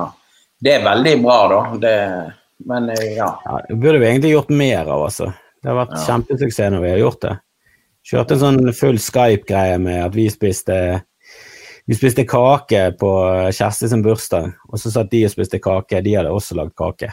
Det 0.62 0.75
er 0.78 0.86
veldig 0.86 1.15
bra, 1.23 1.38
da. 1.49 1.60
Det, 1.82 1.93
men 2.69 2.89
eh, 2.93 3.15
ja. 3.17 3.30
Ja, 3.45 3.60
det 3.67 3.78
burde 3.82 3.99
vi 4.04 4.10
egentlig 4.12 4.36
gjort 4.36 4.52
mer 4.54 4.84
av, 4.86 5.08
altså. 5.08 5.32
Det 5.60 5.71
har 5.71 5.80
vært 5.82 5.95
Ja. 5.97 6.04
kjempesuksess 6.06 6.73
når 6.75 6.84
vi 6.86 6.91
har 6.93 7.02
gjort 7.02 7.21
det. 7.25 7.36
Kjørte 8.10 8.36
en 8.38 8.43
sånn 8.43 8.73
full 8.73 8.99
Skype-greie 9.02 9.80
med 9.82 10.04
at 10.06 10.15
vi 10.15 10.30
spiste 10.32 10.78
vi 11.89 11.97
spiste 11.97 12.21
kake 12.30 12.84
på 13.02 13.10
Kjersti 13.49 13.88
sin 13.89 14.04
bursdag, 14.06 14.52
og 14.69 14.78
så 14.78 14.91
satt 14.93 15.10
de 15.10 15.23
og 15.25 15.32
spiste 15.34 15.58
kake. 15.58 16.04
De 16.06 16.13
hadde 16.19 16.30
også 16.30 16.54
lagd 16.60 16.75
kake. 16.78 17.10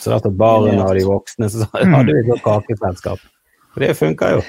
Så 0.00 0.08
da 0.08 0.16
satt 0.18 0.38
barna 0.40 0.86
og 0.86 0.94
de 0.96 1.04
voksne, 1.04 1.50
så 1.52 1.68
hadde 1.74 2.14
vi 2.16 2.22
sånn 2.30 2.40
kakeselskap. 2.46 3.20
Og 3.76 3.82
det 3.84 3.92
funka 3.98 4.30
jo. 4.38 4.40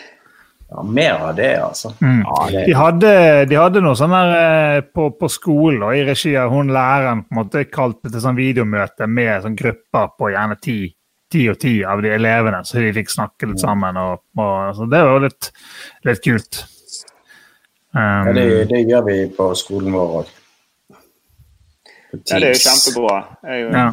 Ja. 0.69 0.83
Mer 0.83 1.13
av 1.13 1.35
det, 1.35 1.53
altså. 1.63 1.93
mm. 2.01 2.21
Ja, 2.25 2.47
det, 2.51 2.65
De 2.65 2.73
hadde, 2.75 3.11
de 3.47 3.55
hadde 3.55 3.81
noe 3.83 3.95
sånn 3.95 4.11
der 4.11 4.33
eh, 4.35 4.79
på, 4.83 5.09
på 5.15 5.29
skolen 5.31 5.85
og 5.87 5.95
i 5.95 6.03
regi 6.07 6.33
av 6.39 6.51
hun 6.51 6.73
læreren 6.75 7.23
på 7.23 7.35
en 7.35 7.39
måte 7.39 7.63
kalte 7.71 8.11
det 8.11 8.23
sånn 8.23 8.35
videomøte 8.37 9.07
med 9.07 9.45
sånn 9.45 9.55
grupper 9.57 10.09
på 10.19 10.31
gjerne 10.33 10.57
ti, 10.59 10.79
ti 11.31 11.45
og 11.51 11.59
ti 11.61 11.77
av 11.87 12.03
de 12.03 12.11
elevene, 12.17 12.63
så 12.67 12.81
de 12.83 12.95
fikk 12.99 13.13
snakke 13.13 13.51
litt 13.51 13.63
sammen. 13.63 13.99
Og, 14.01 14.25
og, 14.39 14.73
så 14.75 14.89
det 14.91 15.03
var 15.07 15.15
jo 15.15 15.23
litt, 15.27 15.51
litt 16.07 16.25
kult. 16.25 16.65
Um, 17.95 18.27
Ja, 18.27 18.33
det, 18.35 18.49
det 18.73 18.83
gjør 18.89 19.07
vi 19.07 19.21
på 19.37 19.47
skolen 19.57 19.95
vår 19.95 20.19
òg. 20.19 20.35
Ja, 20.91 22.19
det 22.39 22.43
er 22.43 22.51
jo 22.51 22.59
kjempebra. 22.65 23.21
Jeg, 23.47 23.71
Ja. 23.71 23.87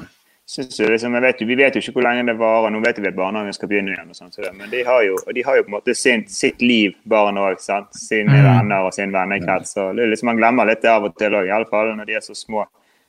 Liksom, 0.47 1.15
jeg 1.15 1.23
vet 1.23 1.41
jo, 1.41 1.47
Vi 1.47 1.55
vet 1.57 1.75
jo 1.75 1.81
ikke 1.81 1.93
hvor 1.97 2.03
lenge 2.05 2.27
det 2.27 2.37
varer. 2.39 2.71
Nå 2.71 2.81
vet 2.85 2.99
vi 3.01 3.09
at 3.09 3.17
barnehagen 3.17 3.53
skal 3.57 3.69
begynne 3.69 3.95
igjen. 3.95 4.11
og 4.11 4.17
sånt, 4.17 4.39
Men 4.55 4.71
de 4.71 4.83
har 4.85 5.03
jo, 5.03 5.17
de 5.35 5.43
har 5.43 5.57
jo 5.57 5.63
på 5.63 5.69
en 5.73 5.81
måte 5.81 5.95
sin, 5.97 6.27
sitt 6.29 6.61
liv, 6.63 6.95
barn 7.09 7.37
òg. 7.37 7.59
Sine 7.93 8.29
Mm. 8.29 8.45
venner 8.45 8.85
og 8.87 8.93
sin 8.95 9.13
vennekrets. 9.13 9.75
liksom, 9.95 10.27
Man 10.27 10.37
glemmer 10.37 10.67
litt 10.67 10.83
det 10.83 10.91
av 10.91 11.05
og 11.05 11.17
til 11.17 11.31
òg, 11.33 11.47
iallfall 11.49 11.97
når 11.97 12.07
de 12.07 12.13
er 12.15 12.21
så 12.21 12.35
små. 12.35 12.67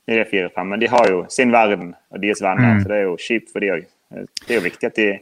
De 0.07 0.19
er 0.19 0.25
fire-fem, 0.25 0.67
Men 0.69 0.79
de 0.79 0.87
har 0.87 1.07
jo 1.07 1.25
sin 1.29 1.51
verden 1.51 1.95
og 2.13 2.21
deres 2.21 2.41
venner, 2.41 2.75
Mm. 2.75 2.81
så 2.83 2.87
det 2.87 2.97
er 2.97 3.03
jo 3.03 3.15
kjipt 3.17 3.51
for 3.51 3.59
de 3.59 3.67
òg. 3.67 3.85
Det 4.47 4.49
er 4.51 4.61
jo 4.61 4.69
viktig 4.69 4.83
at 4.85 4.95
de 4.95 5.19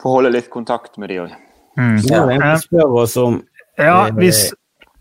får 0.00 0.10
holde 0.14 0.32
litt 0.32 0.48
kontakt 0.50 0.96
med 0.98 1.08
de 1.10 1.16
òg. 1.16 1.30
Mm. 1.76 1.96
Eh, 1.96 2.00
som 2.00 2.56
spør 2.58 2.96
oss 3.02 3.16
om 3.16 3.42
Ja, 3.78 4.10
hvis, 4.10 4.52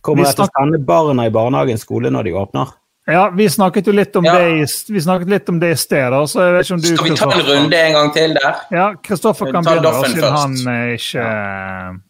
Kommer 0.01 0.23
vi 0.23 0.29
det 0.29 0.35
til 0.35 0.45
å 0.45 0.49
sende 0.57 0.85
barna 0.85 1.25
i 1.25 1.29
barnehagen 1.29 1.77
skole 1.77 2.09
når 2.09 2.23
de 2.23 2.31
åpner? 2.31 2.73
Ja, 3.11 3.29
vi 3.35 3.47
snakket 3.49 3.87
jo 3.89 3.93
litt 3.95 4.15
om, 4.15 4.25
Ja. 4.25 4.37
det, 4.37 4.49
i- 4.63 4.93
vi 4.93 5.01
snakket 5.01 5.29
litt 5.29 5.49
om 5.49 5.59
det 5.59 5.71
i 5.71 5.75
sted. 5.75 6.09
da, 6.11 6.23
Så 6.27 6.39
jeg 6.45 6.53
vet 6.53 6.65
ikke 6.65 6.73
om 6.73 6.81
du 6.81 6.87
Skal 6.95 7.09
vi 7.09 7.15
ta 7.15 7.29
en 7.31 7.45
runde 7.47 7.77
en 7.77 7.93
gang 7.93 8.13
til 8.13 8.33
der? 8.33 8.55
Ja, 8.71 8.93
Kristoffer 9.03 9.51
kan 9.51 9.63
begynne, 9.63 9.93
siden 10.05 10.21
først. 10.21 10.41
han 10.41 10.55
eh, 10.75 10.93
ikke 10.95 12.01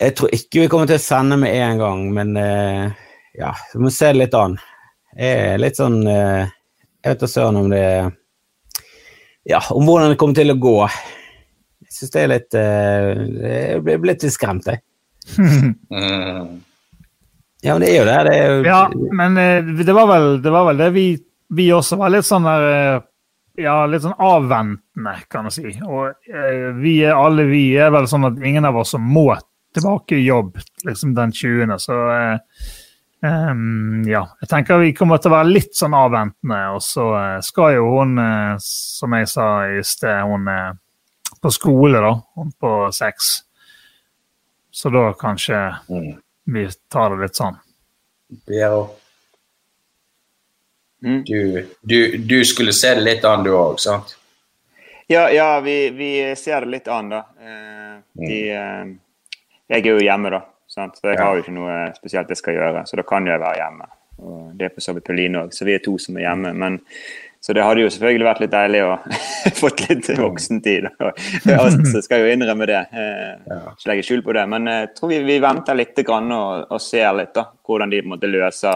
Jeg 0.00 0.14
tror 0.16 0.28
ikke 0.32 0.60
vi 0.60 0.68
kommer 0.68 0.86
til 0.86 0.96
å 0.96 1.04
sende 1.06 1.36
med 1.38 1.54
en 1.54 1.78
gang, 1.78 2.12
men 2.14 2.36
uh, 2.36 2.90
ja, 3.38 3.52
vi 3.74 3.78
må 3.84 3.90
se 3.94 4.06
det 4.12 4.16
litt 4.16 4.34
an. 4.34 4.58
Jeg 5.16 5.52
er 5.54 5.58
litt 5.58 5.76
sånn 5.78 6.00
uh, 6.08 6.48
Jeg 7.04 7.12
vet 7.12 7.20
da 7.20 7.26
søren 7.26 7.56
om 7.60 7.68
det 7.70 8.12
Ja, 9.46 9.60
om 9.70 9.84
hvordan 9.86 10.10
det 10.10 10.18
kommer 10.18 10.34
til 10.34 10.50
å 10.50 10.58
gå. 10.58 10.88
Jeg 11.82 11.90
syns 11.92 12.10
det 12.14 12.22
er 12.22 12.28
litt 12.32 12.54
uh, 12.54 13.14
Jeg 13.46 13.82
blir 13.84 14.04
litt 14.12 14.26
skremt, 14.32 14.66
jeg. 14.66 14.80
Mm. 15.92 16.62
Ja, 17.62 17.74
men 17.76 17.84
det 17.84 17.92
er 17.92 18.00
jo 18.00 18.06
det. 18.08 18.18
det 18.26 18.34
er 18.34 18.48
jo, 18.50 18.62
Ja, 18.66 18.80
men 19.14 19.36
eh, 19.38 19.72
det 19.86 19.94
var 19.94 20.08
vel 20.10 20.42
det, 20.42 20.50
var 20.50 20.66
vel 20.66 20.80
det 20.82 20.90
vi, 20.96 21.06
vi 21.54 21.68
også 21.72 21.98
var 22.00 22.10
litt 22.10 22.26
sånn 22.26 22.48
der 22.48 22.68
eh, 22.72 23.00
Ja, 23.62 23.76
litt 23.86 24.02
sånn 24.02 24.16
avventende, 24.18 25.12
kan 25.30 25.46
jeg 25.46 25.54
si. 25.58 25.72
Og 25.84 26.08
eh, 26.32 26.70
vi 26.80 26.96
er 27.06 27.14
alle 27.14 27.44
vi 27.50 27.66
er 27.78 27.92
vel 27.94 28.08
sånn 28.10 28.26
at 28.30 28.40
ingen 28.42 28.64
av 28.66 28.80
oss 28.80 28.94
som 28.96 29.04
må 29.04 29.28
tilbake 29.76 30.16
i 30.18 30.24
jobb 30.26 30.56
liksom 30.84 31.12
den 31.16 31.30
20., 31.32 31.76
så 31.80 31.98
em, 33.24 34.02
ja. 34.08 34.24
Jeg 34.42 34.50
tenker 34.50 34.80
vi 34.82 34.90
kommer 34.96 35.20
til 35.22 35.30
å 35.30 35.36
være 35.36 35.52
litt 35.52 35.76
sånn 35.78 35.94
avventende, 35.96 36.58
og 36.74 36.82
så 36.84 37.06
skal 37.46 37.76
jo 37.78 37.86
hun, 37.94 38.16
som 38.60 39.14
jeg 39.16 39.30
sa 39.32 39.46
i 39.72 39.80
sted, 39.86 40.24
hun 40.28 40.48
er 40.52 40.74
på 41.42 41.52
skole, 41.54 42.00
da. 42.02 42.12
Hun 42.36 42.52
på 42.60 42.74
seks. 42.92 43.32
Så 44.72 44.92
da 44.92 45.12
kanskje 45.18 45.62
Mm. 45.88 46.12
Vi 46.44 46.68
tar 46.90 47.10
det 47.16 47.22
litt 47.26 47.38
sånn. 47.38 47.56
Piero, 48.48 48.90
Mm. 51.02 51.24
du, 51.24 51.68
du, 51.80 52.16
du 52.16 52.44
skulle 52.44 52.72
se 52.72 52.94
det 52.94 53.00
litt 53.02 53.24
an, 53.24 53.42
du 53.42 53.50
òg, 53.50 53.80
sant? 53.82 54.12
Ja, 55.10 55.24
ja 55.34 55.60
vi, 55.60 55.90
vi 55.90 56.36
ser 56.38 56.62
det 56.62 56.70
litt 56.76 56.88
an, 56.88 57.08
da. 57.10 57.24
Eh, 57.42 57.96
de, 58.22 58.36
eh, 58.54 58.92
jeg 59.74 59.82
er 59.82 59.88
jo 59.96 60.04
hjemme, 60.04 60.30
da. 60.30 60.44
Sant? 60.70 61.00
Så 61.00 61.10
jeg 61.10 61.18
har 61.18 61.34
jo 61.34 61.42
ikke 61.42 61.56
noe 61.56 61.74
spesielt 61.96 62.30
jeg 62.30 62.38
skal 62.38 62.54
gjøre, 62.54 62.84
så 62.86 62.96
da 63.00 63.04
kan 63.08 63.26
jeg 63.26 63.42
være 63.42 63.58
hjemme. 63.58 63.88
Og 64.22 64.52
det 64.56 64.68
er 64.68 64.76
på 64.76 64.84
så 64.84 64.94
vidt 64.94 65.08
Pauline 65.10 65.42
òg, 65.42 65.50
så 65.52 65.66
vi 65.66 65.74
er 65.74 65.82
to 65.82 65.96
som 66.00 66.16
er 66.16 66.28
hjemme. 66.28 66.54
Men, 66.54 66.78
så 67.42 67.52
det 67.56 67.62
hadde 67.66 67.82
jo 67.82 67.88
selvfølgelig 67.90 68.26
vært 68.28 68.40
litt 68.44 68.52
deilig 68.52 68.80
å 68.86 68.90
fått 69.60 69.80
litt 69.88 70.08
voksentid. 70.14 70.84
Jeg 71.42 72.02
skal 72.06 72.20
jo 72.22 72.28
innrømme 72.30 72.68
det. 72.70 72.82
Eh, 72.94 73.56
ikke 73.72 73.88
legge 73.90 74.04
skjul 74.06 74.20
på 74.22 74.34
det. 74.36 74.44
Men 74.52 74.68
jeg 74.70 74.90
tror 74.94 75.10
vi, 75.10 75.18
vi 75.26 75.38
venter 75.42 75.74
litt 75.74 75.98
grann 76.06 76.30
og, 76.36 76.68
og 76.70 76.78
ser 76.84 77.08
litt 77.18 77.32
da, 77.34 77.48
hvordan 77.66 77.90
de 77.90 77.98
måtte 78.12 78.30
løse, 78.30 78.74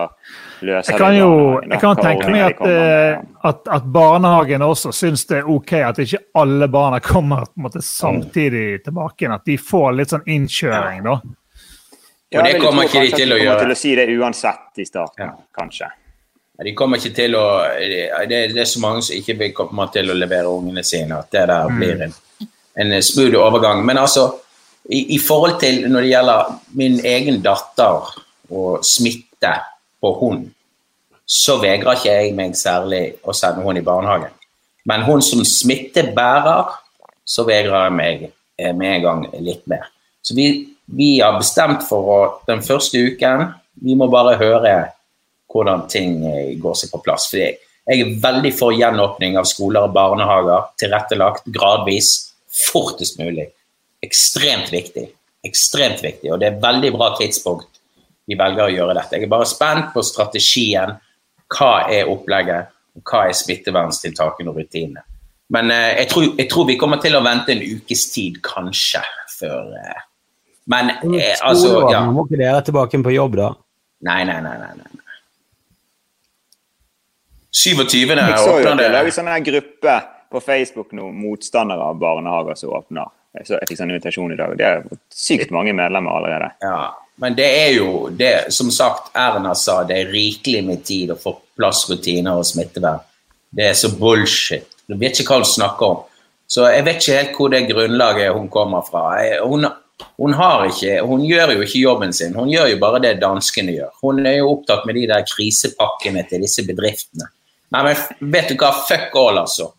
løser 0.67 0.97
Jeg 0.97 0.99
kan 0.99 1.15
det 1.15 1.21
jo 1.21 1.29
da, 1.37 1.69
jeg 1.77 1.83
kan 1.85 2.01
tenke 2.01 2.33
meg 2.35 2.43
at, 2.49 2.65
eh, 2.67 3.13
med. 3.21 3.29
at, 3.53 3.71
at 3.79 3.87
barnehagen 3.95 4.65
også 4.67 4.91
syns 4.99 5.23
det 5.31 5.39
er 5.45 5.51
ok 5.55 5.73
at 5.87 6.01
ikke 6.03 6.21
alle 6.43 6.67
barna 6.75 6.99
kommer 7.05 7.47
på 7.47 7.61
en 7.61 7.67
måte 7.69 7.83
samtidig 7.87 8.65
tilbake 8.89 9.23
igjen. 9.29 9.37
At 9.39 9.47
de 9.47 9.57
får 9.63 9.95
litt 10.01 10.17
sånn 10.17 10.27
innkjøring, 10.27 11.05
da. 11.07 11.21
Ja, 12.35 12.41
Og 12.43 12.51
det 12.51 12.57
kommer 12.59 12.91
ikke 12.91 13.05
de 13.07 13.15
til 13.15 13.15
å 13.15 13.17
til 13.21 13.31
å 13.31 13.39
kommer 13.39 13.45
gjøre. 13.47 13.63
til 13.63 13.77
å 13.77 13.79
si 13.79 13.95
det 13.95 14.09
uansett 14.19 14.83
i 14.83 14.89
starten, 14.91 15.31
Ja. 15.31 15.39
kanskje. 15.55 15.87
De 16.65 16.73
kommer 16.73 16.97
ikke 16.97 17.13
til 17.17 17.37
å 17.37 17.45
det, 18.29 18.39
det 18.55 18.63
er 18.63 18.69
så 18.69 18.81
mange 18.81 19.03
som 19.05 19.17
ikke 19.17 19.37
vil 19.37 19.55
komme 19.57 19.89
til 19.93 20.09
å 20.11 20.17
levere 20.17 20.49
ungene 20.49 20.85
sine, 20.87 21.19
at 21.19 21.29
det 21.35 21.45
der 21.51 21.73
blir 21.73 22.05
en, 22.07 22.15
en 22.81 22.95
smooth 23.05 23.37
overgang. 23.37 23.83
Men 23.85 24.01
altså, 24.01 24.31
i, 24.89 25.03
i 25.17 25.19
forhold 25.21 25.59
til 25.61 25.85
når 25.91 26.07
det 26.07 26.13
gjelder 26.15 26.55
min 26.81 27.01
egen 27.05 27.43
datter 27.45 28.09
og 28.49 28.87
smitte 28.87 29.53
på 30.01 30.13
hund, 30.23 30.47
så 31.27 31.59
vegrer 31.61 31.99
ikke 31.99 32.15
jeg 32.15 32.35
meg 32.39 32.57
særlig 32.57 33.03
å 33.27 33.35
sende 33.35 33.65
henne 33.67 33.83
i 33.83 33.87
barnehagen. 33.87 34.33
Men 34.87 35.03
hun 35.03 35.23
som 35.27 35.43
smittebærer, 35.45 36.71
så 37.27 37.43
vegrer 37.45 37.89
jeg 37.89 37.95
meg 37.99 38.27
eh, 38.31 38.73
med 38.73 38.93
en 38.95 39.03
gang 39.03 39.25
litt 39.43 39.65
mer. 39.69 39.89
Så 40.23 40.37
vi, 40.39 40.47
vi 40.87 41.17
har 41.19 41.37
bestemt 41.41 41.83
for 41.89 42.13
å 42.13 42.19
den 42.47 42.63
første 42.63 42.99
uken 42.99 43.51
Vi 43.83 43.95
må 43.99 44.07
bare 44.09 44.39
høre 44.41 44.71
hvordan 45.57 45.87
ting 45.91 46.21
eh, 46.29 46.55
går 46.61 46.77
seg 46.79 46.93
på 46.93 47.03
plass. 47.05 47.31
For 47.33 47.41
jeg 47.41 48.03
er 48.03 48.17
veldig 48.23 48.53
for 48.59 48.77
gjenåpning 48.77 49.39
av 49.41 49.49
skoler 49.49 49.89
og 49.89 49.95
barnehager, 49.97 50.71
tilrettelagt 50.81 51.49
gradvis, 51.55 52.13
fortest 52.69 53.21
mulig. 53.21 53.49
Ekstremt 54.05 54.73
viktig. 54.75 55.09
Ekstremt 55.47 56.03
viktig, 56.05 56.33
og 56.33 56.41
det 56.43 56.51
er 56.51 56.63
veldig 56.63 56.93
bra 56.97 57.13
tidspunkt 57.19 57.71
vi 58.27 58.35
velger 58.39 58.65
å 58.67 58.73
gjøre 58.73 58.97
dette. 58.99 59.19
Jeg 59.19 59.29
er 59.29 59.31
bare 59.31 59.47
spent 59.49 59.93
på 59.95 60.03
strategien. 60.07 60.97
Hva 61.55 61.87
er 61.95 62.09
opplegget, 62.11 62.73
og 62.99 63.07
hva 63.07 63.29
er 63.29 63.37
smitteverntiltakene 63.39 64.51
og 64.51 64.59
rutinene. 64.59 65.05
Men 65.55 65.71
eh, 65.71 65.93
jeg, 66.01 66.09
tror, 66.11 66.25
jeg 66.41 66.49
tror 66.51 66.67
vi 66.67 66.79
kommer 66.81 66.99
til 67.03 67.15
å 67.15 67.23
vente 67.23 67.55
en 67.55 67.63
ukes 67.63 68.09
tid, 68.11 68.41
kanskje, 68.43 69.05
før 69.37 69.77
eh, 69.79 70.01
Men 70.73 70.91
eh, 70.97 71.37
altså 71.39 71.85
ja. 71.93 72.03
Må 72.11 72.25
ikke 72.27 72.41
dere 72.41 72.65
tilbake 72.67 72.99
på 73.07 73.15
jobb, 73.15 73.39
da? 73.39 73.53
Nei, 74.09 74.25
nei, 74.27 74.41
nei. 74.43 74.57
nei, 74.59 74.73
nei. 74.81 74.96
27. 77.57 77.97
Jeg 77.97 78.39
så 78.39 78.53
jo 78.53 78.67
åpner 78.67 78.83
det. 78.83 78.93
lages 78.93 79.17
sånn 79.17 79.33
gruppe 79.47 79.97
på 80.33 80.43
Facebook 80.45 80.93
nå, 80.97 81.09
motstandere 81.15 81.91
av 81.91 81.99
barnehager 82.01 82.59
som 82.59 82.75
åpner. 82.77 83.09
Så, 83.45 83.57
jeg 83.57 83.69
fikk 83.71 83.81
sånn 83.81 83.93
invitasjon 83.93 84.33
i 84.33 84.39
dag. 84.39 84.55
Det 84.57 84.67
er 84.69 84.85
sykt 85.13 85.53
mange 85.55 85.75
medlemmer 85.77 86.19
allerede. 86.19 86.51
Ja, 86.65 86.95
men 87.21 87.37
det 87.37 87.47
er 87.49 87.71
jo 87.77 88.09
det, 88.13 88.53
som 88.53 88.71
sagt, 88.73 89.13
Erna 89.17 89.55
sa, 89.57 89.83
det 89.89 90.01
er 90.03 90.13
rikelig 90.13 90.63
med 90.67 90.85
tid 90.85 91.13
å 91.13 91.19
få 91.21 91.37
plass 91.57 91.85
rutiner 91.91 92.37
og 92.37 92.45
smittevern. 92.49 93.01
Det 93.57 93.71
er 93.71 93.79
så 93.79 93.93
bullshit. 93.97 94.69
Du 94.87 94.97
vet 95.01 95.17
ikke 95.17 95.33
hva 95.33 95.41
hun 95.41 95.49
snakker 95.49 95.95
om. 95.95 96.05
Så 96.47 96.67
jeg 96.71 96.85
vet 96.87 97.01
ikke 97.01 97.17
helt 97.17 97.39
hvor 97.39 97.53
det 97.53 97.63
grunnlaget 97.71 98.35
hun 98.37 98.51
kommer 98.53 98.85
fra. 98.87 99.09
Hun, 99.43 99.67
hun, 100.21 100.37
har 100.39 100.67
ikke, 100.69 101.01
hun 101.09 101.25
gjør 101.27 101.57
jo 101.57 101.65
ikke 101.65 101.81
jobben 101.81 102.13
sin, 102.15 102.37
hun 102.37 102.53
gjør 102.53 102.71
jo 102.75 102.83
bare 102.85 103.03
det 103.03 103.17
danskene 103.23 103.75
gjør. 103.75 103.97
Hun 104.05 104.21
er 104.27 104.39
jo 104.39 104.53
opptatt 104.53 104.87
med 104.87 105.01
de 105.01 105.09
der 105.11 105.25
krisepakkene 105.27 106.23
til 106.31 106.45
disse 106.45 106.65
bedriftene. 106.69 107.33
Nei, 107.75 107.83
men 107.83 108.31
vet 108.33 108.53
du 108.53 108.57
hva, 108.61 108.71
fuck 108.87 109.17
all, 109.19 109.41
altså. 109.43 109.71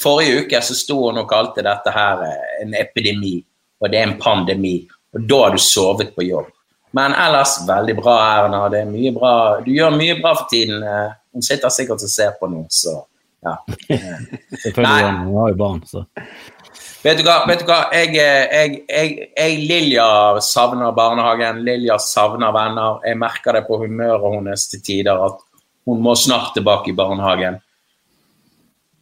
Forrige 0.00 0.44
uke 0.44 0.60
så 0.64 0.76
sto 0.76 0.98
hun 1.06 1.20
og 1.22 1.28
kalte 1.30 1.64
dette 1.64 1.92
her 1.92 2.24
eh, 2.26 2.50
en 2.64 2.74
epidemi, 2.78 3.36
og 3.80 3.90
det 3.92 4.00
er 4.00 4.10
en 4.10 4.18
pandemi. 4.20 4.76
Og 5.12 5.24
da 5.28 5.40
har 5.46 5.56
du 5.56 5.60
sovet 5.60 6.14
på 6.16 6.24
jobb. 6.26 6.50
Men 6.96 7.14
ellers 7.16 7.56
veldig 7.68 7.96
bra, 7.96 8.16
Erna. 8.36 8.66
Det 8.72 8.82
er 8.82 8.88
mye 8.88 9.12
bra. 9.16 9.34
Du 9.64 9.70
gjør 9.72 9.94
mye 9.96 10.18
bra 10.20 10.34
for 10.36 10.48
tiden. 10.52 10.82
eh. 10.84 11.12
Hun 11.32 11.44
sitter 11.44 11.72
sikkert 11.72 12.04
og 12.04 12.10
ser 12.12 12.34
på 12.40 12.48
noe, 12.52 12.66
så 12.68 12.98
ja. 13.42 13.54
Selvfølgelig, 14.62 15.12
hun 15.24 15.38
har 15.40 15.54
jo 15.54 15.56
barn, 15.58 15.80
så. 15.88 16.04
Vet 17.02 17.18
du 17.18 17.24
hva, 17.26 17.40
vet 17.48 17.64
du 17.64 17.66
hva? 17.66 17.78
Jeg, 17.96 18.12
eh, 18.20 18.52
jeg, 18.52 18.82
jeg, 18.86 19.14
jeg 19.34 19.62
Lilja 19.66 20.04
savner 20.44 20.92
barnehagen. 20.94 21.64
Lilja 21.66 21.96
savner 21.98 22.52
venner. 22.54 23.00
Jeg 23.08 23.18
merker 23.18 23.58
det 23.58 23.64
på 23.66 23.80
humøret 23.80 24.36
hennes 24.36 24.68
til 24.70 24.84
tider 24.86 25.24
at 25.26 25.40
hun 25.88 26.00
må 26.04 26.14
snart 26.18 26.54
tilbake 26.56 26.90
i 26.92 26.96
barnehagen. 26.96 27.60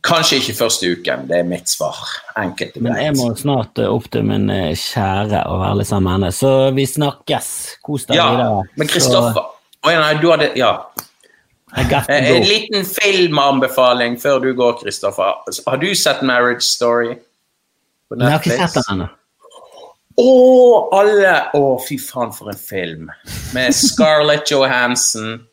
Kanskje 0.00 0.38
ikke 0.40 0.54
første 0.56 0.88
uken, 0.96 1.26
det 1.28 1.42
er 1.42 1.48
mitt 1.48 1.68
svar. 1.68 1.98
Enkelt 2.40 2.78
og 2.78 2.84
Men 2.86 2.96
jeg 2.96 3.12
må 3.18 3.26
snart 3.36 3.78
eh, 3.82 3.90
opp 3.92 4.06
til 4.12 4.24
min 4.24 4.48
eh, 4.48 4.70
kjære 4.72 5.42
og 5.50 5.60
være 5.60 5.76
litt 5.82 5.90
sammen 5.90 6.08
med 6.08 6.14
henne. 6.16 6.30
Så 6.32 6.52
vi 6.76 6.86
snakkes. 6.88 7.50
Kos 7.84 8.06
deg 8.08 8.16
Ja, 8.16 8.30
videre. 8.32 8.62
men 8.80 8.88
Kristoffer 8.88 9.42
Å 9.80 9.92
ja, 9.92 10.00
nei, 10.00 10.14
du 10.20 10.28
hadde 10.32 10.50
Ja. 10.56 10.72
Så, 10.96 11.06
Eh. 12.10 12.26
En 12.36 12.42
liten 12.48 12.82
filmanbefaling 12.84 14.16
før 14.18 14.40
du 14.42 14.48
går, 14.58 14.80
Kristoffer. 14.80 15.36
Har 15.68 15.76
du 15.78 15.94
sett 15.94 16.22
Marriage 16.26 16.64
Story? 16.66 17.14
På 18.10 18.18
jeg 18.18 18.26
har 18.26 18.40
ikke 18.40 18.56
sett 18.58 18.74
den 18.80 18.94
ennå. 18.96 19.06
Å, 20.18 20.32
alle! 20.98 21.34
Å, 21.54 21.60
fy 21.86 21.96
faen, 22.02 22.32
for 22.34 22.50
en 22.50 22.58
film. 22.58 23.06
Med 23.54 23.70
Scarlett 23.76 24.50
Johansson 24.50 25.44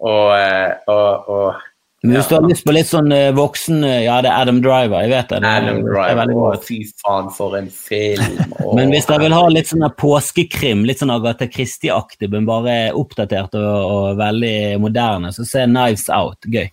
og, 0.00 0.30
eh, 0.36 0.70
og, 0.88 1.28
og 1.28 1.66
Men 2.02 2.16
hvis 2.16 2.30
du 2.30 2.34
har 2.38 2.46
lyst 2.48 2.64
på 2.64 2.72
litt 2.72 2.88
sånn 2.88 3.12
eh, 3.12 3.28
voksen 3.36 3.84
eh, 3.84 3.98
Ja, 4.06 4.16
det 4.24 4.30
er 4.30 4.46
Adam 4.46 4.62
Driver, 4.64 5.02
jeg 5.04 5.12
vet 5.12 5.32
det. 5.34 5.42
det 5.44 5.50
Adam 5.50 5.82
det 5.84 5.92
er 5.92 6.20
Driver. 6.24 6.32
Å, 6.40 6.50
fy 6.64 6.78
faen, 7.02 7.28
for 7.36 7.58
en 7.58 7.68
film. 7.68 8.40
Å, 8.56 8.72
Men 8.78 8.94
hvis 8.94 9.08
dere 9.10 9.26
vil 9.26 9.36
ha 9.36 9.44
litt 9.52 9.68
sånn 9.68 9.84
påskekrim, 10.00 10.86
litt 10.88 11.02
sånn 11.02 11.12
Agatha 11.12 11.50
Christie-aktig, 11.52 12.30
men 12.32 12.48
bare 12.48 12.80
oppdatert 12.96 13.56
og, 13.60 13.68
og 13.68 14.20
veldig 14.20 14.80
moderne, 14.80 15.34
så 15.36 15.44
se 15.48 15.68
Knives 15.68 16.08
Out. 16.16 16.48
Gøy. 16.48 16.70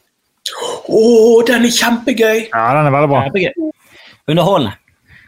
Å, 0.87 1.05
den 1.47 1.67
er 1.67 1.75
kjempegøy! 1.75 2.47
Ja, 2.47 2.67
den 2.79 2.87
er 2.87 2.93
veldig 2.95 3.11
bra. 3.11 3.23
Kjempegøy. 3.27 3.71
Underholdende. 4.31 4.77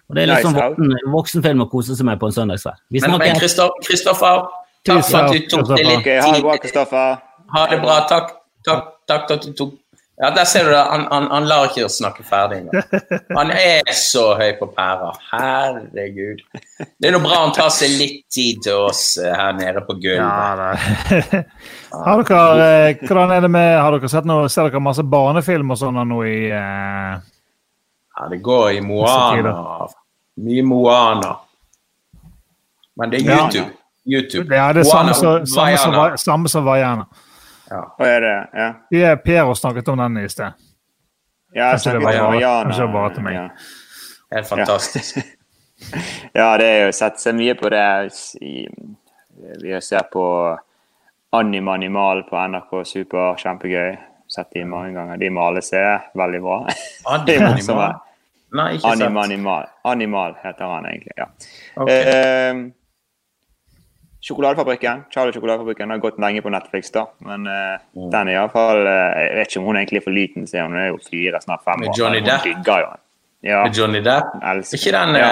Og 0.10 0.16
det 0.18 0.24
er 0.24 0.30
litt 0.32 0.40
Nice 0.40 0.48
sånn 0.48 0.58
voksen, 0.58 1.10
voksenfilm 1.14 1.68
å 1.68 1.70
kose 1.70 1.96
seg 1.98 2.08
med 2.08 2.18
på 2.22 2.30
en 2.32 2.34
søndagskveld. 2.34 2.80
Men, 2.96 3.20
men. 3.22 3.42
Kristoffer, 3.86 4.48
takk 4.88 5.04
for 5.06 5.20
at 5.20 5.36
du 5.36 5.50
tok 5.52 5.68
deg 5.76 5.84
litt 5.86 6.00
Ok, 6.00 6.08
Ha 6.16 6.32
det 6.34 6.46
bra. 6.48 6.56
Kristoffer. 6.64 7.20
Ha 7.54 7.68
det 7.72 7.80
bra. 7.84 8.00
Takk, 8.10 8.34
takk, 8.68 8.90
takk 9.10 9.32
at 9.38 9.46
du 9.48 9.54
tok 9.58 9.78
Ja, 10.20 10.34
der 10.36 10.44
ser 10.44 10.66
du 10.68 10.72
det. 10.74 10.80
Han, 10.84 11.06
han, 11.12 11.30
han 11.32 11.46
lar 11.48 11.70
ikke 11.70 11.86
oss 11.88 11.96
snakke 12.02 12.26
ferdig 12.28 12.58
engang. 12.58 13.06
Han 13.38 13.54
er 13.56 13.88
så 13.96 14.34
høy 14.36 14.50
på 14.60 14.68
pæra. 14.76 15.14
Herregud. 15.30 16.42
Det 17.00 17.08
er 17.08 17.16
noe 17.16 17.24
bra 17.24 17.38
han 17.46 17.54
tar 17.56 17.70
seg 17.72 17.94
litt 17.96 18.26
tid 18.28 18.60
til 18.66 18.82
oss 18.90 19.14
eh, 19.16 19.32
her 19.32 19.56
nede 19.56 19.80
på 19.88 19.96
gulvet. 19.96 20.20
Ja, 20.20 20.74
det. 20.76 21.40
Har 22.04 22.26
dere, 22.28 22.68
eh, 22.90 23.06
hvordan 23.06 23.32
er 23.32 23.48
det 23.48 23.52
med, 23.56 23.70
har 23.80 23.96
dere 23.96 24.12
sett 24.12 24.28
noe, 24.28 24.52
ser 24.52 24.68
dere 24.68 24.84
masse 24.84 25.08
barnefilm 25.08 25.72
og 25.72 25.80
sånn 25.80 26.02
nå 26.12 26.20
i 26.28 26.36
eh, 26.52 27.16
Ja, 28.20 28.28
det 28.34 28.42
går 28.44 28.74
i 28.76 28.84
Moana. 28.84 29.56
Mye 30.44 30.68
Moana. 30.68 31.32
Men 33.00 33.16
det 33.16 33.24
er 33.24 33.32
Ja. 33.32 33.40
YouTube. 33.46 33.72
YouTube. 34.06 34.56
Ja, 34.56 34.74
det 34.74 34.84
er 34.84 34.92
samme 34.92 35.14
som, 35.14 35.46
samme 36.18 36.48
som, 36.52 36.66
Vaiana. 36.66 37.08
Samme. 37.70 37.92
Hva 38.00 38.08
er 38.10 38.24
det? 38.26 38.36
Ja, 38.58 38.70
Vi 38.92 39.02
er 39.06 39.20
Piero 39.22 39.54
snakket 39.56 39.88
om 39.94 39.98
den 40.02 40.18
i 40.24 40.30
sted. 40.30 40.54
ja 41.54 41.72
jeg 41.72 41.80
snakket 41.86 42.04
om 42.04 42.12
Jan. 42.14 42.34
Mariana. 42.34 42.64
kanskje 42.70 42.82
det 42.82 42.88
var 42.94 42.96
bare 43.02 43.14
til 43.16 43.24
meg. 43.28 43.34
Ja. 43.36 43.50
Helt 44.36 44.48
fantastisk. 44.50 45.18
Ja, 46.34 46.50
det 46.60 46.66
er 46.68 46.86
jo 46.88 46.92
sett 46.98 47.22
seg 47.22 47.38
mye 47.38 47.56
på 47.58 47.70
det 47.74 47.86
i, 48.42 48.68
Vi 49.62 49.72
har 49.72 49.82
sett 49.86 50.10
på 50.12 50.26
Anim 51.32 51.68
Animal 51.72 52.24
på 52.30 52.36
NRK 52.48 52.74
Super, 52.86 53.36
kjempegøy. 53.40 53.98
Sett 54.30 54.50
de 54.54 54.66
mange 54.66 54.94
ganger. 54.94 55.18
De 55.18 55.30
maler 55.34 55.62
seg 55.66 56.10
veldig 56.18 56.42
bra. 56.44 56.58
Det 57.26 57.38
er. 57.40 57.48
Animal? 57.54 57.96
Nei, 58.54 58.68
ikke 58.78 58.92
Anim 58.92 59.14
sant. 59.16 59.24
Animal. 59.24 59.66
Animal 59.86 60.36
heter 60.44 60.66
han 60.74 60.86
egentlig, 60.90 61.14
ja. 61.18 61.28
Ok. 61.78 61.90
Eh, 61.90 62.62
Sjokoladefabrikken. 64.22 65.04
Charlie 65.14 65.32
Sjokoladefabrikken 65.34 65.90
har 65.94 65.98
gått 66.04 66.18
lenge 66.20 66.42
på 66.44 66.52
Netflix, 66.52 66.92
da. 66.92 67.06
Men 67.26 67.48
uh, 67.48 67.78
Mm. 67.96 68.10
den 68.12 68.28
er 68.28 68.34
iallfall 68.38 68.82
Jeg 68.86 69.36
vet 69.38 69.48
ikke 69.54 69.60
om 69.62 69.66
hun 69.70 69.78
egentlig 69.80 69.98
er 70.02 70.04
for 70.04 70.12
liten, 70.16 70.48
så 70.48 70.66
hun 70.68 70.76
er 70.78 70.90
jo 70.92 70.98
fire, 71.10 71.40
snart 71.42 71.64
fem 71.64 71.80
Med 71.80 71.90
år. 71.90 71.96
Johnny 71.98 72.20
Depp? 72.26 72.44
Digger 72.44 72.80
jo. 72.84 72.90
Ja. 73.48 73.62
Med 73.64 73.78
Johnny 73.80 74.02
Depp? 74.04 74.34
elsker 74.44 74.76
Er 74.76 74.82
ikke 74.82 74.92
den 74.98 75.16
Ja. 75.16 75.30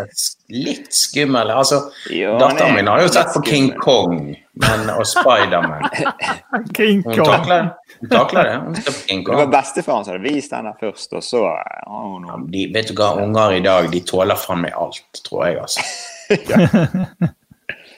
eh, 0.00 0.06
litt 0.48 0.88
skummel? 0.96 1.50
Altså, 1.52 1.82
Datteren 2.08 2.70
er 2.70 2.76
min 2.78 2.86
har 2.88 3.02
jo 3.02 3.08
sett 3.12 3.28
på 3.34 3.42
King. 3.44 3.74
Kong 3.78 4.34
men, 4.54 4.88
og 4.90 5.04
Spiderman. 5.06 5.84
King 6.78 7.02
Hun 7.04 7.14
Kong. 7.14 7.26
takler, 7.28 7.68
hun 8.00 8.08
takler 8.08 8.42
det. 8.48 8.56
Hun 8.64 8.74
ser 8.80 8.92
på 8.96 9.06
King 9.08 9.24
Kong. 9.24 9.36
Det 9.36 9.44
var 9.46 9.52
bestefaren 9.60 10.04
som 10.04 10.14
hadde 10.16 10.24
vist 10.32 10.50
den 10.56 10.64
der 10.70 10.80
først, 10.80 11.12
og 11.12 11.22
så 11.22 11.42
oh, 11.86 12.16
no. 12.20 12.28
Ja, 12.32 12.40
De, 12.56 12.64
vet 12.74 12.88
du 12.88 12.94
hva, 12.96 13.12
unger 13.22 13.52
i 13.58 13.60
dag 13.60 13.90
de 13.92 14.00
tåler 14.00 14.40
faen 14.40 14.64
meg 14.64 14.72
alt, 14.80 15.20
tror 15.28 15.44
jeg, 15.46 15.60
altså. 15.60 15.84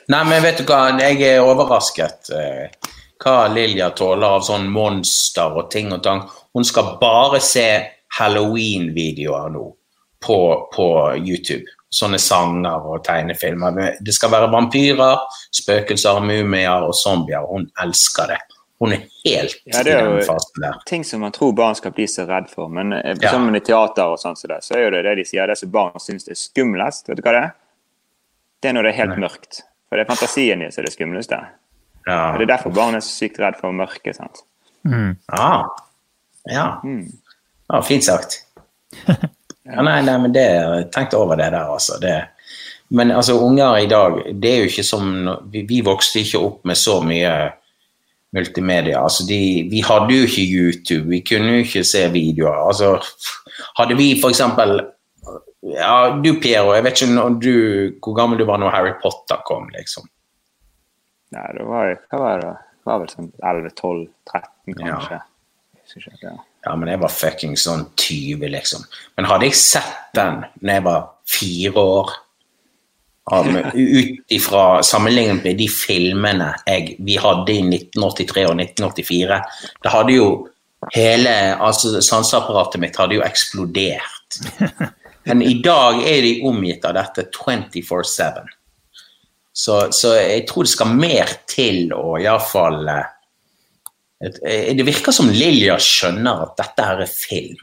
Nei, 0.08 0.24
men 0.24 0.42
vet 0.42 0.58
du 0.58 0.64
hva, 0.64 0.98
jeg 0.98 1.22
er 1.22 1.40
overrasket 1.46 2.30
eh, 2.34 2.70
hva 3.22 3.46
Lilja 3.54 3.90
tåler 3.94 4.26
av 4.38 4.42
sånn 4.42 4.66
monster 4.72 5.54
og 5.56 5.70
ting 5.70 5.92
og 5.94 6.02
tang. 6.02 6.24
Hun 6.54 6.64
skal 6.66 6.96
bare 7.00 7.38
se 7.40 7.66
Halloween-videoer 8.18 9.50
nå 9.54 9.68
på, 10.26 10.38
på 10.74 10.86
YouTube. 11.22 11.64
Sånne 11.92 12.18
sanger 12.22 12.86
og 12.88 13.02
tegnefilmer. 13.04 13.98
Det 14.00 14.14
skal 14.16 14.30
være 14.32 14.48
vampyrer, 14.52 15.18
spøkelser, 15.54 16.20
mumier 16.24 16.86
og 16.86 16.94
zombier. 16.96 17.44
Hun 17.48 17.66
elsker 17.84 18.32
det. 18.32 18.38
Hun 18.82 18.92
er 18.96 19.02
helt 19.24 19.58
Ja, 19.70 19.82
det 19.86 19.92
er 19.94 20.08
jo- 20.10 20.38
der. 20.60 20.78
ting 20.86 21.04
som 21.04 21.20
man 21.20 21.32
tror 21.32 21.52
barn 21.54 21.74
skal 21.74 21.92
bli 21.92 22.06
så 22.06 22.24
redd 22.26 22.48
for. 22.50 22.68
Men 22.68 22.92
eh, 22.92 23.14
Ja. 23.20 23.30
sammen 23.30 23.54
i 23.54 23.60
teater 23.60 24.04
og 24.04 24.18
sånn 24.18 24.36
som 24.36 24.50
så 24.60 24.74
er 24.74 24.84
jo 24.84 24.90
det 24.90 25.02
det 25.04 25.16
de 25.16 25.24
sier, 25.24 25.46
det 25.46 25.58
som 25.58 25.70
barn 25.70 25.92
syns 26.00 26.24
det 26.24 26.32
er 26.32 26.40
skumlest. 26.40 27.06
Vet 27.08 27.16
du 27.16 27.22
hva 27.22 27.32
det 27.32 27.42
er? 27.44 27.52
Det 28.62 28.68
er 28.68 28.72
når 28.72 28.82
det 28.82 28.94
er 28.94 29.06
helt 29.06 29.18
mørkt. 29.18 29.62
For 29.92 30.00
det 30.00 30.06
er 30.06 30.08
fantasien 30.08 30.62
i 30.64 30.70
som 30.72 30.80
er 30.80 30.86
det 30.88 30.94
skumleste. 30.94 31.38
Ja. 32.06 32.32
Og 32.32 32.38
Det 32.40 32.46
er 32.46 32.54
derfor 32.54 32.72
barn 32.72 32.94
er 32.96 33.02
så 33.04 33.12
sykt 33.12 33.36
redd 33.42 33.58
for 33.60 33.76
mørket. 33.76 34.16
sant? 34.16 34.40
Ah. 35.28 35.68
Ja. 36.48 36.80
Mm. 36.80 37.12
ja. 37.68 37.80
Fint 37.84 38.08
sagt. 38.08 38.40
Ja, 39.62 39.78
nei, 39.78 40.00
nei, 40.02 40.16
men 40.18 40.32
det 40.34 40.42
tenkte 40.90 41.20
over 41.22 41.36
det 41.38 41.52
der, 41.54 41.68
altså. 41.70 41.94
Det, 42.02 42.16
men 42.90 43.12
altså, 43.14 43.36
unger 43.38 43.76
i 43.78 43.86
dag, 43.86 44.16
det 44.42 44.50
er 44.50 44.56
jo 44.58 44.70
ikke 44.72 44.82
som 44.82 45.28
Vi, 45.52 45.62
vi 45.68 45.78
vokste 45.86 46.18
ikke 46.18 46.40
opp 46.42 46.64
med 46.66 46.80
så 46.80 46.96
mye 47.00 47.30
multimedia. 48.34 49.04
Altså, 49.04 49.22
de, 49.28 49.38
vi 49.70 49.84
hadde 49.86 50.16
jo 50.16 50.26
ikke 50.26 50.48
YouTube, 50.48 51.08
vi 51.12 51.20
kunne 51.20 51.52
jo 51.52 51.62
ikke 51.62 51.84
se 51.86 52.02
videoer. 52.10 52.58
Altså, 52.66 52.96
hadde 53.78 54.00
vi 54.00 54.10
eksempel 54.18 54.80
ja, 55.62 56.10
Du, 56.22 56.32
Piero, 56.42 56.72
jeg 56.74 56.84
vet 56.86 57.00
ikke 57.02 57.12
når 57.14 57.36
du, 57.42 57.52
hvor 58.02 58.16
gammel 58.18 58.38
du 58.40 58.44
var 58.48 58.58
når 58.62 58.72
Harry 58.74 58.92
Potter 59.02 59.42
kom, 59.46 59.68
liksom. 59.76 60.08
Nei, 61.32 61.46
det 61.56 61.64
var 61.64 61.92
Hva 62.10 62.18
var 62.20 62.40
det? 62.42 62.54
Det 62.82 62.90
var 62.90 62.98
vel 63.04 63.12
sånn 63.12 63.28
11-12-13, 63.38 64.74
kanskje. 64.80 65.20
Ja. 65.20 65.22
ikke, 65.96 66.16
ja. 66.24 66.32
Ja, 66.66 66.74
men 66.78 66.88
jeg 66.92 67.00
var 67.02 67.10
fucking 67.14 67.54
sånn 67.58 67.84
20, 67.98 68.42
liksom. 68.52 68.82
Men 69.16 69.26
hadde 69.30 69.48
jeg 69.48 69.56
sett 69.58 70.12
den 70.14 70.42
når 70.60 70.76
jeg 70.76 70.84
var 70.86 71.06
fire 71.30 71.82
år, 71.96 72.12
av- 73.32 73.48
ut 73.74 74.34
ifra 74.34 74.64
sammenlignet 74.86 75.44
med 75.46 75.58
de 75.62 75.68
filmene 75.70 76.52
jeg, 76.66 76.96
vi 77.06 77.16
hadde 77.22 77.54
i 77.54 77.62
1983 77.68 78.46
og 78.50 78.56
1984, 78.58 79.38
Det 79.82 79.94
hadde 79.94 80.16
jo 80.18 80.26
hele 80.94 81.34
altså 81.62 82.00
Sanseapparatet 82.02 82.82
mitt 82.82 82.98
hadde 82.98 83.20
jo 83.20 83.22
eksplodert. 83.26 84.40
Men 85.24 85.42
i 85.46 85.54
dag 85.62 86.02
er 86.08 86.22
de 86.24 86.34
omgitt 86.48 86.84
av 86.88 86.96
dette 86.98 87.28
24-7. 87.30 88.42
Så, 89.52 89.76
så 89.92 90.14
jeg 90.16 90.46
tror 90.48 90.64
det 90.64 90.72
skal 90.72 90.94
mer 90.96 91.34
til 91.50 91.92
å 91.94 92.16
iallfall 92.18 92.88
Eh, 94.22 94.76
Det 94.76 94.82
virker 94.86 95.12
som 95.12 95.30
Lilja 95.30 95.78
skjønner 95.82 96.46
at 96.46 96.56
dette 96.60 96.86
her 96.86 97.02
er 97.02 97.10
film. 97.10 97.58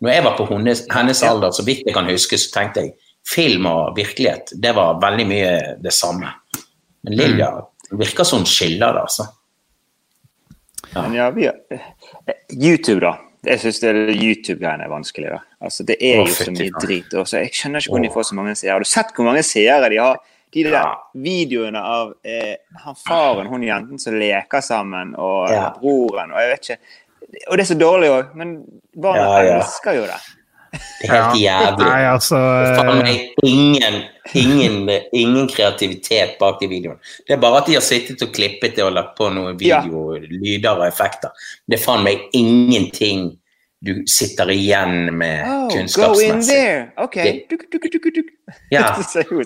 Når 0.00 0.12
jeg 0.14 0.24
var 0.24 0.36
på 0.38 0.46
hennes, 0.52 0.84
hennes 0.94 1.22
alder, 1.26 1.52
så 1.52 1.64
vidt 1.66 1.84
jeg 1.86 1.94
kan 1.96 2.08
huske, 2.08 2.38
så 2.38 2.52
tenkte 2.54 2.86
jeg 2.86 2.94
film 3.28 3.66
og 3.68 3.96
virkelighet, 3.98 4.54
det 4.56 4.72
var 4.76 5.00
veldig 5.02 5.26
mye 5.28 5.50
det 5.82 5.92
samme. 5.92 6.30
Men 7.04 7.18
Lilja 7.18 7.50
virker 7.90 8.24
som 8.24 8.44
hun 8.44 8.48
skiller 8.48 8.94
det, 8.94 9.02
altså. 9.02 9.26
Men 10.94 11.16
ja, 11.18 11.28
vi 11.34 11.48
eh, 11.50 11.82
YouTube, 12.54 13.02
da. 13.04 13.16
Jeg 13.46 13.60
syns 13.60 13.78
YouTube-greiene 13.82 14.84
er 14.84 14.88
vanskelig. 14.90 15.30
da. 15.30 15.38
Altså, 15.62 15.84
Det 15.86 15.96
er 16.00 16.16
jo 16.16 16.26
så 16.26 16.50
mye 16.50 16.70
drit. 16.82 17.14
Også. 17.14 17.38
jeg 17.38 17.50
skjønner 17.52 17.78
ikke 17.80 17.90
hvordan 17.92 18.08
de 18.08 18.14
får 18.14 18.22
så 18.30 18.34
mange 18.34 18.54
seere. 18.56 18.72
Har 18.72 18.78
du 18.80 18.84
sett 18.84 19.12
hvor 19.14 19.24
mange 19.24 19.42
seere 19.46 19.88
de 19.90 19.96
har? 19.96 20.18
De 20.54 20.62
der 20.64 20.72
Ja. 20.72 20.94
videoene 21.14 21.76
av 21.78 22.14
eh, 22.24 22.56
han 22.84 22.94
faren 22.96 23.46
hun 23.46 23.62
jenten 23.62 23.98
som 24.00 24.14
leker 24.14 24.60
sammen, 24.62 25.14
og 25.18 25.50
Ja. 25.50 25.70
broren 25.78 26.32
og 26.32 26.38
jeg 26.40 26.50
vet 26.50 26.60
ikke. 26.70 26.78
Og 27.50 27.56
det 27.58 27.60
er 27.70 27.74
så 27.74 27.78
dårlig 27.78 28.08
òg, 28.08 28.34
men 28.34 28.64
barna 28.96 29.42
Ja, 29.44 29.58
elsker 29.60 29.92
jo 29.94 30.02
det. 30.02 30.20
Det 30.72 31.08
er 31.08 31.12
helt 31.14 31.40
jævlig. 31.40 31.86
Nei, 31.86 32.04
altså 32.12 32.38
eh, 32.38 33.20
ingen, 33.46 33.98
ingen, 34.34 34.90
ingen 35.12 35.48
kreativitet 35.48 36.36
bak 36.40 36.60
de 36.60 36.68
videoene. 36.68 36.98
Det 37.26 37.36
er 37.36 37.40
bare 37.42 37.62
at 37.62 37.66
de 37.70 37.74
har 37.78 37.84
sittet 37.86 38.22
og 38.26 38.32
klippet 38.36 38.76
det 38.76 38.84
og 38.84 38.92
lagt 38.96 39.16
på 39.18 39.28
noen 39.32 39.56
Ja. 39.64 39.80
og 39.82 40.16
effekter. 40.88 41.30
Det 41.68 41.78
er 41.80 41.84
faen 41.84 42.04
meg 42.04 42.26
ingenting 42.36 43.30
du 43.80 43.92
sitter 44.10 44.50
igjen 44.50 45.12
med 45.14 45.44
Oh, 45.46 45.60
go 45.60 45.62
in 45.68 45.76
kunnskapsmessig. 45.76 46.48
there! 46.50 46.92
OK. 46.98 47.14
Det- 47.14 47.44
Duk, 47.50 47.62
duk, 47.70 48.08
duk. 48.14 48.24
Ja. 48.72 48.94
Det 48.98 49.04
ser 49.06 49.24
jo 49.30 49.38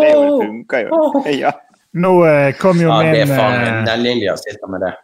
det, 0.00 0.08
er 0.08 0.38
funker 0.40 0.86
jo. 0.88 1.24
Ja. 1.36 1.52
Nå 1.92 2.24
eh, 2.28 2.52
kom 2.60 2.80
jo 2.80 2.88
Ja, 2.88 3.02
min 3.12 3.30
eh, 3.30 3.84
Den 3.84 4.02
Lilja 4.02 4.36
sitter 4.36 4.68
med 4.72 4.80
det. 4.86 4.94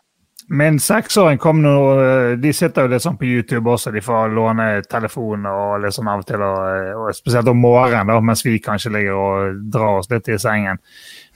Min 0.49 0.76
seksåring 0.78 1.38
kom 1.40 1.62
nå 1.64 1.72
eh, 2.03 2.32
De 2.36 2.51
sitter 2.53 2.84
jo 2.84 2.90
litt 2.92 3.03
sånn 3.03 3.16
på 3.16 3.24
YouTube 3.24 3.70
også. 3.72 3.90
De 3.95 4.03
får 4.05 4.32
låne 4.36 4.66
telefon 4.90 5.47
og 5.49 5.78
litt 5.80 5.95
sånn 5.97 6.09
av 6.12 6.20
og 6.20 6.26
til, 6.28 6.42
og, 6.45 6.90
og 7.01 7.14
spesielt 7.16 7.49
om 7.49 7.62
morgenen, 7.64 8.11
da, 8.12 8.18
mens 8.20 8.42
vi 8.45 8.59
kanskje 8.61 8.92
ligger 8.92 9.16
og 9.16 9.62
drar 9.72 10.01
oss 10.03 10.11
litt 10.12 10.28
i 10.28 10.36
sengen. 10.38 10.80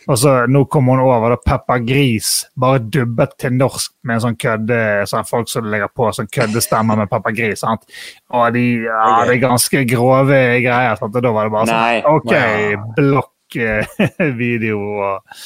Og 0.09 0.17
så 0.21 0.35
Nå 0.49 0.63
kom 0.73 0.87
hun 0.93 1.01
over 1.05 1.35
da 1.35 1.39
Peppa 1.41 1.79
Gris, 1.85 2.47
bare 2.57 2.81
dubbet 2.85 3.35
til 3.41 3.57
norsk 3.57 3.93
med 4.09 4.19
en 4.19 4.23
sånn 4.27 4.37
kødde 4.41 4.79
sånn 5.11 5.27
folk 5.29 5.49
som 5.53 5.67
legger 5.69 5.91
på 5.93 6.09
sånn 6.17 6.29
køddestemmer 6.33 6.97
med 7.03 7.11
Peppa 7.13 7.33
Gris. 7.37 7.61
sant? 7.65 7.85
Og 8.33 8.53
de, 8.57 8.67
ja, 8.87 9.09
det 9.29 9.35
er 9.39 9.43
ganske 9.49 9.83
grove 9.91 10.39
greier. 10.65 10.97
sant? 11.01 11.17
Og 11.17 11.25
da 11.25 11.33
var 11.33 11.49
det 11.49 11.55
bare 11.57 11.73
Nei. 11.73 12.01
sånn 12.05 12.21
OK, 12.21 12.33
Wow. 12.37 12.93
blokk 12.97 13.59
eh, 13.65 14.33
video 14.45 14.81
og 14.81 15.39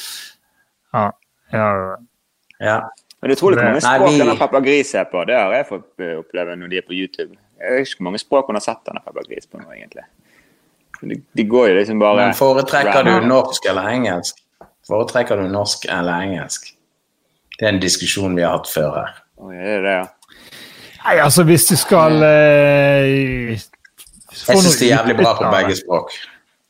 Ja. 0.93 1.09
ja. 1.55 1.69
Ja. 2.63 2.77
Men 3.23 3.31
det 3.31 3.35
er 3.37 3.39
utrolig 3.39 3.57
hvor 3.57 3.69
mange 3.69 3.81
språk 3.85 4.09
vi- 4.11 4.19
denne 4.19 4.35
Peppa 4.39 4.59
Gris 4.65 4.91
er 4.99 5.05
på. 5.07 5.21
Det 5.29 5.35
har 5.39 5.53
jeg 5.55 5.67
fått 5.69 6.03
eh, 6.03 6.17
oppleve 6.19 6.55
når 6.59 6.69
de 6.73 6.77
er 6.81 6.85
på 6.87 6.93
YouTube. 6.97 7.37
Jeg 7.63 7.71
vet 7.77 7.87
ikke 7.87 8.01
hvor 8.01 8.07
mange 8.09 8.19
språk 8.19 8.49
hun 8.51 8.59
har 8.59 8.65
sett 8.65 8.81
denne 8.89 8.99
Peppa 9.05 9.23
Gris 9.29 9.47
på 9.47 9.61
nå, 9.61 9.69
egentlig. 9.71 10.03
De, 11.03 11.15
de 11.39 11.43
går 11.47 11.67
jo 11.71 11.75
liksom 11.79 11.99
bare 12.03 12.15
Men 12.27 12.33
foretrekker 12.35 13.03
du 13.07 13.27
norsk 13.27 13.65
eller 13.71 13.87
engelsk? 13.95 14.35
Foretrekker 14.87 15.39
du 15.39 15.47
norsk 15.51 15.85
eller 15.89 16.25
engelsk? 16.27 16.73
Det 17.59 17.67
er 17.67 17.73
en 17.77 17.79
diskusjon 17.79 18.35
vi 18.35 18.43
har 18.43 18.57
hatt 18.57 18.67
før 18.67 18.91
her. 18.99 19.15
Er 19.53 19.63
det 19.63 19.83
det, 19.87 19.95
ja? 19.97 20.05
Nei, 21.03 21.17
altså 21.19 21.43
hvis 21.47 21.65
du 21.67 21.75
skal 21.79 22.19
eh, 22.23 23.49
Jeg 23.55 23.59
syns 24.59 24.77
det 24.79 24.87
er 24.91 24.95
jævlig 24.97 25.17
bra 25.23 25.33
på 25.39 25.49
begge 25.51 25.75
språk. 25.79 26.11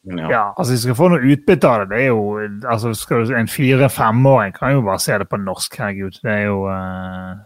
Ja. 0.04 0.28
Ja, 0.28 0.42
altså 0.58 0.74
hvis 0.74 0.82
du 0.84 0.88
skal 0.90 0.98
få 1.00 1.08
noe 1.14 1.24
utbytte 1.32 1.70
av 1.70 1.84
det, 1.86 1.96
det 1.96 2.00
er 2.04 2.10
jo 2.10 2.24
altså 2.68 2.90
skal 2.98 3.22
du, 3.24 3.30
En 3.40 3.48
fire-femåring 3.48 4.52
kan 4.58 4.74
jo 4.76 4.82
bare 4.84 5.00
se 5.00 5.16
det 5.22 5.30
på 5.32 5.40
norsk, 5.40 5.78
herregud. 5.80 6.18
Det 6.24 6.32
er 6.34 6.42
jo 6.50 6.58
uh, 6.68 7.38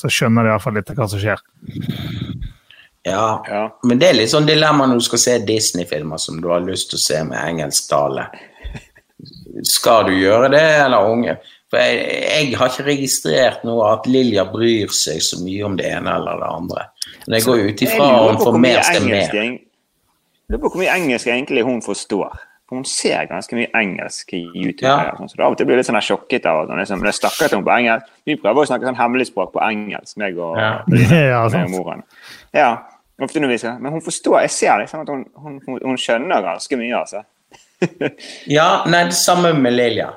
Så 0.00 0.10
skjønner 0.10 0.42
de 0.48 0.50
iallfall 0.50 0.74
litt 0.74 0.90
av 0.90 0.98
hva 0.98 1.06
som 1.12 1.22
skjer. 1.22 1.38
Ja. 3.06 3.42
Ja. 3.48 3.62
Men 3.86 4.00
det 4.02 4.08
er 4.10 4.18
litt 4.18 4.32
sånn 4.34 4.48
dilemma 4.48 4.88
når 4.90 4.98
du 5.00 5.06
skal 5.06 5.22
se 5.22 5.38
Disney-filmer 5.46 6.18
som 6.20 6.40
du 6.42 6.50
har 6.50 6.66
lyst 6.66 6.90
til 6.90 6.98
å 6.98 7.04
se 7.06 7.22
med 7.30 7.38
engelsk 7.46 7.86
tale. 7.92 8.26
Skal 9.70 10.06
du 10.10 10.14
gjøre 10.18 10.50
det, 10.52 10.66
eller 10.84 11.06
unge? 11.12 11.38
For 11.70 11.78
jeg, 11.78 12.04
jeg 12.26 12.58
har 12.58 12.70
ikke 12.72 12.86
registrert 12.90 13.64
noe 13.68 13.92
at 13.94 14.06
Lilja 14.10 14.44
bryr 14.50 14.90
seg 14.94 15.22
så 15.22 15.38
mye 15.44 15.62
om 15.68 15.76
det 15.78 15.86
ene 15.94 16.16
eller 16.18 16.42
det 16.42 16.50
andre. 16.58 16.86
Men 17.26 17.36
jeg 17.38 17.46
går 17.46 17.66
ut 17.68 17.82
ifra 17.86 18.08
hun 18.26 18.40
får 18.42 18.58
mer 18.58 18.80
jeg- 18.80 19.10
jeg 19.14 19.58
lurer 20.50 20.62
på 20.62 20.70
hvor 20.72 20.82
mye 20.82 20.94
engelsk 20.94 21.30
egentlig 21.30 21.64
hun 21.66 21.82
forstår. 21.84 22.38
For 22.70 22.78
hun 22.78 22.86
ser 22.86 23.26
ganske 23.26 23.56
mye 23.58 23.70
engelsk 23.74 24.30
i 24.38 24.44
YouTube. 24.44 24.86
Ja. 24.86 25.10
sånn, 25.18 25.30
Så 25.30 25.40
av 25.42 25.54
og 25.54 25.58
til 25.58 25.66
blir 25.66 25.74
jeg 25.74 25.82
litt 25.82 25.90
sånn 25.90 26.04
sjokket 26.06 26.46
av 26.46 26.62
at 26.62 26.70
hun 26.70 26.78
liksom, 26.78 27.02
jeg 27.02 27.18
snakker 27.18 27.50
til 27.50 27.58
hun 27.58 27.66
på 27.66 27.74
engelsk. 27.74 28.12
Vi 28.28 28.38
prøver 28.38 28.62
å 28.62 28.70
snakke 28.70 28.86
sånn 28.86 29.00
hemmeligspråk 29.00 29.52
på 29.56 29.62
engelsk, 29.66 30.16
meg 30.22 30.38
og, 30.38 30.54
Ja. 30.60 30.70
ja, 31.32 31.42
og 31.48 31.70
moren. 31.72 32.04
Ja, 32.54 32.70
ofte 33.20 33.42
når 33.42 33.54
vi 33.54 33.58
skal, 33.58 33.80
Men 33.82 33.92
hun 33.92 34.02
forstår, 34.06 34.40
jeg 34.46 34.54
ser 34.54 34.78
liksom 34.84 35.02
at 35.02 35.10
hun, 35.10 35.26
hun, 35.34 35.60
hun, 35.66 35.80
hun 35.82 35.98
skjønner 35.98 36.46
ganske 36.46 36.78
mye, 36.78 36.94
altså. 37.02 37.24
Ja, 38.56 38.84
nei, 38.86 39.04
det 39.10 39.18
samme 39.18 39.52
med 39.56 39.74
Lilja. 39.74 40.12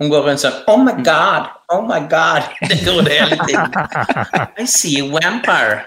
Hun 0.00 0.08
går 0.08 0.24
rundt 0.24 0.40
sånn 0.40 0.56
Oh 0.72 0.80
my 0.80 0.94
God! 1.04 1.50
Oh 1.68 1.82
my 1.84 2.00
God! 2.08 2.48
Det 2.70 2.80
går 2.86 3.02
det 3.04 3.18
hele 3.18 3.36
tiden. 3.44 3.74
I 4.56 4.64
see 4.64 5.02
a 5.02 5.04
vampire. 5.04 5.82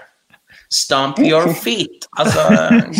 Stomp 0.70 1.18
your 1.18 1.52
feet. 1.54 2.06
Altså, 2.18 2.40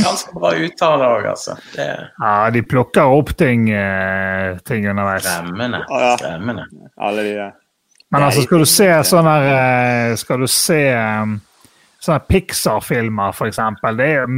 ganske 0.05 0.35
bra 0.37 0.53
uttale 0.67 1.09
òg, 1.17 1.27
altså. 1.33 1.57
Det 1.75 1.89
Ja, 2.21 2.51
de 2.51 2.63
plukker 2.63 3.03
opp 3.17 3.35
ting, 3.37 3.69
eh, 3.71 4.59
ting 4.65 4.89
underveis. 4.91 5.25
skremmende. 5.25 5.85
Skremmende. 6.19 6.67
Alle 6.99 7.23
de 7.23 7.35
der. 7.35 7.53
Men 8.11 8.23
altså, 8.23 8.43
skal 8.43 8.59
du 8.59 8.65
se 8.65 8.85
ikke. 8.85 9.05
sånne 9.11 9.35
her, 9.35 10.11
eh, 10.13 10.17
Skal 10.17 10.41
du 10.41 10.47
se 10.47 10.95
um, 10.95 11.41
sånne 12.05 12.21
Pixar-filmer, 12.29 13.33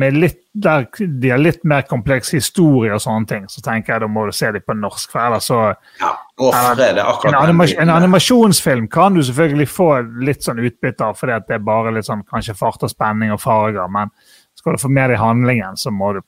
er 0.07 0.17
litt, 0.17 0.41
der 0.55 0.87
de 0.97 1.29
har 1.31 1.39
litt 1.39 1.65
mer 1.65 1.83
kompleks 1.83 2.31
historie 2.31 2.95
og 2.95 3.03
sånne 3.03 3.27
ting, 3.27 3.47
så 3.51 3.61
tenker 3.61 3.95
jeg 3.95 4.01
da 4.01 4.07
må 4.09 4.27
du 4.27 4.33
se 4.33 4.53
dem 4.53 4.63
på 4.63 4.77
norsk, 4.79 5.11
for 5.11 5.27
ellers 5.27 5.51
så 5.51 5.75
Ja, 6.01 6.15
ofre 6.37 6.75
det 6.75 7.03
akkurat. 7.03 7.25
En, 7.25 7.35
akkurat 7.35 7.43
anima 7.43 7.67
en 7.79 7.91
animasjonsfilm 7.91 8.89
kan 8.89 9.15
du 9.15 9.23
selvfølgelig 9.25 9.69
få 9.73 9.91
litt 10.25 10.45
sånn 10.45 10.61
utbytte 10.61 11.05
av, 11.05 11.17
fordi 11.17 11.39
det 11.49 11.57
er 11.57 11.65
bare 11.65 11.95
litt 11.97 12.09
sånn 12.09 12.25
kanskje 12.29 12.57
fart 12.59 12.85
og 12.85 12.93
spenning 12.93 13.33
og 13.33 13.41
farger, 13.41 13.89
men 13.93 14.13
skal 14.59 14.77
du 14.77 14.83
få 14.83 14.91
mer 14.93 15.13
i 15.13 15.21
handlingen, 15.21 15.77
så 15.77 15.91
må 15.91 16.13
du 16.17 16.23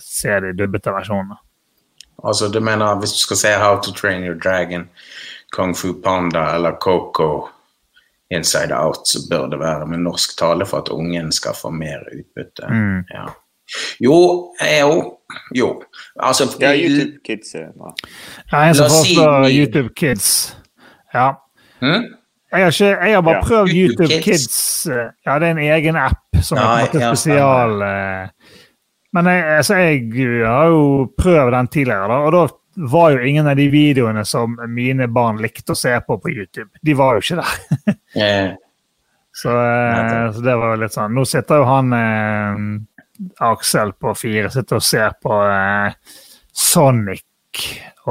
se 0.00 0.40
de 0.40 0.52
dubbete 0.56 0.92
versjonene. 0.92 1.40
Altså, 2.24 2.48
du 2.48 2.60
mener 2.60 3.00
hvis 3.00 3.12
du 3.16 3.20
skal 3.24 3.36
se 3.36 3.52
How 3.60 3.80
to 3.82 3.92
Train 3.92 4.24
Your 4.24 4.38
Dragon, 4.38 4.88
Kung 5.54 5.74
Fu 5.74 5.92
Panda 6.02 6.54
eller 6.54 6.78
Coco 6.80 7.48
Inside 8.30 8.74
Out, 8.74 9.08
så 9.08 9.20
bør 9.30 9.46
det 9.52 9.58
være 9.60 9.86
med 9.86 10.02
norsk 10.02 10.38
tale 10.38 10.66
for 10.66 10.82
at 10.82 10.90
ungen 10.90 11.32
skal 11.32 11.54
få 11.54 11.70
mer 11.70 12.02
utbytte. 12.12 12.66
Mm. 12.70 13.04
Ja. 13.12 13.28
Jo, 14.00 14.16
eh, 14.60 14.80
jo, 14.80 15.18
jo. 15.54 15.68
Altså, 16.22 16.44
Ja, 16.60 16.72
YouTube 16.76 17.18
Kids 17.24 17.54
er 17.54 17.70
bra. 17.78 17.94
Ja, 18.52 18.64
en 18.68 18.74
som 18.74 18.86
foreslår. 18.92 19.48
YouTube 19.50 19.94
Kids. 19.96 20.56
Ja. 21.14 21.30
Jeg 21.82 22.62
har, 22.62 22.70
ikke, 22.70 22.90
jeg 23.06 23.14
har 23.14 23.22
bare 23.22 23.34
Ja. 23.36 23.42
prøvd 23.42 23.68
YouTube 23.74 24.04
YouTube 24.04 24.22
Kids. 24.22 24.44
Kids. 24.46 24.86
eh, 24.86 25.10
Ja, 25.26 25.38
det 25.38 25.48
er 25.48 25.50
en 25.50 25.58
egen 25.58 25.96
app 25.96 26.20
som 26.42 26.58
er 26.58 26.62
på 26.62 26.68
en 26.68 26.84
måte 26.86 27.16
spesial. 27.16 27.82
eh. 27.82 28.28
Men 29.12 29.26
jeg, 29.26 29.44
altså, 29.56 29.74
jeg 29.74 30.44
har 30.46 30.66
jo 30.66 31.10
prøvd 31.18 31.50
den 31.56 31.68
tidligere, 31.68 32.08
da, 32.08 32.14
og 32.14 32.32
da 32.32 32.46
var 32.90 33.10
jo 33.10 33.18
ingen 33.18 33.46
av 33.46 33.56
de 33.56 33.68
videoene 33.70 34.24
som 34.26 34.56
mine 34.68 35.06
barn 35.08 35.38
likte 35.38 35.72
å 35.72 35.76
se 35.78 36.00
på 36.06 36.16
på 36.20 36.28
YouTube. 36.30 36.70
De 36.84 36.94
var 36.94 37.14
jo 37.14 37.20
ikke 37.20 37.42
der. 37.42 37.94
Eh, 38.16 38.54
Så, 39.34 39.50
eh, 39.50 40.30
så 40.32 40.40
det 40.44 40.54
var 40.56 40.76
jo 40.76 40.80
litt 40.82 40.92
sånn. 40.94 41.10
Nå 41.14 41.24
sitter 41.26 41.56
jo 41.56 41.64
han 41.66 41.92
eh, 41.92 42.54
Aksel 43.44 43.92
på 44.00 44.14
fire 44.18 44.50
sitter 44.50 44.76
og 44.80 44.84
ser 44.84 45.10
på 45.22 45.34
eh, 45.46 45.92
Sonic 46.52 47.24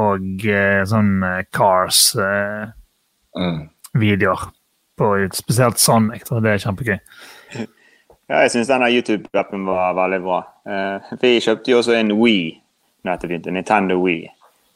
og 0.00 0.46
eh, 0.48 0.84
sånn 0.88 1.22
eh, 1.28 1.44
Cars-videoer. 1.54 4.42
mm. 4.48 4.52
på 4.96 5.28
spesielt 5.34 5.78
Sonic. 5.78 6.24
Da. 6.30 6.40
Det 6.40 6.50
er 6.54 6.58
kjempegøy. 6.66 6.98
Ja, 8.24 8.38
jeg 8.40 8.54
syns 8.54 8.70
denne 8.70 8.86
YouTube-appen 8.88 9.66
var 9.68 9.92
veldig 9.98 10.20
bra. 10.24 10.38
Eh, 10.64 11.12
vi 11.20 11.44
kjøpte 11.44 11.74
jo 11.74 11.82
også 11.82 11.92
en 11.92 12.08
Wii 12.16 12.64
nettopp, 13.04 13.28
begynte. 13.28 13.50
Nintendo 13.50 14.00
Wii. 14.00 14.30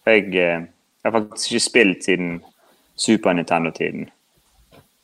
Jeg, 0.06 0.28
uh, 0.28 0.64
jeg 1.00 1.04
har 1.04 1.12
faktisk 1.12 1.52
ikke 1.52 1.64
spilt 1.64 2.04
siden 2.04 2.40
Super 2.96 3.32
Nintendo-tiden. 3.32 4.08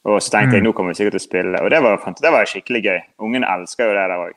Og 0.04 0.22
så 0.22 0.34
tenkte 0.34 0.58
jeg 0.58 0.64
nå 0.64 0.72
kommer 0.76 0.92
vi 0.92 1.00
sikkert 1.00 1.16
til 1.16 1.22
å 1.22 1.24
spille, 1.24 1.60
og 1.64 1.70
det 1.72 1.80
var, 1.84 1.96
det 2.20 2.32
var 2.32 2.48
skikkelig 2.48 2.82
gøy. 2.84 2.98
Ungene 3.24 3.48
elsker 3.48 3.88
jo 3.88 3.96
det 3.96 4.08
der 4.10 4.24
òg. 4.26 4.34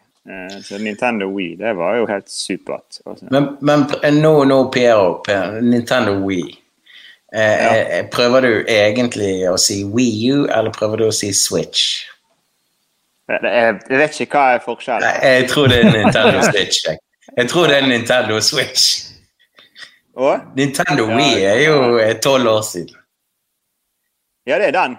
Så 0.64 0.78
Nintendo 0.78 1.26
Wii, 1.32 1.56
det 1.56 1.74
var 1.78 1.96
jo 1.96 2.06
helt 2.10 2.30
supert. 2.30 2.98
Altså. 3.06 3.26
Men, 3.32 3.46
men 3.62 3.86
pr- 3.88 4.10
nå, 4.12 4.32
nå 4.50 4.58
Piero, 4.74 5.22
Nintendo 5.62 6.18
Wii. 6.28 6.58
Eh, 7.34 7.42
Ja. 7.42 7.72
eh, 8.00 8.10
Prøver 8.12 8.42
du 8.42 8.52
egentlig 8.68 9.48
å 9.50 9.58
si 9.60 9.84
Wii 9.84 10.32
U, 10.34 10.46
eller 10.52 10.72
prøver 10.76 10.98
du 10.98 11.06
å 11.08 11.14
si 11.16 11.32
Switch? 11.34 12.04
Jeg, 13.30 13.40
jeg 13.90 13.98
vet 14.00 14.20
ikke 14.24 14.38
hva 14.40 14.54
er 14.56 14.62
forskjellen. 14.64 15.04
Nei, 15.04 15.32
jeg 15.40 15.50
tror 15.52 15.68
det 15.72 15.80
er 15.86 15.92
Nintendo 15.92 16.42
Switch. 16.52 16.84
Jeg, 16.88 17.00
jeg 17.38 17.50
tror 17.52 17.68
det 17.68 17.78
er 17.82 17.88
Nintendo 17.88 18.40
Switch. 18.40 18.86
Og? 20.16 20.40
Nintendo 20.56 21.08
Ja, 21.10 21.18
Wii 21.18 21.44
er 21.46 21.60
jo 21.66 21.98
eh, 22.04 22.16
tolv 22.24 22.48
år 22.52 22.62
siden. 22.68 22.96
Ja, 24.48 24.58
det 24.60 24.68
er 24.72 24.78
den. 24.80 24.96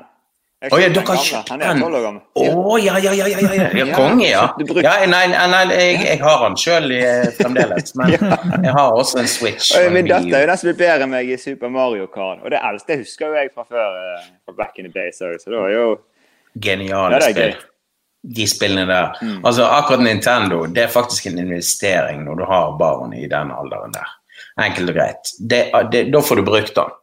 Jeg 0.59 0.73
oh, 0.75 0.81
ja, 0.83 0.89
dere 0.91 1.05
har 1.07 1.21
kjøpt 1.23 1.51
den? 1.55 1.83
12. 1.85 2.17
Å 2.35 2.79
Ja. 2.83 2.95
ja, 2.99 3.13
ja, 3.13 3.13
ja, 3.15 3.27
ja, 3.31 3.39
ja, 3.39 3.51
ja. 3.55 3.67
ja 3.79 3.85
Ja, 3.87 3.95
konge, 3.95 4.27
ja. 4.27 4.41
ja 4.83 4.95
nei, 5.07 5.21
nei, 5.31 5.45
nei 5.53 5.61
jeg, 5.71 6.01
jeg 6.03 6.19
har 6.25 6.43
den 6.43 6.59
sjøl 6.59 6.95
fremdeles, 7.39 7.95
men 7.95 8.17
jeg 8.67 8.73
har 8.75 8.97
også 8.99 9.21
en 9.23 9.31
Switch. 9.31 9.71
Og 9.79 9.87
min 9.95 10.11
datter 10.11 10.35
er 10.35 10.43
jo 10.43 10.51
den 10.51 10.59
som 10.59 10.71
blir 10.73 10.81
bedre 10.81 11.07
enn 11.07 11.15
meg 11.15 11.31
i 11.31 11.39
Super 11.39 11.71
Mario 11.71 12.11
Kart. 12.11 12.43
Og 12.43 12.51
det 12.51 12.59
eldste 12.73 12.99
husker 13.05 13.31
jo 13.31 13.39
jeg 13.39 13.55
fra 13.55 13.69
før. 13.71 14.03
eh, 14.03 14.29
fra 14.49 14.59
back 14.59 14.83
in 14.83 14.91
the 14.91 14.95
day, 14.99 15.15
Så 15.15 15.31
det 15.47 15.55
var 15.55 15.71
jo 15.71 15.87
Geniale 16.59 17.23
Ja, 17.23 17.31
spill. 17.31 17.55
De 18.35 18.47
spillene 18.51 18.87
der. 18.91 19.15
Mm. 19.23 19.45
Altså 19.47 19.63
Akkurat 19.71 20.03
Nintendo 20.03 20.65
det 20.67 20.89
er 20.89 20.91
faktisk 20.91 21.31
en 21.31 21.39
investering 21.39 22.25
når 22.27 22.43
du 22.43 22.49
har 22.51 22.79
barn 22.81 23.15
i 23.15 23.29
den 23.31 23.55
alderen 23.55 23.95
der. 23.95 24.11
Enkelt 24.59 24.91
og 24.91 24.99
greit. 24.99 25.37
Det, 25.39 25.69
det, 25.93 26.09
da 26.11 26.23
får 26.23 26.43
du 26.43 26.49
brukt 26.51 26.75
den. 26.75 26.98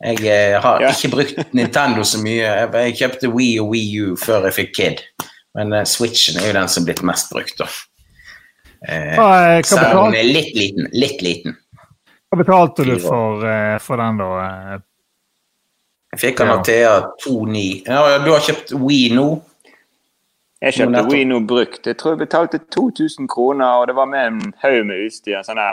Jeg 0.00 0.24
eh, 0.24 0.60
har 0.62 0.80
Ja. 0.80 0.88
ikke 0.88 1.10
brukt 1.12 1.54
Nintendo 1.54 2.02
så 2.04 2.18
mye. 2.22 2.48
Jeg, 2.72 2.96
kjøpte 2.96 3.28
Wii 3.28 3.58
og 3.60 3.68
Wii 3.74 4.00
U 4.00 4.16
før 4.16 4.46
jeg 4.48 4.56
fikk 4.56 4.74
kid. 4.76 5.02
Men 5.54 5.72
eh, 5.76 5.84
Switchen 5.84 6.40
er 6.40 6.48
jo 6.48 6.56
den 6.56 6.68
som 6.72 6.82
er 6.82 6.86
blitt 6.92 7.02
mest 7.04 7.32
brukt. 7.32 7.58
da. 7.58 7.68
Eh, 8.88 9.18
om 9.20 10.12
den 10.12 10.20
er 10.22 10.24
litt 10.24 10.54
liten. 10.56 10.88
Litt 10.92 11.20
liten. 11.22 11.56
hva 12.30 12.38
betalte 12.38 12.84
du 12.86 12.94
for, 13.02 13.44
eh, 13.44 13.76
for 13.82 14.00
den, 14.00 14.16
da? 14.22 14.80
Jeg 16.10 16.20
fikk 16.20 16.38
den 16.38 16.48
av 16.50 16.64
Thea 16.64 16.94
2.9. 17.26 17.84
Ja, 17.86 18.18
du 18.24 18.32
har 18.32 18.40
kjøpt 18.40 18.72
Wii 18.72 19.12
nå? 19.14 19.28
Jeg 20.60 20.74
kjøpte. 20.76 21.04
Wii 21.08 21.24
nå 21.28 21.40
brukt. 21.48 21.86
Jeg 21.86 21.96
tror 22.00 22.16
jeg 22.16 22.22
betalte 22.24 22.58
2000 22.74 23.28
kroner, 23.28 23.80
og 23.80 23.86
det 23.88 23.96
var 23.96 24.08
med 24.10 24.26
en 24.26 24.54
haug 24.62 24.86
med 24.86 25.06
utstyr. 25.06 25.40
Sånne, 25.46 25.68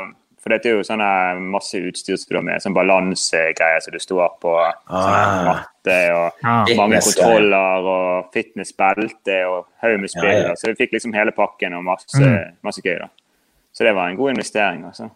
for 0.47 0.53
dette 0.55 0.69
er 0.71 0.77
jo 0.77 0.83
sånne 0.87 1.07
masse 1.51 1.75
utstyr 1.83 2.15
som 2.17 2.29
du 2.31 2.37
har 2.39 2.43
med, 2.47 2.61
sånn 2.63 2.73
balansegreier 2.77 3.81
som 3.83 3.91
du 3.91 3.99
står 3.99 4.29
på, 4.39 4.53
sånn 4.87 5.17
Ah. 5.19 5.43
matte 5.51 5.97
og 6.15 6.31
ah, 6.47 6.65
mange 6.79 7.01
kontroller 7.03 7.87
og 7.91 8.31
fitnessbelte 8.33 9.37
og 9.51 9.65
haug 9.83 9.99
med 9.99 10.09
spill. 10.09 10.31
Ja, 10.31 10.47
ja. 10.49 10.55
Så 10.55 10.71
vi 10.71 10.75
fikk 10.85 10.95
liksom 10.95 11.13
hele 11.13 11.31
pakken 11.35 11.73
og 11.75 11.83
masse, 11.83 12.15
Mm. 12.23 12.55
masse 12.63 12.81
gøy. 12.81 12.97
da. 12.99 13.07
Så 13.73 13.83
det 13.83 13.93
var 13.95 14.07
en 14.09 14.15
god 14.17 14.29
investering. 14.37 14.83
altså. 14.85 15.11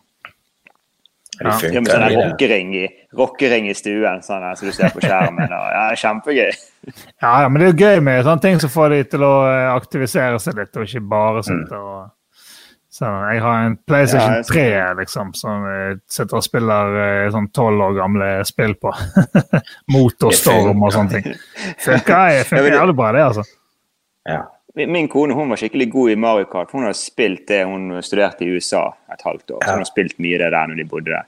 Ja. 1.41 1.49
Det 1.49 1.73
med 1.73 1.87
funker. 1.87 1.91
sånn 1.91 2.31
rockering 2.31 2.73
i, 2.75 2.87
rockering 3.17 3.67
i 3.69 3.73
stuen, 3.73 4.21
sånn 4.21 4.55
som 4.57 4.67
du 4.67 4.71
ser 4.75 4.89
på 4.93 4.99
skjermen. 5.01 5.47
Og, 5.47 5.67
ja, 5.73 5.85
kjempegøy. 5.95 6.51
Ja, 7.21 7.41
ja, 7.41 7.47
men 7.49 7.61
det 7.61 7.67
er 7.67 7.71
jo 7.71 7.85
gøy 7.87 8.03
med 8.03 8.25
sånne 8.25 8.41
ting 8.41 8.59
som 8.59 8.69
får 8.69 8.89
de 8.89 9.03
til 9.03 9.19
å 9.25 9.31
eh, 9.47 9.75
aktivisere 9.75 10.39
seg 10.39 10.55
litt, 10.59 10.75
og 10.77 10.83
ikke 10.85 11.07
bare 11.09 11.41
Mm. 11.41 11.43
sitte 11.47 11.79
og 11.79 12.11
så 12.91 13.07
Jeg 13.31 13.41
har 13.41 13.65
en 13.65 13.77
PlayStation 13.87 14.33
Ja, 14.35 14.43
3 14.43 14.95
liksom, 14.99 15.29
som 15.33 15.63
jeg 15.69 15.99
sitter 16.11 16.37
og 16.41 16.43
spiller 16.43 16.97
eh, 16.99 17.29
sånn 17.31 17.47
tolv 17.55 17.79
år 17.85 17.93
gamle 18.01 18.29
spill 18.47 18.73
på. 18.75 18.91
Motorstorm 19.93 20.83
og 20.83 20.91
sånne 20.95 21.21
ting. 21.21 21.37
Funker, 21.85 22.41
det- 22.51 22.73
jævlig 22.75 22.95
bra, 22.97 23.11
det, 23.15 23.23
altså. 23.29 23.45
Ja. 24.27 24.41
Min 24.75 24.91
min 24.91 25.07
kone 25.11 25.35
hun 25.35 25.49
var 25.51 25.59
skikkelig 25.59 25.89
god 25.91 26.11
i 26.13 26.15
Mario 26.15 26.45
Kart. 26.51 26.71
Hun 26.71 26.85
har 26.87 26.93
spilt 26.95 27.47
det 27.49 27.65
hun 27.67 27.97
studerte 28.03 28.45
i 28.45 28.53
USA 28.55 28.85
et 29.11 29.23
halvt 29.27 29.51
år. 29.57 29.63
så 29.65 29.71
Hun 29.73 29.81
har 29.83 29.89
spilt 29.89 30.19
mye 30.23 30.37
det 30.39 30.51
der 30.53 30.67
når 30.71 30.79
de 30.79 30.85
bodde 30.87 31.11
der. 31.11 31.25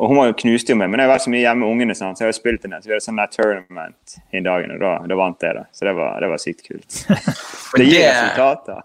Og 0.00 0.08
hun 0.08 0.32
knuste 0.32 0.72
jo 0.72 0.78
meg, 0.80 0.88
men 0.88 1.02
jeg 1.02 1.10
var 1.10 1.20
så 1.20 1.30
mye 1.32 1.42
hjemme 1.42 1.60
med 1.60 1.74
ungene, 1.74 1.94
sånn, 1.96 2.14
så 2.16 2.24
jeg 2.24 2.30
har 2.30 2.36
spilt 2.38 2.62
del. 2.64 2.72
Så 2.80 2.88
vi 2.88 2.94
hadde 2.94 3.04
sånn 3.04 3.18
der 3.20 3.32
tournament 3.34 4.14
i 4.32 4.40
dag, 4.46 4.64
og 4.64 4.80
da, 4.80 4.92
da 5.10 5.18
vant 5.20 5.44
jeg, 5.44 5.56
da. 5.58 5.64
Så 5.76 5.84
det 5.84 5.92
var, 5.98 6.14
det 6.24 6.30
var 6.30 6.40
sykt 6.40 6.62
kult. 6.64 7.00
det 7.76 7.84
gir 7.84 8.06
resultater. 8.06 8.80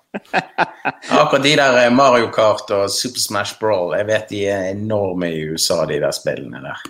Akkurat 1.21 1.45
de 1.47 1.55
der 1.61 1.79
eh, 1.85 1.93
Mario 1.95 2.27
Kart 2.35 2.75
og 2.75 2.91
Super 2.91 3.23
Smash 3.23 3.55
Brawl, 3.61 3.95
jeg 3.95 4.09
vet 4.11 4.27
de 4.33 4.43
er 4.51 4.69
enorme 4.73 5.31
i 5.31 5.39
USA, 5.53 5.85
de 5.87 6.01
der 6.03 6.15
spillene 6.19 6.63
der. 6.67 6.83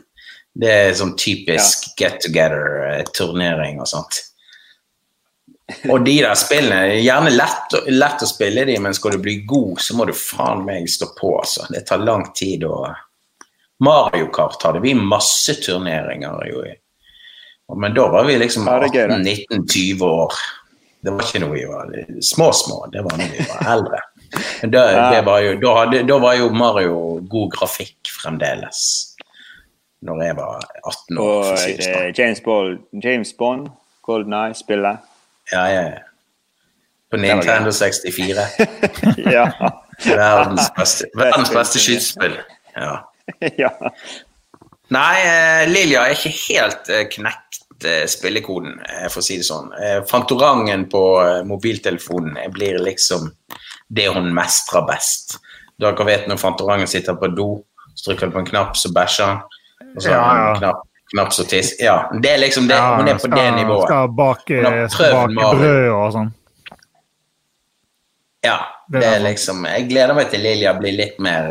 Det 0.55 0.73
er 0.73 0.97
sånn 0.97 1.13
typisk 1.19 1.91
get 1.99 2.17
together-turnering 2.26 3.78
og 3.84 3.91
sånt. 3.91 4.23
Og 5.91 6.01
de 6.05 6.19
der 6.23 6.34
spillene 6.38 6.95
er 6.95 7.01
gjerne 7.03 7.34
lett, 7.36 7.78
lett 7.93 8.26
å 8.26 8.30
spille 8.30 8.65
de, 8.65 8.82
men 8.82 8.97
skal 8.97 9.19
du 9.19 9.21
bli 9.21 9.43
god, 9.45 9.78
så 9.86 9.93
må 9.97 10.09
du 10.09 10.17
faen 10.17 10.65
meg 10.65 10.89
stå 10.89 11.13
på, 11.13 11.36
altså. 11.43 11.69
Det 11.69 11.86
tar 11.86 12.01
lang 12.01 12.32
tid 12.34 12.65
å 12.65 12.88
Mario 13.84 14.28
Kart 14.34 14.63
hadde 14.63 14.80
vi 14.84 14.93
masse 14.95 15.55
turneringer 15.63 16.45
jo 16.49 16.63
i. 16.65 16.73
Men 17.82 17.95
da 17.95 18.07
var 18.13 18.28
vi 18.28 18.38
liksom 18.39 18.67
Ja, 18.69 18.78
det 18.80 18.91
er 18.91 18.93
gøy, 18.93 19.07
da. 19.09 19.17
18-19-20 19.17 20.05
år. 20.05 20.36
Det 21.05 21.13
var 21.13 21.26
ikke 21.28 21.41
noe 21.43 21.53
vi 21.53 21.63
var 21.69 21.89
små 22.26 22.51
små, 22.53 22.78
det 22.93 23.03
var 23.05 23.17
når 23.19 23.34
vi 23.34 23.47
var 23.49 23.67
eldre. 23.76 23.99
Men 24.61 24.71
da, 24.73 24.86
det 25.13 25.19
var 25.26 25.41
jo, 25.43 25.51
da, 25.61 25.73
hadde, 25.80 26.03
da 26.09 26.17
var 26.21 26.38
jo 26.39 26.47
Mario 26.53 26.95
god 27.30 27.51
grafikk 27.57 28.09
fremdeles. 28.21 28.80
Når 30.05 30.23
jeg 30.23 30.38
var 30.38 30.65
18 30.86 31.17
år. 31.17 31.26
Og 31.26 31.45
for 31.45 31.53
å 31.53 31.61
si 31.61 31.76
sånn. 31.78 31.93
eh, 31.99 32.09
James 32.17 32.41
Bond, 32.45 32.82
James 33.03 33.34
Bond 33.38 33.69
Golden 34.05 34.34
Eye-spillet. 34.38 35.05
Ja, 35.51 35.63
ja, 35.69 35.82
ja. 35.93 36.03
På 37.09 37.17
Nintendo 37.21 37.71
64. 37.73 38.45
ja. 39.36 39.45
Verdens 40.05 40.69
beste, 40.78 41.09
verdens 41.17 41.53
beste 41.53 41.82
skytespill. 41.82 42.38
Ja. 42.76 42.95
ja. 43.63 43.71
Nei, 44.93 45.15
eh, 45.26 45.63
Lilja 45.69 46.05
er 46.05 46.13
ikke 46.13 46.34
helt 46.36 46.89
eh, 46.93 47.05
knekt 47.09 47.86
eh, 47.86 48.03
spillekoden, 48.09 48.78
for 49.09 49.21
å 49.21 49.26
si 49.26 49.39
det 49.41 49.47
sånn. 49.47 49.71
Fantorangen 50.09 50.86
på 50.91 51.01
mobiltelefonen 51.49 52.38
blir 52.53 52.78
liksom 52.86 53.32
det 53.88 54.07
hun 54.13 54.32
mestrer 54.36 54.86
best. 54.88 55.39
Dere 55.82 56.05
vet 56.07 56.30
når 56.30 56.39
Fantorangen 56.41 56.88
sitter 56.89 57.17
på 57.19 57.32
do, 57.34 57.49
så 57.95 58.11
trykker 58.11 58.30
du 58.30 58.36
på 58.38 58.43
en 58.43 58.51
knapp, 58.51 58.78
så 58.78 58.91
bæsjer 58.93 59.32
han. 59.34 59.41
Og 59.95 60.03
så 60.03 60.11
Ja, 60.11 60.19
har 60.21 60.30
han 60.30 60.38
ja. 60.38 60.47
en 60.53 60.61
knapp, 60.61 60.82
knapp 61.13 61.34
så 61.34 61.45
tiss. 61.49 61.73
Ja, 61.82 61.97
det 62.21 62.32
er 62.32 62.41
liksom 62.45 62.67
det. 62.69 62.78
Ja, 62.80 62.95
Hun 62.99 63.07
er 63.07 63.19
på 63.19 63.28
skal, 63.28 63.38
det 63.38 63.51
nivået. 63.57 63.88
Skal 63.89 64.15
bake, 64.15 64.61
prøvd 64.95 65.36
bake 65.36 65.53
brød 65.59 65.89
og 65.95 66.09
sånn. 66.15 66.34
Ja, 68.45 68.57
Det 68.93 69.01
er 69.01 69.23
liksom 69.23 69.63
Jeg 69.65 69.88
gleder 69.89 70.13
meg 70.13 70.28
til 70.30 70.43
Lilja 70.45 70.76
blir 70.78 70.93
litt 70.93 71.15
mer 71.23 71.47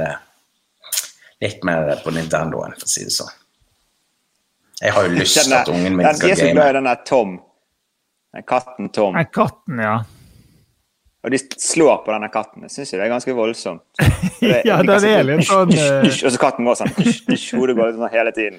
Litt 1.45 1.65
mer 1.67 1.95
på 2.05 2.13
Nintendoen, 2.15 2.73
for 2.79 2.87
å 2.89 2.91
si 2.91 3.05
det 3.05 3.13
sånn. 3.15 3.33
Jeg 4.83 4.93
har 4.97 5.07
jo 5.07 5.15
lyst 5.15 5.39
til 5.45 5.53
at 5.55 5.69
ungen 5.71 5.97
min 5.97 6.07
skal 6.15 6.29
den- 6.29 6.29
de 6.29 6.33
er 6.33 6.37
så 6.37 6.53
glad 6.53 6.65
game. 6.65 6.71
i 6.71 6.73
den 6.81 6.85
der 6.91 7.01
Tom. 7.07 7.35
Den 8.35 8.43
katten 8.49 8.89
Tom. 8.93 9.15
Den 9.15 9.27
katten, 9.33 9.79
ja. 9.85 9.97
Og 11.25 11.31
de 11.33 11.39
slår 11.57 12.03
på 12.05 12.13
denne 12.13 12.29
katten. 12.33 12.63
Jeg 12.67 12.71
syns 12.75 12.91
det 12.93 13.01
er 13.01 13.09
ganske 13.13 13.33
voldsomt. 13.37 13.85
Det 14.41 14.63
Ja, 14.67 14.77
like 14.83 14.99
den 15.01 15.05
er 15.11 15.23
litt 15.25 15.47
sånn, 15.49 15.71
«Hysj, 15.73 15.85
eh, 15.85 16.03
hysj», 16.05 16.25
Og 16.27 16.33
så 16.35 16.39
katten 16.43 16.67
går 16.69 16.77
sånn 16.77 16.91
Hodet 17.61 17.77
går 17.79 17.93
sånn 17.97 18.11
hele 18.13 18.33
tiden. 18.37 18.59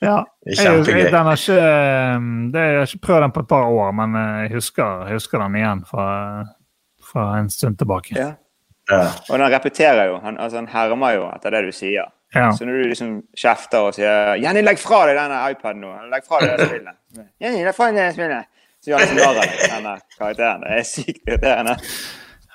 ja. 0.00 0.18
Er 0.46 0.54
Jeg, 0.54 0.86
jeg, 0.86 1.10
den 1.12 1.26
har 1.26 1.36
ikke, 1.36 1.58
eh, 1.58 2.18
det, 2.54 2.62
jeg 2.64 2.78
har 2.78 2.86
ikke 2.86 3.02
prøvd 3.08 3.22
den 3.26 3.32
på 3.36 3.40
et 3.44 3.48
par 3.48 3.66
år, 3.68 3.92
men 3.98 4.14
eh, 4.16 4.42
jeg 4.46 4.54
husker, 4.56 5.02
jeg 5.08 5.18
husker 5.18 5.38
den 5.44 5.58
igjen 5.60 5.82
fra, 5.90 6.06
fra 7.10 7.26
en 7.42 7.50
stund 7.50 7.76
tilbake. 7.82 8.16
Ja. 8.16 8.30
Ja. 8.88 9.08
Og 9.28 9.34
han 9.36 9.50
repeterer 9.52 10.12
jo. 10.12 10.20
Han, 10.24 10.38
altså, 10.40 10.62
han 10.62 10.70
hermer 10.72 11.18
jo 11.18 11.26
etter 11.32 11.54
det 11.54 11.66
du 11.66 11.72
sier. 11.76 12.08
Ja. 12.34 12.50
Så 12.52 12.66
når 12.68 12.82
du 12.82 12.88
liksom 12.90 13.12
kjefter 13.36 13.88
og 13.88 13.96
sier 13.96 14.36
'Jenny, 14.36 14.60
legg 14.64 14.80
fra 14.80 15.06
deg 15.08 15.16
denne 15.16 15.40
iPaden 15.48 15.80
nå', 15.80 15.94
legg 16.12 16.24
fra 16.28 16.42
deg 16.44 16.56
det 16.56 16.68
spillet. 16.68 16.96
'Jenny, 17.40 17.64
legg 17.64 17.76
fra 17.76 17.90
deg 17.90 18.00
det 18.02 18.14
spillet'. 18.16 18.48
Så 18.78 18.92
gjør 18.92 19.02
han 19.02 19.10
sånn 19.10 19.18
narr 19.18 19.38
av 19.42 19.52
denne 19.74 19.94
karakteren. 20.18 20.64
Det 20.64 20.74
er 20.78 20.84
sykt 20.86 21.22
irriterende. 21.26 21.76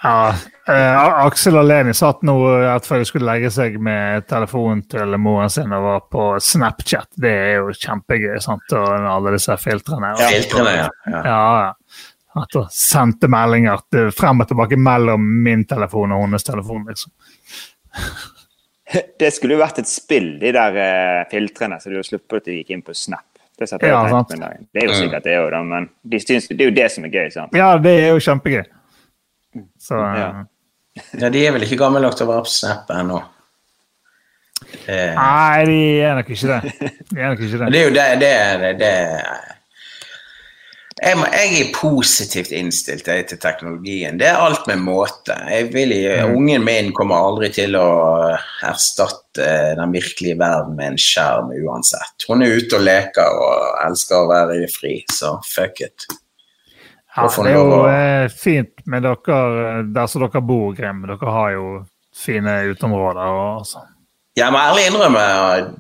Ja, 0.04 0.34
eh, 0.68 1.02
Aksel 1.24 1.56
og 1.56 1.64
Leni 1.64 1.94
satt 1.96 2.26
nå 2.28 2.36
rett 2.60 2.88
før 2.88 3.00
de 3.00 3.08
skulle 3.08 3.28
legge 3.30 3.52
seg 3.56 3.78
med 3.80 4.26
telefonen 4.28 4.82
til 4.92 5.16
moren 5.16 5.52
sin 5.52 5.72
og 5.72 5.86
var 5.86 6.02
på 6.12 6.26
Snapchat. 6.44 7.08
Det 7.24 7.32
er 7.32 7.54
jo 7.62 7.72
kjempegøy, 7.72 8.36
sant? 8.44 8.76
Og 8.76 9.08
alle 9.14 9.36
disse 9.38 9.56
filtrene. 9.64 10.12
Ja. 10.20 10.32
Filtrene, 10.34 10.74
ja. 10.82 10.90
ja. 11.08 11.22
Ja, 11.24 11.46
ja. 11.64 12.02
At 12.36 12.56
hun 12.58 12.66
sendte 12.74 13.28
meldinger 13.30 13.82
til- 13.94 14.12
frem 14.12 14.42
og 14.42 14.48
tilbake 14.50 14.78
mellom 14.78 15.22
min 15.44 15.66
telefon 15.70 16.12
og 16.16 16.24
hennes 16.26 16.44
telefon, 16.44 16.86
liksom. 16.90 17.12
Det 19.20 19.30
skulle 19.34 19.56
jo 19.56 19.62
vært 19.62 19.80
et 19.82 19.88
spill, 19.90 20.32
de 20.42 20.52
der 20.54 20.76
eh, 20.78 21.20
filtrene, 21.32 21.78
så 21.82 21.90
du 21.90 21.96
har 22.00 22.06
sluppet 22.06 22.42
at 22.42 22.46
de 22.50 22.58
gikk 22.60 22.74
inn 22.76 22.82
på 22.86 22.94
Snap. 22.98 23.26
Det, 23.58 23.68
Ja, 23.86 24.02
det 24.74 24.82
er 24.82 24.88
jo 24.90 24.94
sikkert 24.98 25.24
det 25.28 25.36
òg, 25.38 25.52
da, 25.54 25.60
men 25.64 25.86
de 26.10 26.20
syns, 26.20 26.48
det 26.50 26.60
er 26.66 26.72
jo 26.72 26.76
det 26.76 26.88
som 26.92 27.06
er 27.06 27.14
gøy. 27.14 27.30
sant? 27.32 27.54
Ja, 27.56 27.78
det 27.78 27.94
er 28.02 28.10
jo 28.16 28.20
kjempegøy. 28.26 28.64
Så 29.80 30.00
eh, 30.02 30.18
Ja. 30.20 30.44
ja, 31.22 31.30
de 31.30 31.46
er 31.48 31.54
vel 31.56 31.64
ikke 31.68 31.78
gamle 31.78 32.02
nok 32.02 32.18
til 32.18 32.26
å 32.28 32.32
være 32.34 32.46
på 32.48 32.54
Snap 32.54 32.90
ennå. 32.98 33.22
Eh, 34.90 35.14
Nei, 35.16 35.66
de 35.70 35.80
er 36.02 36.16
nok 36.18 36.30
ikke 36.34 36.50
det. 36.50 36.74
De 37.14 37.20
er 37.22 37.30
nok 37.34 37.40
ikke 37.46 37.60
det. 37.62 37.72
det 37.74 37.80
er 37.80 37.88
jo 37.88 37.94
det, 37.94 38.08
det, 38.24 38.34
det, 38.64 38.74
det 38.82 38.94
jeg, 41.04 41.18
må, 41.20 41.26
jeg 41.36 41.60
er 41.60 41.70
positivt 41.76 42.52
innstilt 42.56 43.08
jeg, 43.12 43.26
til 43.30 43.40
teknologien. 43.44 44.18
Det 44.22 44.28
er 44.30 44.40
alt 44.40 44.66
med 44.70 44.80
måte. 44.82 45.36
Jeg 45.52 45.70
vil, 45.74 45.92
i- 45.92 46.24
Ungen 46.24 46.64
min 46.66 46.92
kommer 46.96 47.20
aldri 47.28 47.50
til 47.54 47.76
å 47.80 47.88
erstatte 48.64 49.48
den 49.78 49.92
virkelige 49.94 50.38
verden 50.40 50.76
med 50.80 50.94
en 50.94 51.00
skjerm 51.02 51.52
uansett. 51.64 52.28
Hun 52.30 52.44
er 52.46 52.56
ute 52.58 52.80
og 52.80 52.86
leker 52.88 53.40
og 53.44 53.80
elsker 53.88 54.20
å 54.24 54.30
være 54.32 54.58
i 54.58 54.66
det 54.66 54.72
fri, 54.74 54.96
så 55.12 55.36
fuck 55.46 55.82
it. 55.86 56.08
Ja, 57.16 57.28
det 57.30 57.52
er 57.52 57.58
jo 57.60 57.82
eh, 57.86 58.28
fint 58.34 58.86
med 58.90 59.04
dere 59.06 59.84
der 59.94 60.08
som 60.10 60.24
dere 60.26 60.42
bor, 60.42 60.72
Grim. 60.74 61.04
Dere 61.06 61.34
har 61.36 61.52
jo 61.54 61.68
fine 62.18 62.62
uteområder 62.72 63.28
og 63.44 63.68
sånn. 63.70 63.90
Jeg 64.34 64.50
må 64.50 64.58
ærlig 64.58 64.88
innrømme, 64.90 65.24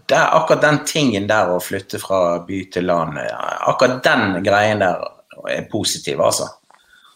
det 0.05 0.13
er 0.13 0.28
akkurat 0.38 0.61
den 0.61 0.76
tingen 0.86 1.24
der 1.26 1.49
å 1.49 1.55
flytte 1.57 1.97
fra 1.97 2.19
by 2.45 2.59
til 2.69 2.86
land, 2.86 3.17
akkurat 3.65 4.03
den 4.05 4.43
greien 4.45 4.84
der 4.84 4.99
er 5.49 5.67
positiv, 5.71 6.19
altså. 6.21 6.47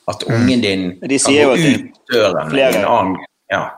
At 0.08 0.24
ungen 0.24 0.62
din 0.64 0.86
De 1.04 1.18
sier 1.20 1.44
jo 1.44 1.50
gå 1.56 1.74
ut 1.76 1.98
døren 2.14 2.48
i 2.48 2.50
flere- 2.56 2.80
en 2.80 2.86
annen 2.86 3.18
Ja. 3.52 3.70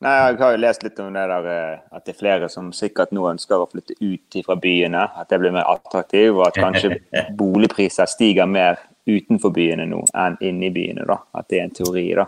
Nei, 0.00 0.12
Jeg 0.28 0.38
har 0.38 0.50
jo 0.52 0.56
lest 0.60 0.82
litt 0.84 0.98
om 1.00 1.12
det 1.14 1.22
der 1.30 1.46
eh, 1.48 1.78
at 1.96 2.04
det 2.04 2.14
er 2.14 2.18
flere 2.18 2.48
som 2.52 2.68
sikkert 2.76 3.12
nå 3.16 3.24
ønsker 3.30 3.56
å 3.62 3.68
flytte 3.70 3.96
ut 4.00 4.36
fra 4.44 4.56
byene. 4.60 5.06
At 5.16 5.30
det 5.32 5.38
blir 5.40 5.52
mer 5.52 5.64
attraktivt, 5.64 6.34
og 6.36 6.46
at 6.48 6.54
kanskje 6.60 6.98
boligpriser 7.40 8.06
stiger 8.06 8.46
mer 8.46 8.76
utenfor 9.08 9.54
byene 9.56 9.86
nå 9.88 10.02
enn 10.14 10.36
inne 10.44 10.68
i 10.68 10.70
byene. 10.74 11.06
da. 11.08 11.16
At 11.34 11.48
det 11.48 11.60
er 11.60 11.64
en 11.64 11.74
teori, 11.78 12.04
da. 12.18 12.26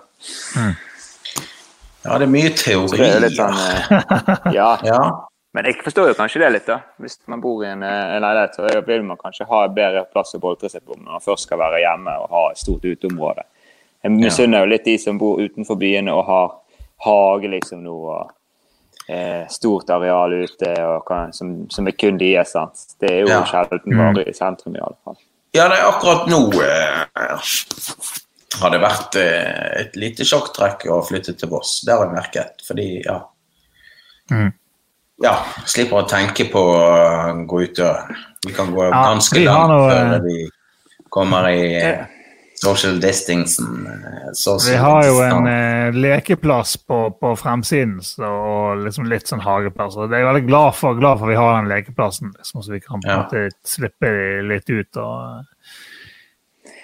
ja, 2.07 2.18
det 2.18 2.24
er 2.28 2.32
mye 2.32 2.55
teori. 2.57 3.01
er 3.05 3.20
litt 3.26 3.36
sånn 3.36 3.61
eh, 3.61 4.53
Ja. 4.59 4.70
Ja. 4.89 5.03
Men 5.57 5.65
jeg 5.65 5.79
forstår 5.83 6.11
jo 6.11 6.15
kanskje 6.19 6.41
det 6.43 6.49
litt, 6.53 6.67
da. 6.69 6.81
Hvis 7.01 7.19
man 7.27 7.41
bor 7.41 7.63
i 7.65 7.71
en, 7.71 7.83
eh, 7.83 8.17
en 8.17 8.23
leilighet, 8.23 8.55
så 8.59 8.83
vil 8.87 9.03
man 9.03 9.17
kanskje 9.17 9.47
ha 9.49 9.63
bedre 9.69 10.05
plass 10.13 10.35
å 10.37 10.41
boltre 10.43 10.69
seg 10.71 10.85
på 10.85 10.97
når 10.97 11.13
man 11.15 11.25
først 11.25 11.47
skal 11.49 11.59
være 11.63 11.81
hjemme 11.81 12.17
og 12.21 12.29
ha 12.35 12.43
et 12.51 12.61
stort 12.61 12.85
uteområde. 12.85 13.43
Jeg 14.05 14.13
misunner 14.13 14.61
jo 14.63 14.71
litt 14.71 14.85
de 14.85 14.99
som 14.99 15.19
bor 15.19 15.41
utenfor 15.41 15.79
byene 15.81 16.13
og 16.15 16.25
har 16.29 16.53
hage 17.05 17.49
liksom 17.51 17.81
nå, 17.83 17.95
og 18.13 18.31
eh, 19.09 19.47
stort 19.49 19.89
areal 19.91 20.37
ute 20.45 20.75
og 20.85 21.07
kan, 21.09 21.33
som, 21.33 21.67
som 21.73 21.87
er 21.89 21.97
kun 21.99 22.19
deres. 22.21 22.53
sant? 22.53 22.85
Det 23.01 23.11
er 23.11 23.21
jo 23.23 23.29
Ja. 23.33 23.43
sjelden 23.49 23.97
bare 23.99 24.29
i 24.29 24.33
sentrum, 24.37 24.77
i 24.77 24.85
alle 24.85 24.97
fall. 25.05 25.17
ja, 25.55 25.67
det 25.69 25.79
er 25.79 25.89
akkurat 25.89 26.29
nå 26.29 26.53
eh, 26.63 27.07
har 28.61 28.71
det 28.71 28.81
vært 28.85 29.17
eh, 29.17 29.81
et 29.81 29.97
lite 29.97 30.25
sjokktrekk 30.29 30.87
å 30.93 31.01
flytte 31.09 31.35
til 31.39 31.49
Voss. 31.49 31.81
Det 31.87 31.95
har 31.97 32.05
jeg 32.07 32.15
merket, 32.15 32.63
fordi 32.69 32.89
ja. 33.05 33.23
Mm. 34.31 34.53
Ja, 35.21 35.33
slipper 35.66 36.05
å 36.05 36.09
tenke 36.09 36.45
på 36.53 36.61
å 36.62 37.47
gå 37.51 37.62
ut 37.64 37.75
døren. 37.77 38.14
Vi 38.47 38.53
kan 38.55 38.71
gå 38.75 38.85
Ja, 38.87 39.01
ganske 39.14 39.41
langt 39.45 39.73
noe- 39.73 39.91
før 39.91 40.23
vi 40.23 40.37
kommer 41.11 41.49
i 41.51 41.75
eh, 41.75 42.05
social 42.55 43.01
distancing. 43.03 43.87
eh, 43.87 44.31
social 44.33 44.73
Vi 44.73 44.79
har 44.79 45.03
jo 45.09 45.16
en 45.27 45.47
eh, 45.51 45.91
lekeplass 45.93 46.77
på, 46.87 47.01
på 47.19 47.33
fremsiden 47.37 47.99
så, 48.03 48.23
og 48.31 48.85
liksom 48.85 49.09
litt 49.11 49.27
sånn 49.27 49.43
hageplass. 49.43 49.97
og 49.97 50.11
Jeg 50.12 50.23
er 50.23 50.33
veldig 50.33 50.47
glad 50.47 50.75
for, 50.79 50.95
glad 50.95 51.19
for 51.19 51.27
vi 51.27 51.35
har 51.41 51.57
den 51.62 51.69
lekeplassen, 51.73 52.33
liksom, 52.39 52.62
så 52.62 52.71
vi 52.77 52.81
kan 52.81 53.01
på 53.03 53.09
en 53.11 53.16
Ja. 53.16 53.23
måte 53.25 53.51
slippe 53.66 54.43
litt 54.47 54.71
ut. 54.71 54.97
og 54.97 55.45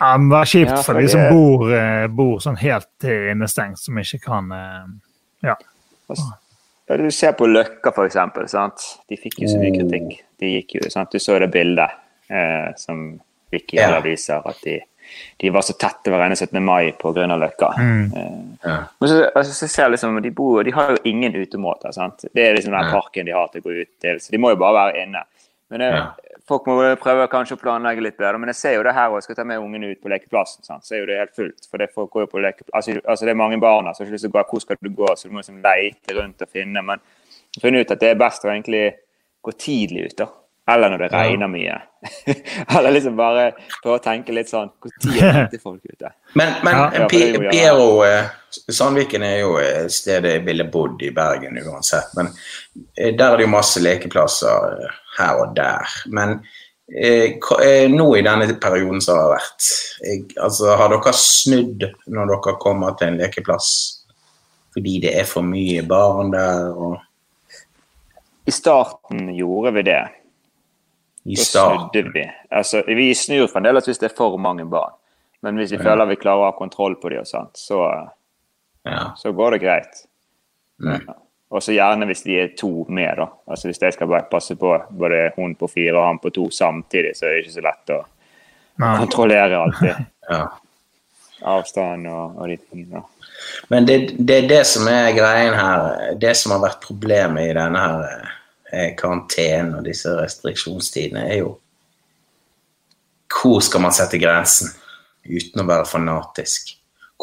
ja, 0.00 0.16
men 0.18 0.28
Det 0.28 0.38
er 0.40 0.44
kjipt 0.58 0.70
Ja, 0.70 0.76
for 0.82 0.92
for 0.94 1.00
de 1.00 1.08
som 1.08 1.28
bor, 1.30 1.70
eh, 1.72 2.06
bor 2.08 2.38
sånn 2.40 2.58
helt 2.58 3.04
innestengt, 3.04 3.78
som 3.78 3.94
ikke 3.94 4.20
kan 4.26 4.50
eh, 4.52 4.86
Ja. 5.44 5.54
Ja, 6.88 6.96
du 7.00 7.10
ser 7.10 7.32
på 7.32 7.46
Løkka, 7.48 7.92
for. 7.96 8.10
Sant? 8.12 8.82
De 9.08 9.16
fikk 9.16 9.40
jo 9.44 9.48
så 9.48 9.60
mye 9.60 9.72
kritikk. 9.72 10.18
De 10.40 10.50
gikk 10.58 10.74
jo, 10.78 10.88
sant? 10.92 11.12
Du 11.12 11.22
så 11.22 11.38
det 11.40 11.48
bildet 11.54 11.90
eh, 12.28 12.74
som 12.76 13.06
gikk 13.54 13.76
i 13.76 13.80
alle 13.84 14.02
aviser, 14.02 14.44
at 14.44 14.60
de 14.66 14.80
de 15.36 15.50
var 15.50 15.62
så 15.62 15.74
tette 15.78 16.10
hverandre 16.10 16.36
17. 16.36 16.62
mai 16.64 16.92
på 16.98 17.12
Løkka. 17.14 17.74
Mm. 17.78 18.12
Eh, 18.16 18.40
Ja. 18.64 18.76
Men 19.00 19.08
så, 19.08 19.30
altså, 19.34 19.52
så 19.52 19.68
ser 19.68 19.82
jeg 19.82 19.90
liksom, 19.90 20.22
de, 20.22 20.30
bor, 20.30 20.62
de 20.64 20.72
har 20.72 20.90
jo 20.90 20.96
ingen 21.04 21.34
utemåter. 21.34 21.92
sant? 21.92 22.24
Det 22.34 22.46
er 22.48 22.54
liksom 22.56 22.72
den 22.72 22.90
parken 22.90 23.26
de 23.26 23.32
har 23.32 23.48
til 23.52 23.60
å 23.60 23.64
gå 23.64 23.74
ut 23.82 23.90
til, 24.00 24.20
så 24.20 24.32
de 24.32 24.38
må 24.40 24.54
jo 24.54 24.56
bare 24.56 24.78
være 24.78 25.02
inne. 25.04 25.24
Men 25.70 25.80
det, 25.80 25.90
Ja. 25.92 26.06
Folk 26.48 26.66
må 26.68 26.76
prøve 27.00 27.24
kanskje 27.32 27.56
å 27.56 27.60
planlegge 27.62 28.02
litt 28.04 28.18
bedre, 28.18 28.36
men 28.36 28.50
jeg 28.52 28.58
ser 28.58 28.74
jo 28.76 28.82
det 28.84 28.92
her 28.92 29.08
òg. 29.08 29.16
jeg 29.16 29.26
skal 29.28 29.38
ta 29.38 29.44
med 29.48 29.62
ungene 29.64 29.94
ut 29.94 30.00
på 30.02 30.10
lekeplassen. 30.12 30.64
sant? 30.66 30.84
Så 30.84 30.94
er 30.94 31.00
jo 31.00 31.06
det 31.08 31.16
helt 31.16 31.36
fullt. 31.36 31.68
for 31.70 31.80
det, 31.80 31.88
folk 31.94 32.10
går 32.12 32.26
jo 32.26 32.30
på 32.34 32.42
leke, 32.44 32.66
altså, 32.72 32.98
altså 33.00 33.24
det 33.24 33.32
er 33.32 33.40
mange 33.40 33.60
barn 33.60 33.88
så 33.88 34.02
har 34.02 34.10
ikke 34.10 34.16
lyst 34.18 34.26
til 34.28 34.32
å 34.34 34.36
gå, 34.36 34.44
hvor 34.50 34.60
skal 34.60 34.76
du 34.80 34.90
gå? 34.90 35.08
Så 35.16 35.28
du 35.28 35.32
må 35.32 35.40
liksom 35.40 35.62
leite 35.64 36.16
rundt 36.18 36.44
og 36.44 36.50
finne. 36.52 36.82
Men 36.84 37.00
jeg 37.56 37.62
ut 37.80 37.94
at 37.96 38.00
det 38.00 38.10
er 38.10 38.20
best 38.20 38.44
å 38.44 38.52
egentlig 38.52 38.84
gå 39.40 39.56
tidlig 39.56 40.10
ut, 40.10 40.16
da. 40.20 40.28
Eller 40.66 40.88
når 40.90 40.98
det 41.02 41.08
Ja. 41.12 41.18
regner 41.26 41.48
mye. 41.52 41.74
Eller 42.78 42.90
liksom 42.94 43.16
bare 43.16 43.50
prøve 43.82 43.98
å 43.98 44.02
tenke 44.04 44.32
litt 44.32 44.48
sånn 44.48 44.70
Hvor 44.80 44.92
tid 45.02 45.18
er 45.24 45.48
det 45.52 45.60
folk 45.60 45.80
ute? 45.84 46.10
Men, 46.40 46.54
men 46.64 46.74
Ja. 46.78 46.86
Er 47.04 47.08
Piero 47.50 48.02
eh, 48.04 48.30
Sandviken 48.72 49.22
er 49.26 49.38
jo 49.42 49.56
et 49.60 49.92
sted 49.92 50.24
jeg 50.28 50.44
ville 50.46 50.64
bodd 50.70 51.02
i 51.02 51.10
Bergen 51.10 51.56
uansett. 51.66 52.12
Men 52.16 52.28
eh, 52.96 53.12
der 53.16 53.32
er 53.32 53.36
det 53.40 53.46
jo 53.48 53.52
masse 53.52 53.80
lekeplasser 53.82 54.76
eh, 54.86 54.94
her 55.18 55.40
og 55.44 55.52
der. 55.56 55.84
Men 56.06 56.38
eh, 56.88 57.36
hva- 57.44 57.60
eh, 57.64 57.88
nå 57.92 58.08
i 58.16 58.22
denne 58.24 58.48
perioden 58.62 59.00
som 59.04 59.18
har 59.20 59.34
vært 59.36 59.68
jeg, 60.04 60.24
altså, 60.40 60.76
Har 60.80 60.88
dere 60.94 61.12
snudd 61.18 61.88
når 62.06 62.32
dere 62.34 62.56
kommer 62.62 62.96
til 63.00 63.12
en 63.12 63.20
lekeplass 63.20 63.72
fordi 64.74 64.96
det 65.04 65.12
er 65.20 65.26
for 65.28 65.44
mye 65.46 65.84
barn 65.86 66.32
der? 66.34 66.72
og 66.74 66.96
I 68.46 68.50
starten 68.52 69.28
gjorde 69.36 69.70
vi 69.76 69.82
det. 69.86 70.00
I 71.24 71.36
starten? 71.36 71.88
snudde 71.92 72.10
vi. 72.14 72.24
Altså, 72.50 72.82
vi 72.86 73.14
snur 73.14 73.46
fremdeles 73.48 73.88
hvis 73.88 73.98
det 74.02 74.10
er 74.10 74.16
for 74.16 74.36
mange 74.36 74.66
barn. 74.68 74.92
Men 75.44 75.56
hvis 75.60 75.72
vi 75.72 75.78
føler 75.80 76.08
vi 76.08 76.16
klarer 76.20 76.40
å 76.40 76.48
ha 76.50 76.56
kontroll 76.56 76.96
på 77.00 77.10
dem, 77.12 77.24
så, 77.24 77.88
Ja. 78.84 79.12
så 79.16 79.32
går 79.32 79.50
det 79.50 79.58
greit. 79.64 80.04
Mm. 80.80 81.08
Og 81.50 81.62
så 81.62 81.72
gjerne 81.72 82.06
hvis 82.08 82.24
de 82.24 82.38
er 82.40 82.52
to 82.58 82.86
med, 82.88 83.16
da. 83.16 83.28
Altså 83.48 83.68
Hvis 83.68 83.80
jeg 83.82 83.92
skal 83.92 84.08
bare 84.08 84.26
passe 84.30 84.56
på 84.56 84.72
både 84.90 85.30
hun 85.36 85.54
på 85.54 85.68
fire 85.70 85.96
og 85.98 86.06
han 86.06 86.18
på 86.18 86.32
to 86.34 86.48
samtidig, 86.50 87.14
så 87.16 87.26
er 87.26 87.30
det 87.34 87.44
ikke 87.44 87.56
så 87.56 87.64
lett 87.64 87.92
å 87.94 87.98
Nei. 88.82 88.94
kontrollere 88.98 89.60
alltid. 89.60 90.06
ja. 90.30 90.46
Avstand 91.44 92.08
og, 92.08 92.38
og 92.40 92.48
de 92.48 92.56
tingene. 92.56 93.04
Men 93.68 93.86
det, 93.86 93.98
det 94.18 94.38
er 94.44 94.48
det 94.48 94.62
som 94.66 94.88
er 94.88 95.12
greien 95.16 95.54
her. 95.54 96.14
Det 96.18 96.32
som 96.36 96.52
har 96.56 96.64
vært 96.64 96.80
problemet 96.84 97.50
i 97.50 97.54
denne 97.56 97.84
her 97.84 98.32
eh, 98.74 98.94
karantenen 98.98 99.76
og 99.78 99.86
disse 99.86 100.12
restriksjonstidene, 100.18 101.26
er 101.30 101.42
jo 101.44 101.54
hvor 103.34 103.60
skal 103.64 103.82
man 103.82 103.94
sette 103.94 104.20
grensen 104.20 104.70
uten 105.26 105.62
å 105.62 105.68
være 105.68 105.88
fanatisk? 105.88 106.74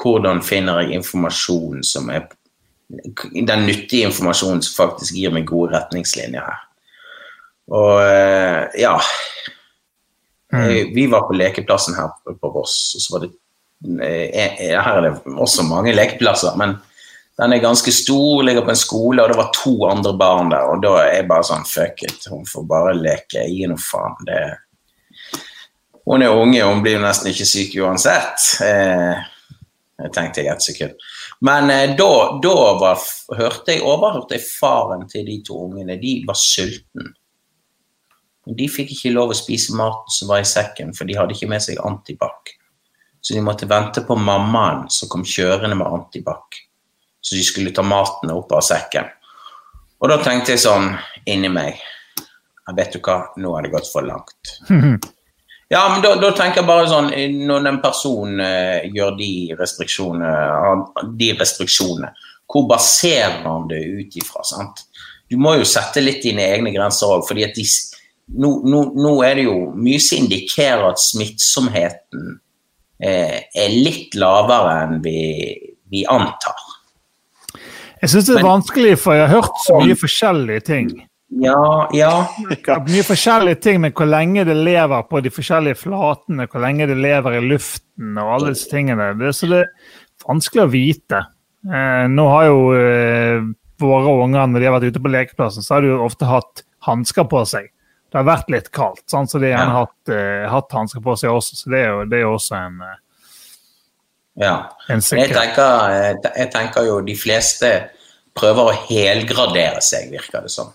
Hvordan 0.01 0.41
finner 0.43 0.81
jeg 0.81 0.99
informasjon 0.99 1.83
som 1.87 2.09
er 2.11 2.29
Den 2.91 3.61
nyttige 3.63 4.09
informasjonen 4.09 4.59
som 4.65 4.73
faktisk 4.75 5.15
gir 5.15 5.31
meg 5.31 5.45
gode 5.47 5.71
retningslinjer 5.77 6.43
her. 6.43 6.63
Og 7.71 8.01
eh, 8.03 8.81
ja 8.81 8.97
Eh, 10.53 10.87
Vi 10.93 11.07
var 11.07 11.21
på 11.21 11.33
lekeplassen 11.33 11.95
her 11.95 12.11
på 12.41 12.49
Voss, 12.49 12.93
og 12.95 13.01
så 13.01 13.13
var 13.13 13.25
det 13.25 13.31
Her 13.81 14.97
er 14.97 15.01
det 15.07 15.13
også 15.25 15.63
mange 15.65 15.93
lekeplasser, 15.95 16.53
men 16.57 16.75
den 17.39 17.53
er 17.53 17.63
ganske 17.63 17.91
stor, 17.95 18.43
ligger 18.43 18.65
på 18.65 18.73
en 18.73 18.79
skole, 18.79 19.23
og 19.23 19.31
det 19.31 19.37
var 19.39 19.51
to 19.55 19.75
andre 19.87 20.13
barn 20.17 20.51
der, 20.51 20.67
og 20.67 20.81
da 20.83 20.97
er 21.01 21.13
jeg 21.15 21.29
bare 21.29 21.47
sånn 21.47 21.67
fuck 21.67 22.03
it, 22.05 22.27
hun 22.29 22.43
får 22.45 22.65
bare 22.69 22.95
leke, 22.97 23.45
gi 23.47 23.69
noe 23.71 23.81
faen. 23.81 24.17
Det 24.27 24.41
Hun 26.05 26.25
er 26.25 26.33
unge, 26.33 26.63
hun 26.65 26.81
blir 26.83 26.99
nesten 26.99 27.29
ikke 27.29 27.45
syk 27.45 27.75
uansett. 27.79 28.47
Eh, 28.65 30.09
tenkte 30.09 30.41
jeg 30.41 30.49
et 30.49 30.65
sekund. 30.65 31.03
Men 31.45 31.69
eh, 31.69 31.93
da, 31.97 32.11
da 32.41 32.55
var, 32.81 33.03
hørte 33.37 33.75
jeg, 33.75 33.83
overhørte 33.85 34.35
jeg 34.35 34.47
faren 34.47 35.05
til 35.09 35.27
de 35.29 35.37
to 35.45 35.59
ungene. 35.67 35.99
De 36.01 36.15
var 36.27 36.39
sultne. 36.41 37.13
De 38.49 38.67
fikk 38.69 38.95
ikke 38.95 39.13
lov 39.13 39.31
å 39.31 39.37
spise 39.37 39.77
maten 39.77 40.13
som 40.13 40.31
var 40.33 40.41
i 40.41 40.49
sekken, 40.49 40.95
for 40.97 41.05
de 41.05 41.15
hadde 41.17 41.37
ikke 41.37 41.49
med 41.51 41.61
seg 41.63 41.79
antibac. 41.85 42.55
Så 43.21 43.37
de 43.37 43.45
måtte 43.45 43.69
vente 43.69 44.01
på 44.05 44.17
mammaen 44.17 44.87
som 44.89 45.09
kom 45.09 45.21
kjørende 45.21 45.77
med 45.77 45.85
antibac. 45.87 46.57
Så 47.21 47.37
de 47.37 47.43
skulle 47.45 47.73
ta 47.75 47.83
maten 47.85 48.33
opp 48.33 48.51
av 48.57 48.63
sekken. 48.65 49.09
Og 50.01 50.09
da 50.09 50.17
tenkte 50.23 50.55
jeg 50.55 50.63
sånn 50.63 50.91
inni 51.29 51.51
meg 51.53 51.75
jeg 51.75 52.77
Vet 52.77 52.93
du 52.93 53.01
hva, 53.03 53.17
nå 53.41 53.55
har 53.55 53.65
det 53.65 53.73
gått 53.73 53.89
for 53.91 54.05
langt. 54.05 54.55
Ja, 55.71 55.85
men 55.87 56.01
da, 56.03 56.17
da 56.19 56.33
tenker 56.35 56.59
jeg 56.59 56.67
bare 56.67 56.87
sånn 56.91 57.13
Når 57.47 57.67
en 57.69 57.77
person 57.79 58.41
uh, 58.43 58.81
gjør 58.91 59.13
de 59.15 59.29
restriksjonene, 59.55 60.31
de 61.15 61.29
restriksjonene, 61.39 62.09
hvor 62.51 62.65
baserer 62.67 63.37
han 63.45 63.69
det 63.69 63.79
ut 63.79 64.17
ifra? 64.19 64.43
sant? 64.43 64.83
Du 65.31 65.37
må 65.39 65.53
jo 65.55 65.67
sette 65.67 66.03
litt 66.03 66.25
dine 66.25 66.43
egne 66.43 66.73
grenser 66.75 67.13
òg, 67.15 67.23
fordi 67.23 67.45
at 67.47 67.55
de, 67.55 67.63
nå, 68.35 68.49
nå, 68.67 68.81
nå 68.99 69.13
er 69.23 69.39
det 69.39 69.45
jo 69.47 69.55
mye 69.71 70.01
som 70.03 70.25
indikerer 70.25 70.89
at 70.89 70.99
smittsomheten 70.99 72.33
eh, 72.99 73.37
er 73.47 73.71
litt 73.71 74.19
lavere 74.19 74.75
enn 74.83 74.99
vi, 75.05 75.21
vi 75.87 76.03
antar. 76.11 76.59
Jeg 78.01 78.09
syns 78.09 78.25
det 78.27 78.35
er 78.37 78.41
Men- 78.43 78.51
vanskelig, 78.61 78.97
for 78.99 79.13
jeg 79.13 79.27
har 79.27 79.41
hørt 79.41 79.57
så 79.65 79.79
mye 79.81 79.95
forskjellige 79.95 80.63
ting. 80.65 81.07
Ja, 81.41 81.87
ja. 81.95 82.27
Mye 82.41 83.03
forskjellige 83.07 83.61
ting 83.61 83.79
men 83.79 83.93
hvor 83.95 84.05
lenge 84.09 84.43
det 84.45 84.55
lever 84.57 85.03
på 85.07 85.21
de 85.23 85.29
forskjellige 85.31 85.77
flatene, 85.79 86.47
hvor 86.51 86.59
lenge 86.65 86.87
det 86.89 86.97
lever 86.97 87.37
i 87.37 87.43
luften 87.45 88.17
og 88.19 88.33
alle 88.35 88.49
disse 88.55 88.67
tingene. 88.69 89.13
Det, 89.17 89.31
så 89.37 89.47
det 89.47 89.61
er 89.61 89.69
vanskelig 90.27 90.65
å 90.65 90.71
vite. 90.73 91.21
Eh, 91.71 92.07
nå 92.11 92.25
har 92.33 92.45
jo 92.49 92.57
eh, 92.75 93.45
våre 93.79 94.15
unger, 94.25 94.47
når 94.51 94.59
de 94.59 94.65
har 94.67 94.75
vært 94.79 94.89
ute 94.91 95.03
på 95.05 95.13
lekeplassen, 95.13 95.63
så 95.63 95.75
har 95.77 95.81
de 95.85 95.93
jo 95.93 96.01
ofte 96.03 96.25
hatt 96.27 96.63
hansker 96.89 97.23
på 97.29 97.45
seg. 97.47 97.69
Det 98.11 98.19
har 98.19 98.27
vært 98.27 98.49
litt 98.51 98.71
kaldt, 98.75 99.05
sant? 99.07 99.29
så 99.31 99.39
de 99.39 99.53
har 99.53 99.69
Ja. 99.69 99.85
hatt, 99.85 100.09
eh, 100.11 100.49
hatt 100.51 100.71
hansker 100.75 100.99
på 101.01 101.15
seg 101.17 101.29
også. 101.31 101.55
Så 101.55 101.69
det 101.71 101.85
er 101.85 101.89
jo, 101.93 102.05
det 102.05 102.17
er 102.19 102.25
jo 102.25 102.33
også 102.35 102.57
en, 102.59 102.81
eh, 102.81 102.97
ja. 104.41 104.55
jeg 104.89 105.31
tenker, 105.31 105.95
eh, 105.95 106.29
jeg 106.37 106.51
tenker 106.53 106.87
jo 106.87 106.99
de 107.05 107.15
fleste 107.17 107.71
prøver 108.37 108.69
å 108.71 108.77
helgradere 108.87 109.81
seg, 109.83 110.11
virker 110.13 110.45
det 110.45 110.53
som. 110.53 110.71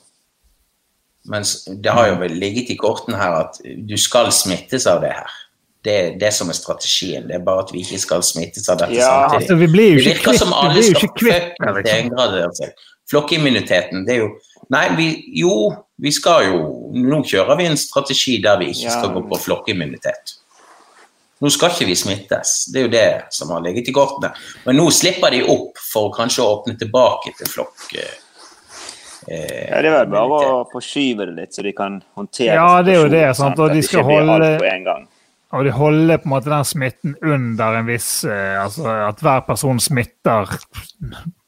Mens 1.26 1.64
det 1.66 1.90
har 1.90 2.12
jo 2.12 2.20
vel 2.20 2.36
ligget 2.38 2.70
i 2.70 2.78
kortene 2.78 3.18
her 3.18 3.40
at 3.40 3.58
du 3.62 3.96
skal 3.98 4.30
smittes 4.34 4.86
av 4.90 5.00
det 5.02 5.10
her. 5.16 5.32
Det 5.86 5.94
er 5.94 6.14
det 6.18 6.32
som 6.34 6.50
er 6.50 6.58
strategien. 6.58 7.26
Det 7.28 7.36
er 7.38 7.42
bare 7.46 7.62
at 7.62 7.72
vi 7.74 7.82
ikke 7.84 7.98
skal 8.02 8.22
smittes 8.26 8.66
av 8.70 8.80
dette 8.82 8.96
Ja, 8.98 9.28
samtidig. 9.30 9.42
Altså, 9.42 9.58
vi 9.60 9.68
blir 9.70 9.90
jo 9.92 9.98
Det 9.98 10.02
ikke 10.02 10.14
virker 10.14 10.30
kvitt, 10.30 10.40
som 10.40 10.52
vi 10.52 10.60
alle 10.60 10.74
blir 10.74 10.86
jo 10.86 10.94
skal 10.94 11.08
ikke 11.08 11.20
kvitt 11.22 11.84
det. 11.86 11.92
Helgradere 11.92 12.48
seg. 12.58 12.86
Flokkimmuniteten, 13.10 14.06
det 14.06 14.16
er 14.16 14.22
jo 14.24 14.30
Nei, 14.74 14.86
vi, 14.98 15.06
jo, 15.38 15.52
vi 16.02 16.10
skal 16.10 16.48
jo 16.48 16.56
Nå 16.96 17.20
kjører 17.28 17.58
vi 17.60 17.68
en 17.70 17.78
strategi 17.78 18.40
der 18.42 18.58
vi 18.58 18.72
ikke 18.72 18.88
Ja. 18.88 18.96
skal 18.96 19.12
gå 19.14 19.22
på 19.30 19.38
flokkimmunitet. 19.44 20.34
Nå 21.40 21.50
skal 21.52 21.68
ikke 21.74 21.86
vi 21.90 21.94
smittes. 22.00 22.52
Det 22.72 22.80
er 22.80 22.86
jo 22.86 22.92
det 22.92 23.08
som 23.36 23.50
har 23.52 23.60
ligget 23.64 23.90
i 23.90 23.92
kortene. 23.96 24.30
Men 24.64 24.78
nå 24.80 24.86
slipper 24.94 25.34
de 25.34 25.42
opp 25.52 25.76
for 25.92 26.08
kanskje 26.16 26.40
å 26.44 26.52
åpne 26.54 26.78
tilbake 26.80 27.34
til 27.36 27.50
flokk. 27.52 27.82
eh, 27.98 28.14
eh, 29.28 29.66
Ja, 29.68 29.82
det 29.82 29.90
er 29.90 29.98
vel 29.98 30.14
bare 30.14 30.38
å 30.54 30.62
forskyve 30.72 31.26
det 31.28 31.34
litt, 31.36 31.52
så 31.54 31.62
de 31.66 31.72
kan 31.76 31.98
håndtere 32.16 32.54
Ja, 32.56 32.82
det 32.82 32.94
er 32.94 33.02
jo 33.02 33.08
det, 33.12 33.26
sant, 33.36 33.58
og 33.60 33.74
de 33.74 33.82
skal 33.82 34.02
holde- 34.08 34.58
på 34.58 34.70
en 34.72 34.84
gang. 34.84 35.06
Og 35.52 35.64
de 35.64 35.70
holder 35.70 36.18
på 36.18 36.26
en 36.26 36.30
måte 36.32 36.50
den 36.50 36.64
smitten 36.66 37.14
under 37.22 37.76
en 37.78 37.86
viss 37.86 38.24
eh, 38.24 38.56
Altså 38.64 38.88
at 39.08 39.20
hver 39.22 39.44
person 39.46 39.78
smitter 39.78 40.48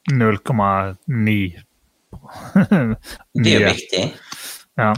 0,9 0.09 1.61
Det 3.33 3.51
er 3.53 3.59
jo 3.59 3.67
viktig. 3.69 4.03
Ja. 4.79 4.93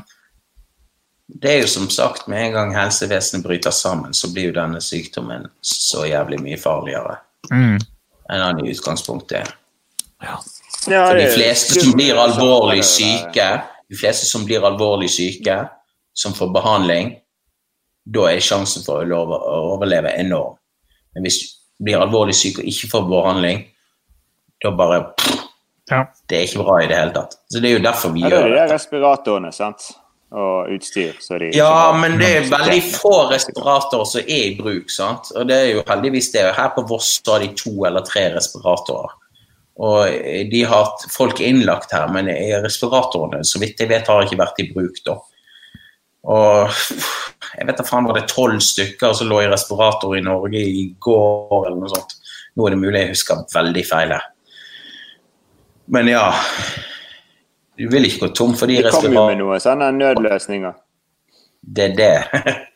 Det 1.39 1.49
er 1.51 1.61
jo 1.61 1.67
som 1.67 1.89
sagt, 1.89 2.27
med 2.27 2.45
en 2.47 2.51
gang 2.53 2.73
helsevesenet 2.75 3.43
bryter 3.45 3.71
sammen, 3.71 4.13
så 4.13 4.27
blir 4.33 4.49
jo 4.49 4.55
denne 4.57 4.81
sykdommen 4.83 5.47
så 5.63 6.03
jævlig 6.09 6.39
mye 6.43 6.57
farligere 6.59 7.17
Mm. 7.51 7.79
enn 8.29 8.41
han 8.41 8.59
i 8.65 8.69
utgangspunktet 8.71 9.37
er. 9.39 9.47
Ja, 10.21 10.35
For 10.83 11.15
de 11.17 11.27
fleste 11.33 11.79
som 11.81 11.93
blir 11.97 12.15
alvorlig 12.15 12.77
det 12.81 12.85
syke, 12.85 13.47
de 13.89 13.97
fleste 13.97 14.25
som 14.29 14.45
blir 14.45 14.61
alvorlig 14.61 15.09
syke, 15.09 15.69
som 16.13 16.33
får 16.33 16.51
behandling, 16.53 17.15
da 18.05 18.27
er 18.29 18.39
sjansen 18.39 18.83
for 18.85 19.01
å 19.01 19.07
love- 19.07 19.39
å 19.41 19.75
overleve 19.77 20.13
enorm. 20.19 20.55
Men 21.15 21.23
hvis 21.23 21.39
du 21.79 21.83
blir 21.85 21.97
alvorlig 21.99 22.35
syk 22.35 22.59
og 22.59 22.65
ikke 22.65 22.89
får 22.91 23.09
behandling, 23.09 23.65
da 24.63 24.71
bare 24.71 25.13
ja. 25.91 26.05
Det 26.29 26.37
er 26.37 26.43
ikke 26.47 26.63
bra 26.63 26.77
i 26.83 26.87
det 26.87 26.95
hele 26.95 27.11
tatt. 27.11 27.33
Så 27.51 27.59
det 27.59 27.69
er 27.71 27.79
jo 27.79 27.83
derfor 27.83 28.13
vi 28.13 28.21
Ja, 28.21 28.29
det 28.29 28.37
gjør 28.37 28.45
er 28.45 28.49
det. 28.49 28.59
er 28.71 28.73
respiratorene, 28.77 29.51
sant? 29.53 29.91
Og 30.31 30.69
utstyr. 30.71 31.17
Ja, 31.51 31.91
men 31.91 32.13
det 32.21 32.27
er 32.31 32.45
veldig 32.47 32.79
få 32.93 33.25
respiratorer 33.33 34.05
som 34.07 34.21
er 34.21 34.45
i 34.45 34.53
bruk, 34.55 34.87
sant. 34.93 35.27
Og 35.35 35.49
det 35.49 35.57
er 35.57 35.65
jo 35.73 35.81
heldigvis 35.89 36.29
det. 36.31 36.45
Her 36.55 36.69
på 36.71 36.85
Voss 36.87 37.17
har 37.27 37.43
de 37.43 37.49
to 37.59 37.73
eller 37.89 38.05
tre 38.07 38.29
respiratorer. 38.31 39.11
Og 39.81 40.21
de 40.51 40.61
har 40.63 40.85
hatt 40.85 41.03
folk 41.11 41.41
innlagt 41.43 41.91
her, 41.95 42.07
men 42.13 42.29
respiratorene, 42.63 43.41
så 43.47 43.59
vidt 43.59 43.79
jeg 43.81 43.89
vet, 43.91 44.07
har 44.07 44.23
ikke 44.23 44.39
vært 44.39 44.61
i 44.63 44.69
bruk 44.71 45.01
da. 45.07 45.17
Og 46.31 46.79
jeg 47.57 47.67
vet 47.67 47.79
da 47.81 47.85
faen 47.87 48.07
var 48.07 48.19
det 48.19 48.29
tolv 48.31 48.61
stykker 48.63 49.15
som 49.17 49.27
lå 49.31 49.41
i 49.41 49.49
respirator 49.51 50.15
i 50.15 50.23
Norge 50.23 50.61
i 50.61 50.85
går, 51.01 51.65
eller 51.65 51.79
noe 51.81 51.91
sånt. 51.91 52.15
Nå 52.55 52.67
er 52.67 52.75
det 52.75 52.81
mulig 52.83 53.01
jeg 53.01 53.11
husker 53.15 53.43
veldig 53.51 53.83
feil 53.89 54.15
her. 54.15 54.29
Men 55.91 56.07
ja 56.11 56.25
Du 57.77 57.87
vil 57.89 58.05
ikke 58.05 58.27
gå 58.27 58.33
tom 58.35 58.53
for 58.59 58.67
de 58.67 58.77
restauranter... 58.83 59.09
Det 59.09 59.15
kommer 59.15 59.21
jo 59.21 59.37
med 59.37 59.39
noen 59.45 59.63
sånne 59.63 59.91
nødløsninger. 59.95 60.73
Det 61.61 61.87
er 61.91 61.95
det. 62.01 62.13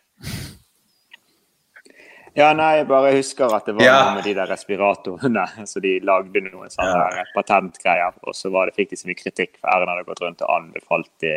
Ja, 2.35 2.49
nei, 2.51 2.81
jeg 2.81 2.87
bare 2.89 3.13
husker 3.15 3.53
at 3.55 3.63
det 3.69 3.77
var 3.77 3.85
Ja. 3.85 3.93
noe 4.03 4.15
med 4.17 4.25
de 4.27 4.33
der 4.35 4.49
respiratorene. 4.51 5.45
Så 5.71 5.79
de 5.79 5.93
lagde 6.03 6.41
noen 6.43 6.67
sånne 6.73 7.05
Ja. 7.15 7.23
patentgreier, 7.35 8.11
og 8.27 8.35
så 8.35 8.51
var 8.51 8.65
det, 8.67 8.75
fikk 8.75 8.89
de 8.91 8.97
så 8.99 9.07
mye 9.07 9.15
kritikk 9.15 9.53
for 9.61 9.69
Erna 9.71 9.93
hadde 9.95 10.03
gått 10.09 10.19
rundt 10.19 10.41
og 10.43 10.51
anbefalt 10.51 11.07
de, 11.23 11.31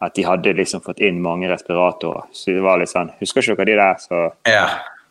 at 0.00 0.14
de 0.14 0.22
hadde 0.22 0.54
liksom 0.54 0.84
fått 0.86 1.00
inn 1.02 1.18
mange 1.22 1.48
respiratorer. 1.50 2.28
Så 2.30 2.54
det 2.54 2.62
var 2.62 2.78
litt 2.78 2.92
sånn 2.92 3.10
Husker 3.18 3.42
ikke 3.42 3.56
dere 3.64 3.66
de 3.66 3.76
der? 3.82 3.94
Så 3.98 4.32
Ja. 4.46 4.66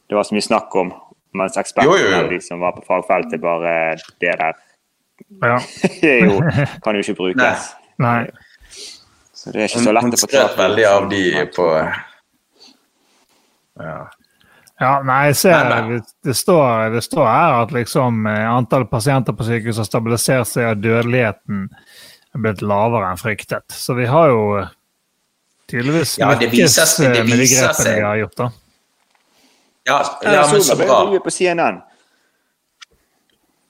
det 0.08 0.16
var 0.16 0.24
så 0.24 0.36
mye 0.36 0.48
snakk 0.48 0.76
om, 0.76 0.94
mens 1.34 1.58
ekspertene 1.58 2.00
jo, 2.00 2.28
de 2.30 2.40
som 2.40 2.62
var 2.64 2.72
på 2.72 2.86
fagfeltet, 2.88 3.42
bare 3.42 3.98
Det 4.22 4.38
der 4.40 4.54
Ja. 5.42 5.58
er 6.02 6.26
jo, 6.26 6.40
kan 6.84 6.96
jo 6.98 7.04
ikke 7.06 7.16
brukes. 7.18 7.70
Nei. 8.04 8.26
Så 9.34 9.52
det 9.52 9.64
er 9.64 9.72
ikke 9.72 9.84
så 9.84 9.94
lett 9.96 10.18
å 10.18 10.20
få 10.22 10.30
tak 10.32 10.58
veldig 10.60 10.86
av 10.88 11.08
de 11.12 11.24
på 11.56 11.70
ja. 13.82 13.96
Ja, 14.80 14.94
nei, 15.06 15.20
jeg 15.30 15.36
ser 15.40 15.54
Nei, 15.70 15.70
nei. 15.70 15.98
det, 16.00 16.14
det, 16.28 16.34
står, 16.38 16.90
det 16.96 17.04
står 17.06 17.28
her 17.30 17.58
at 17.62 17.74
liksom 17.76 18.26
eh, 18.28 18.46
antall 18.50 18.86
pasienter 18.90 19.36
på 19.38 19.46
sykehus 19.48 19.80
har 19.80 19.88
stabilisert 19.88 20.50
seg, 20.50 20.66
og 20.74 20.82
dødeligheten 20.84 21.68
er 22.34 22.44
blitt 22.44 22.64
lavere 22.66 23.12
enn 23.14 23.22
fryktet. 23.22 23.68
Så 23.72 23.96
vi 23.98 24.08
har 24.10 24.32
jo 24.34 24.42
eh, 24.60 24.74
tydeligvis 25.72 26.18
Ja, 26.20 26.34
det 26.40 26.50
viser 26.52 26.90
det 26.90 27.14
viser 27.14 27.30
med 27.30 27.44
de 27.44 27.48
grepene 27.54 27.96
vi 27.96 28.06
har 28.08 28.22
gjort. 28.24 28.38
da. 28.42 28.50
Ja, 29.84 30.00
Ja, 30.24 30.34
ja, 30.40 30.44
men 30.52 30.64
så 30.64 30.76
bra. 30.80 31.00
på 31.24 31.32
CNN. 31.32 31.82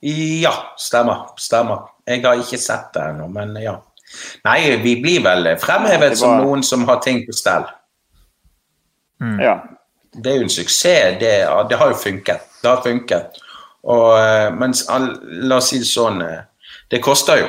Ja, 0.03 0.53
stemmer. 0.77 1.29
Stemmer. 1.39 1.85
Jeg 2.05 2.23
har 2.25 2.39
ikke 2.41 2.59
sett 2.59 2.91
det 2.95 3.05
ennå, 3.13 3.29
men 3.31 3.55
ja. 3.63 3.77
Nei, 4.43 4.57
vi 4.83 4.97
blir 5.01 5.23
vel 5.23 5.53
fremhevet 5.61 6.11
var... 6.11 6.19
som 6.19 6.41
noen 6.43 6.63
som 6.65 6.83
har 6.89 6.99
ting 7.01 7.23
på 7.25 7.35
stell. 7.35 7.63
Ja. 9.39 9.55
Det 10.13 10.29
er 10.29 10.41
jo 10.41 10.47
en 10.49 10.51
suksess. 10.51 11.15
Det, 11.21 11.31
det 11.69 11.79
har 11.79 11.93
jo 11.93 11.95
funket. 11.97 12.49
Det 12.61 12.69
har 12.69 12.81
funket. 12.83 13.39
Og, 13.83 14.11
men 14.59 14.75
la 15.47 15.59
oss 15.59 15.71
si 15.73 15.79
det 15.81 15.87
sånn 15.89 16.21
eh, 16.23 16.43
Det 16.87 17.01
koster 17.03 17.41
jo. 17.41 17.47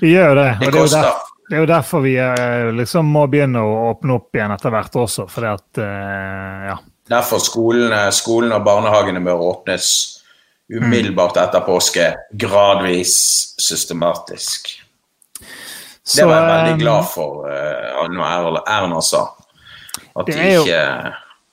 Det 0.00 0.10
gjør 0.10 0.34
det. 0.36 0.48
Det 0.60 0.66
og 0.68 0.72
det 0.72 0.78
er 0.78 0.82
jo, 0.82 0.88
derfor, 0.92 1.30
det 1.48 1.56
er 1.56 1.62
jo 1.62 1.68
derfor 1.70 2.02
vi 2.04 2.14
eh, 2.20 2.72
liksom 2.76 3.12
må 3.14 3.26
begynne 3.32 3.62
å 3.64 3.76
åpne 3.92 4.18
opp 4.18 4.36
igjen 4.36 4.52
etter 4.52 4.74
hvert 4.74 4.98
også. 5.04 5.28
fordi 5.32 5.52
at, 5.52 5.82
eh, 5.84 6.66
ja. 6.72 6.76
Derfor 7.12 7.40
skolene, 7.44 8.02
skolene 8.12 8.58
og 8.58 8.66
barnehagene 8.66 9.22
bør 9.24 9.46
åpnes 9.52 9.88
umiddelbart 10.80 11.36
etter 11.36 11.60
påske. 11.66 12.14
Gradvis, 12.38 13.16
systematisk. 13.60 14.70
Det 16.16 16.24
var 16.26 16.34
jeg 16.34 16.44
eh, 16.44 16.54
veldig 16.56 16.78
glad 16.82 17.04
for 17.12 17.44
uh, 17.46 18.08
når 18.10 18.24
Erna- 18.26 18.64
Erna 18.68 19.00
sa. 19.06 19.26
At 20.16 20.26
Det 20.26 20.34
de 20.34 20.40
er 20.40 20.54
jo- 20.56 20.64
ikke 20.64 21.12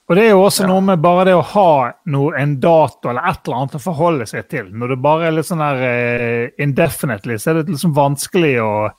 Og 0.10 0.16
det 0.18 0.24
er 0.26 0.30
jo 0.32 0.42
også 0.42 0.64
Ja. 0.64 0.68
noe 0.68 0.82
med 0.82 1.02
bare 1.02 1.26
det 1.26 1.34
å 1.38 1.44
ha 1.44 1.92
noe, 2.08 2.34
en 2.36 2.56
dato 2.60 3.10
eller 3.12 3.22
et 3.30 3.46
eller 3.46 3.58
annet 3.60 3.76
å 3.78 3.80
forholde 3.84 4.26
seg 4.28 4.48
til. 4.50 4.66
Når 4.74 4.88
det 4.90 5.02
bare 5.04 5.28
er 5.28 5.32
litt 5.32 5.46
sånn 5.46 5.62
der 5.62 5.84
uh, 5.86 6.50
indefinitely, 6.58 7.38
så 7.38 7.52
er 7.52 7.60
det 7.62 7.70
liksom 7.76 7.94
vanskelig 7.94 8.56
å 8.64 8.90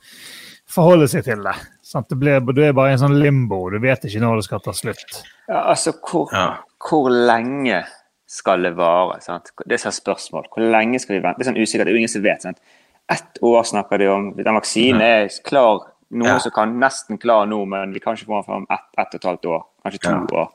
forholde 0.70 1.08
seg 1.10 1.24
til 1.26 1.42
det. 1.42 1.56
Sant? 1.82 2.06
Det 2.08 2.16
blir, 2.20 2.38
du 2.54 2.62
er 2.62 2.72
bare 2.72 2.90
i 2.90 2.92
en 2.92 3.02
sånn 3.02 3.18
limbo. 3.18 3.68
Du 3.70 3.80
vet 3.82 4.04
ikke 4.06 4.20
når 4.22 4.36
det 4.36 4.44
skal 4.46 4.60
ta 4.60 4.70
slutt. 4.70 5.22
Ja, 5.48 5.64
altså, 5.72 5.92
hvor, 5.98 6.28
Ja. 6.32 6.58
hvor 6.78 7.10
lenge 7.10 7.82
skal 8.30 8.62
det 8.62 8.74
vare? 8.78 9.16
Sant? 9.24 9.50
Det 9.66 9.74
er 9.74 9.82
sånn 9.82 9.96
spørsmål. 9.96 10.44
Hvor 10.54 10.62
lenge 10.70 11.00
skal 11.02 11.16
vi 11.16 11.22
vente? 11.24 11.38
Det 11.40 11.46
er 11.46 11.50
sånn 11.52 11.58
usikkert, 11.62 11.88
det 11.88 11.92
er 11.92 11.96
jo 11.98 12.02
ingen 12.04 12.12
som 12.12 12.22
vet. 12.22 12.44
Sant? 12.46 12.60
Ett 13.10 13.40
år 13.42 13.64
snakker 13.66 13.98
de 13.98 14.06
om. 14.12 14.28
Den 14.38 14.54
vaksinen 14.54 15.02
er 15.02 15.28
klar, 15.46 15.80
noe 16.10 16.28
Ja. 16.28 16.38
som 16.38 16.52
kan 16.54 16.76
nesten 16.78 17.18
klar 17.18 17.46
nå, 17.50 17.64
men 17.66 17.92
vi 17.92 17.98
kan 18.00 18.14
ikke 18.14 18.26
få 18.26 18.38
den 18.38 18.44
fram 18.46 18.66
ett 18.70 18.86
ett 18.98 19.14
og 19.14 19.20
et 19.20 19.24
halvt 19.30 19.46
år. 19.46 19.64
Kanskje 19.84 20.00
to 20.04 20.10
Ja. 20.10 20.42
år. 20.42 20.48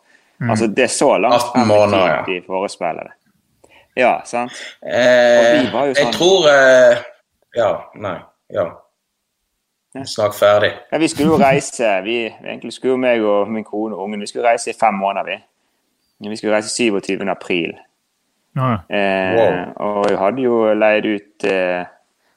Altså, 0.50 0.68
det 0.68 0.84
er 0.84 0.88
så 0.92 1.18
langt 1.20 1.34
18 1.34 1.68
frem 1.92 2.26
tid 2.26 2.42
de 2.42 2.48
forespeiler 2.48 3.04
det. 3.04 3.14
Ja, 3.98 4.22
sant? 4.24 4.52
Eh, 4.84 5.64
jo 5.72 5.86
jeg 5.94 5.96
sånn- 5.96 6.14
tror 6.14 6.48
eh, 6.50 6.98
Ja, 7.56 7.86
nei. 7.96 8.20
Ja. 8.52 8.72
Snakk 10.04 10.34
ferdig. 10.36 10.74
Ja, 10.92 10.98
vi 10.98 11.08
skulle 11.08 11.30
jo 11.32 11.38
reise. 11.38 12.02
Vi, 12.04 12.28
egentlig 12.44 12.74
skulle 12.74 12.98
meg 13.00 13.22
og 13.24 13.48
min 13.48 13.64
kone 13.64 13.96
og 13.96 14.04
ungen 14.10 14.20
vi 14.20 14.28
skulle 14.28 14.44
reise 14.50 14.70
i 14.70 14.74
fem 14.74 14.94
måneder. 14.94 15.24
Vi 15.26 15.40
Vi 16.22 16.36
skulle 16.38 16.54
reise 16.56 16.70
27. 16.70 17.30
april. 17.30 17.74
Ja. 18.56 18.74
Eh, 18.90 19.36
Wow. 19.36 19.74
Og 19.78 20.06
vi 20.10 20.16
hadde 20.16 20.42
jo 20.42 20.74
leid 20.74 21.06
ut 21.06 21.44
eh, 21.44 21.86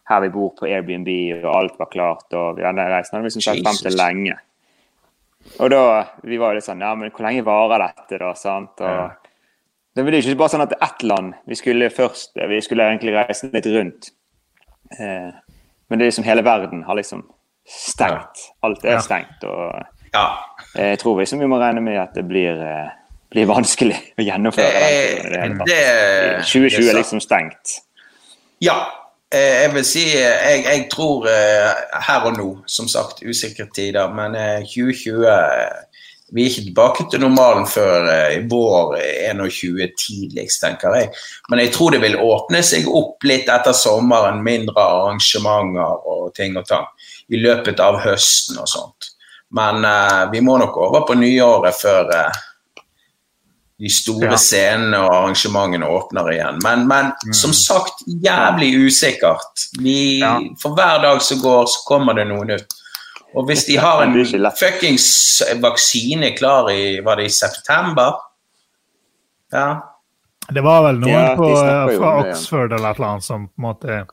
her 0.09 0.21
vi 0.21 0.29
bor 0.35 0.51
på 0.59 0.67
Airbnb, 0.67 1.09
og 1.45 1.57
alt 1.57 1.79
var 1.79 1.87
klart. 1.93 2.33
og 2.35 2.57
vi 2.57 2.63
hadde 2.65 2.89
reist 2.91 3.13
hadde 3.13 3.23
vi 3.23 3.29
liksom 3.29 3.43
sett 3.45 3.63
frem 3.65 3.77
til 3.83 3.97
lenge. 3.99 4.37
Og 5.61 5.71
da, 5.71 6.05
vi 6.25 6.37
var 6.37 6.51
jo 6.53 6.59
litt 6.59 6.65
sånn 6.67 6.81
Ja, 6.83 6.95
men 6.99 7.11
hvor 7.11 7.25
lenge 7.25 7.45
varer 7.47 7.79
dette, 7.87 8.19
da? 8.19 8.33
sant? 8.35 8.81
Og, 8.81 8.87
Ja. 8.89 9.09
Det 9.97 10.05
var 10.05 10.13
ikke 10.13 10.37
bare 10.39 10.49
sånn 10.53 10.63
at 10.63 10.73
ett 10.83 11.03
land 11.03 11.35
Vi 11.47 11.55
skulle 11.55 11.89
først 11.91 12.37
Vi 12.49 12.61
skulle 12.61 12.85
egentlig 12.85 13.15
reise 13.17 13.49
litt 13.53 13.67
rundt. 13.67 14.11
Eh, 14.99 15.31
men 15.89 15.99
det 15.99 16.05
er 16.05 16.11
liksom 16.11 16.25
hele 16.25 16.43
verden 16.43 16.83
har 16.85 16.95
liksom 16.97 17.23
stengt. 17.67 18.45
Alt 18.63 18.85
er 18.85 18.93
Ja. 18.93 18.99
stengt. 19.01 19.45
og 19.45 19.83
Ja. 20.15 20.39
eh, 20.77 20.91
jeg 20.91 20.99
tror 20.99 21.19
liksom 21.21 21.39
vi 21.41 21.47
må 21.47 21.59
regne 21.59 21.81
med 21.83 21.97
at 21.97 22.15
det 22.15 22.27
blir, 22.29 22.61
eh, 22.61 22.91
blir 23.33 23.47
vanskelig 23.51 23.97
å 24.19 24.25
gjennomføre 24.25 24.85
Eh, 24.89 25.23
den. 25.33 25.59
det 25.59 25.67
det- 25.67 26.45
2020 26.45 26.81
det 26.81 26.89
er 26.95 26.99
liksom 27.03 27.21
stengt. 27.21 27.81
Ja. 28.61 28.79
Eh, 29.31 29.63
jeg 29.65 29.73
vil 29.75 29.85
si 29.85 30.05
eh, 30.17 30.23
jeg, 30.23 30.65
jeg 30.65 30.87
tror 30.91 31.27
eh, 31.29 31.75
her 32.07 32.25
og 32.25 32.39
nå, 32.39 32.47
som 32.67 32.89
sagt, 32.89 33.21
usikre 33.23 33.67
tider, 33.75 34.09
men 34.15 34.35
eh, 34.35 34.63
2020 34.65 35.27
eh, 35.29 35.69
Vi 36.31 36.43
er 36.45 36.51
ikke 36.51 36.65
tilbake 36.67 37.05
til 37.11 37.21
normalen 37.21 37.65
før 37.67 38.05
i 38.37 38.43
vår 38.51 38.97
eh, 39.01 39.31
21 39.33 39.95
tidligst, 39.97 40.61
tenker 40.61 40.93
jeg. 40.95 41.09
Men 41.49 41.59
jeg 41.63 41.73
tror 41.73 41.91
det 41.95 42.03
vil 42.03 42.19
åpne 42.21 42.61
seg 42.63 42.85
opp 42.89 43.25
litt 43.25 43.49
etter 43.49 43.73
sommeren. 43.73 44.43
Mindre 44.45 44.77
arrangementer 44.77 46.05
og 46.07 46.35
ting 46.37 46.55
og 46.61 46.67
tang. 46.69 46.85
I 47.33 47.37
løpet 47.41 47.81
av 47.81 47.97
høsten 48.05 48.59
og 48.61 48.69
sånt. 48.69 49.09
Men 49.57 49.81
vi 50.31 50.41
må 50.45 50.59
nok 50.61 50.77
over 50.77 51.07
på 51.09 51.17
nyåret 51.17 51.75
før 51.81 52.13
eh, 52.13 52.43
de 53.79 53.89
store 53.93 54.33
Ja. 54.33 54.37
scenene 54.37 54.99
og 55.05 55.13
arrangementene 55.15 55.87
åpner 55.87 56.33
igjen. 56.33 56.59
Men, 56.65 56.87
men 56.89 57.13
som 57.35 57.53
sagt, 57.55 58.03
jævlig 58.07 58.73
usikkert. 58.87 59.69
Vi, 59.79 60.19
Ja. 60.21 60.39
For 60.63 60.75
hver 60.75 61.03
dag 61.03 61.23
som 61.23 61.39
går, 61.43 61.67
så 61.67 61.85
kommer 61.87 62.15
det 62.19 62.27
noe 62.27 62.45
nytt. 62.45 62.75
Og 63.37 63.47
hvis 63.47 63.67
de 63.69 63.77
har 63.77 64.03
en 64.03 64.15
fuckings 64.57 65.43
vaksine 65.61 66.31
klar 66.37 66.71
i 66.73 67.01
Var 67.05 67.17
det 67.17 67.25
i 67.29 67.29
september? 67.29 68.15
Ja. 69.53 69.81
Det 70.49 70.63
var 70.65 70.83
vel 70.83 70.99
noen 71.03 71.13
Ja, 71.13 71.35
på, 71.37 71.51
fra 71.57 71.87
det, 71.87 71.95
ja. 71.99 72.13
Oxford 72.33 72.73
eller 72.73 72.91
et 72.91 72.97
eller 72.97 73.09
annet 73.13 73.25
som 73.25 73.47
på 73.49 73.53
en 73.59 73.67
måte 73.69 74.07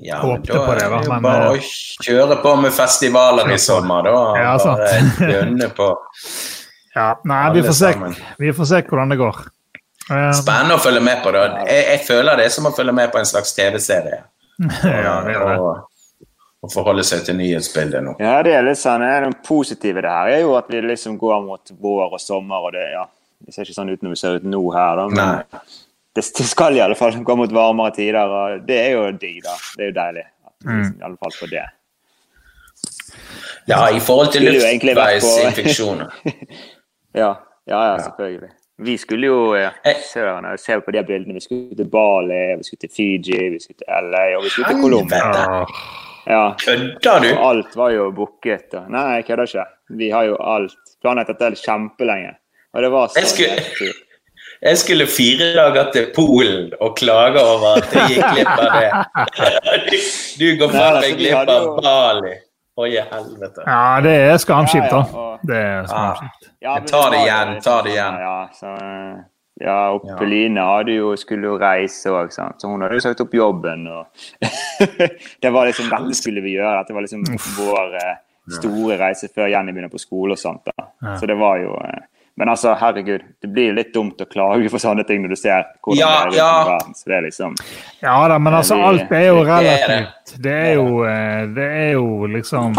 ja 0.00 0.16
Håpte 0.20 0.52
men 0.52 0.60
da 0.60 0.66
på 0.66 0.74
det, 0.74 0.82
er 0.84 0.90
det 0.90 1.04
jo 1.04 1.12
men, 1.12 1.22
bare 1.24 1.44
eh, 1.44 1.50
å 1.50 2.04
kjøre 2.04 2.36
på 2.42 2.54
med 2.56 2.72
festivaler 2.72 3.50
i 3.52 3.58
sommer, 3.60 4.06
da. 4.06 4.20
Ja. 4.38 4.54
Bare 4.64 5.32
gønne 5.32 5.68
på. 5.76 5.90
Ja, 6.94 7.20
nei, 7.24 7.44
vi 7.54 7.62
får, 7.62 7.76
se, 7.78 7.90
vi 8.38 8.52
får 8.56 8.66
se 8.72 8.80
hvordan 8.88 9.12
det 9.14 9.18
går. 9.20 9.36
Eh, 10.10 10.32
Spennende 10.34 10.74
å 10.74 10.82
følge 10.82 11.00
med 11.06 11.20
på 11.22 11.30
det. 11.36 11.44
Jeg, 11.70 11.84
jeg 11.92 12.00
føler 12.08 12.40
det 12.40 12.48
er 12.48 12.54
som 12.56 12.66
å 12.66 12.72
følge 12.74 12.94
med 12.96 13.12
på 13.14 13.20
en 13.20 13.28
slags 13.30 13.52
TV-serie. 13.54 14.22
ja, 14.84 15.14
det 15.26 15.36
det. 15.38 15.58
Og 16.60 16.68
forholde 16.74 17.04
seg 17.06 17.22
til 17.24 17.38
nyhetsbildet 17.38 18.02
nå. 18.04 18.16
Ja, 18.20 18.34
det 18.44 18.52
er 18.52 18.66
litt 18.66 18.76
sånn, 18.80 19.00
det 19.00 19.12
er 19.16 19.22
det 19.28 19.38
positive 19.46 20.02
det 20.04 20.10
her 20.12 20.32
er 20.34 20.42
jo 20.42 20.50
at 20.58 20.66
vi 20.68 20.82
liksom 20.84 21.14
går 21.20 21.38
mot 21.46 21.70
vår 21.80 22.16
og 22.18 22.20
sommer, 22.20 22.66
og 22.68 22.74
det, 22.74 22.82
ja, 22.92 23.06
det 23.46 23.54
ser 23.54 23.64
ikke 23.64 23.78
sånn 23.78 23.92
ut 23.94 24.02
når 24.04 24.12
vi 24.12 24.18
ser 24.20 24.36
ut 24.36 24.44
nå 24.44 24.60
her, 24.74 24.98
da, 25.00 25.06
men 25.08 25.22
Nei. 25.22 25.62
det, 26.18 26.26
det 26.36 26.46
skal 26.50 26.76
i 26.76 26.82
alle 26.84 26.98
fall 26.98 27.16
gå 27.24 27.36
mot 27.40 27.54
varmere 27.56 27.94
tider, 27.96 28.28
og 28.28 28.66
det 28.68 28.76
er 28.82 28.90
jo 28.98 29.06
digg, 29.22 29.38
da. 29.46 29.54
Det 29.78 29.86
er 29.86 29.92
jo 29.92 29.96
deilig. 30.02 30.26
At 30.50 30.52
vi 30.58 30.68
Mm. 30.68 30.82
liksom, 30.82 30.98
i 31.00 31.04
alle 31.08 31.16
fall 31.24 31.32
får 31.38 31.48
det. 31.54 31.64
Ja, 33.70 33.78
i 33.96 34.00
forhold 34.04 34.32
til 34.34 34.44
luftveisinfeksjoner. 34.50 36.12
Ja, 37.14 37.32
ja, 37.66 37.80
ja 37.92 37.98
selvfølgelig. 38.02 38.50
Vi 38.78 38.96
skulle 38.96 39.26
jo 39.26 39.54
Eh. 39.54 39.70
Søren, 40.12 40.44
jeg 40.50 40.58
ser 40.58 40.80
på 40.80 40.90
de 40.90 41.02
bildene. 41.04 41.34
Vi 41.34 41.40
skulle 41.40 41.76
til 41.76 41.88
Bali, 41.92 42.56
vi 42.58 42.62
skulle 42.64 42.80
til 42.80 42.90
Fiji, 42.96 43.48
vi 43.54 43.58
skulle 43.60 43.78
til 43.78 43.86
LA, 44.10 44.36
og 44.36 44.44
vi 44.44 44.48
skulle 44.48 44.68
til 44.68 44.80
Colombia. 44.82 45.16
Ja, 45.16 45.64
Ja, 46.30 46.52
Kødder 46.64 47.18
du? 47.22 47.28
og 47.38 47.48
alt 47.50 47.76
var 47.76 47.90
jo 47.90 48.10
booket. 48.10 48.74
og- 48.74 48.90
Nei, 48.90 49.00
jeg 49.14 49.24
kødder 49.26 49.42
ikke. 49.42 49.64
Vi 49.98 50.10
har 50.10 50.22
jo 50.24 50.36
alt 50.40 50.72
planlagt 51.02 51.28
dette 51.28 51.56
kjempelenge. 51.64 52.34
Og 52.74 52.82
det 52.82 52.90
var 52.92 53.06
så 53.08 53.18
Jeg 53.20 53.26
skulle- 53.26 53.94
Jeg 54.62 54.78
skulle 54.78 55.06
fire 55.06 55.46
dager 55.56 55.90
til 55.92 56.06
Polen 56.14 56.72
og 56.80 56.96
klage 56.96 57.40
over 57.40 57.76
at 57.76 57.94
jeg 57.94 58.08
gikk 58.08 58.24
glipp 58.34 58.48
av 58.48 58.70
det. 58.80 58.90
Du, 60.40 60.44
du 60.44 60.58
går 60.60 60.68
faen 60.72 60.96
altså, 60.96 61.10
meg 61.10 61.18
glipp 61.18 61.48
av 61.48 61.48
jo- 61.48 62.40
Oi, 62.80 62.90
helvete. 63.10 63.64
Ja, 63.66 64.00
det 64.04 64.14
er 64.30 64.38
skamskipt, 64.40 64.86
Ja, 64.90 64.98
ja, 64.98 65.02
da. 65.12 65.18
og- 65.18 65.40
Det 65.46 65.56
er 65.56 65.86
skamskipt. 65.90 66.48
Ja, 66.62 66.74
Men 66.74 66.82
men 66.82 66.86
ta 66.92 67.02
det 67.10 67.18
igjen, 67.24 67.60
ta 67.64 67.82
det 67.82 67.92
igjen. 67.94 68.18
Ja, 68.20 68.48
så, 68.52 68.72
eh, 68.82 69.20
ja 69.60 69.76
og 69.94 70.06
Peline 70.18 70.60
hadde 70.64 70.94
jo, 70.96 71.14
skulle 71.16 71.44
jo 71.50 71.58
reise 71.58 72.10
òg, 72.12 72.32
så 72.32 72.46
hun 72.68 72.80
hadde 72.82 72.94
jo 72.98 73.00
sagt 73.00 73.20
opp 73.20 73.34
jobben. 73.34 73.86
og 73.88 74.06
Det 75.42 75.50
var 75.52 75.66
liksom 75.66 75.88
dette 75.90 76.14
skulle 76.14 76.40
vi 76.44 76.56
gjøre. 76.56 76.78
Dette 76.84 76.94
var 76.94 77.02
liksom 77.02 77.24
vår 77.58 77.94
eh, 78.00 78.16
store 78.50 78.96
reise 78.98 79.28
før 79.34 79.50
Jenny 79.52 79.72
begynner 79.72 79.90
på 79.92 80.00
skole 80.00 80.32
og 80.32 80.38
sånt. 80.38 80.64
da. 80.64 80.86
Ja. 81.02 81.16
Så 81.16 81.26
det 81.26 81.36
var 81.38 81.58
jo 81.58 81.74
eh, 81.84 82.00
Men 82.40 82.48
altså, 82.48 82.72
herregud, 82.80 83.20
det 83.44 83.48
blir 83.52 83.66
jo 83.68 83.72
litt 83.76 83.90
dumt 83.92 84.22
å 84.24 84.26
klage 84.30 84.70
for 84.72 84.80
sånne 84.80 85.04
ting 85.04 85.20
når 85.20 85.34
du 85.34 85.36
ser 85.36 85.66
hvordan 85.84 85.98
Ja, 86.00 86.12
det 86.24 86.30
er 86.32 86.38
ja. 86.38 86.52
verden. 86.70 86.94
Så 86.96 87.10
det 87.10 87.16
er 87.18 87.26
liksom 87.26 87.56
Ja 88.00 88.14
da, 88.32 88.38
men 88.40 88.54
altså, 88.56 88.78
Det- 88.78 88.86
alt 88.88 89.12
er 89.12 89.26
jo 89.26 89.42
det 89.44 89.46
det. 89.50 89.74
relativt. 89.90 90.42
Det 90.46 90.54
er 90.56 90.72
jo, 90.78 90.86
eh, 91.04 91.42
det 91.58 91.66
er 91.82 91.92
jo 91.98 92.06
liksom 92.32 92.78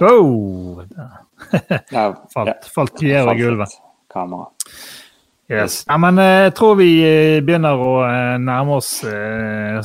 oh, 0.00 0.82
ja, 1.96 2.04
falt, 2.34 2.68
falt 2.74 2.94
Pierre 3.00 3.32
i 3.32 3.40
gulvet. 3.40 3.72
Kamera. 4.12 4.46
Yes. 5.48 5.84
Ja, 5.88 5.96
men 5.96 6.18
eh, 6.18 6.42
jeg 6.50 6.54
tror 6.60 6.76
vi 6.76 6.90
eh, 7.06 7.40
begynner 7.40 7.80
å 7.80 7.96
nærme 8.42 8.76
oss 8.76 8.92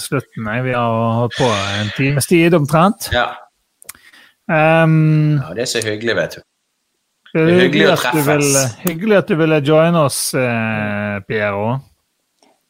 slutten. 0.04 0.52
Vi 0.68 0.74
har 0.76 1.16
holdt 1.22 1.40
på 1.40 1.48
en 1.80 1.96
times 1.96 2.28
tid 2.28 2.54
omtrent. 2.60 3.08
Ja. 3.16 3.30
Um, 4.52 5.38
ja, 5.40 5.54
det 5.56 5.62
er 5.64 5.70
så 5.78 5.80
hyggelig, 5.86 6.16
vet 6.18 6.36
du. 6.36 6.42
Det 7.34 7.42
er 7.42 7.60
hyggelig 7.62 7.88
å 7.92 7.96
treffes. 8.02 8.76
hyggelig 8.84 9.18
at 9.18 9.28
du 9.28 9.36
ville 9.40 9.60
joine 9.62 9.96
oss, 10.06 10.34
eh, 10.36 11.20
Piero. 11.28 11.80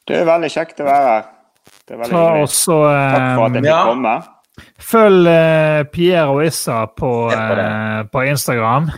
Det 0.07 0.20
er 0.22 0.26
veldig 0.26 0.49
kjekt 0.53 0.82
å 0.84 0.86
være 0.86 1.07
her. 1.07 1.24
Er 1.91 2.07
Ta 2.07 2.22
også, 2.41 2.76
eh, 2.88 3.16
Takk 3.16 3.36
for 3.36 3.45
at 3.45 3.53
jeg 3.53 3.64
fikk 3.64 3.66
Ja. 3.66 3.86
komme. 3.86 4.14
Følg 4.80 5.28
eh, 5.28 5.84
Piero 5.91 6.39
Issa 6.45 6.86
på, 6.88 7.32
eh, 7.32 8.03
på 8.12 8.24
Instagram. 8.30 8.91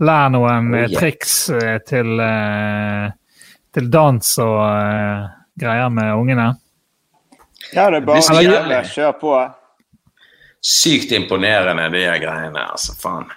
Lær 0.00 0.30
noen 0.32 0.72
Oh, 0.74 0.78
eh, 0.78 0.88
yeah. 0.88 1.00
triks 1.00 1.50
eh, 1.50 1.78
til, 1.86 2.20
eh, 2.20 3.10
til 3.72 3.88
dans 3.90 4.38
og 4.38 4.60
eh, 4.64 5.28
greier 5.60 5.90
med 5.92 6.14
ungene. 6.14 6.54
Ja, 7.74 7.90
det 7.90 8.02
er 8.02 8.06
bare 8.06 8.18
å 8.18 8.84
kjøre 8.84 9.20
på. 9.20 9.34
Sykt 10.60 11.12
imponerende, 11.12 11.90
de 11.92 12.04
greiene. 12.20 12.64
altså, 12.70 12.94
faen. 13.00 13.28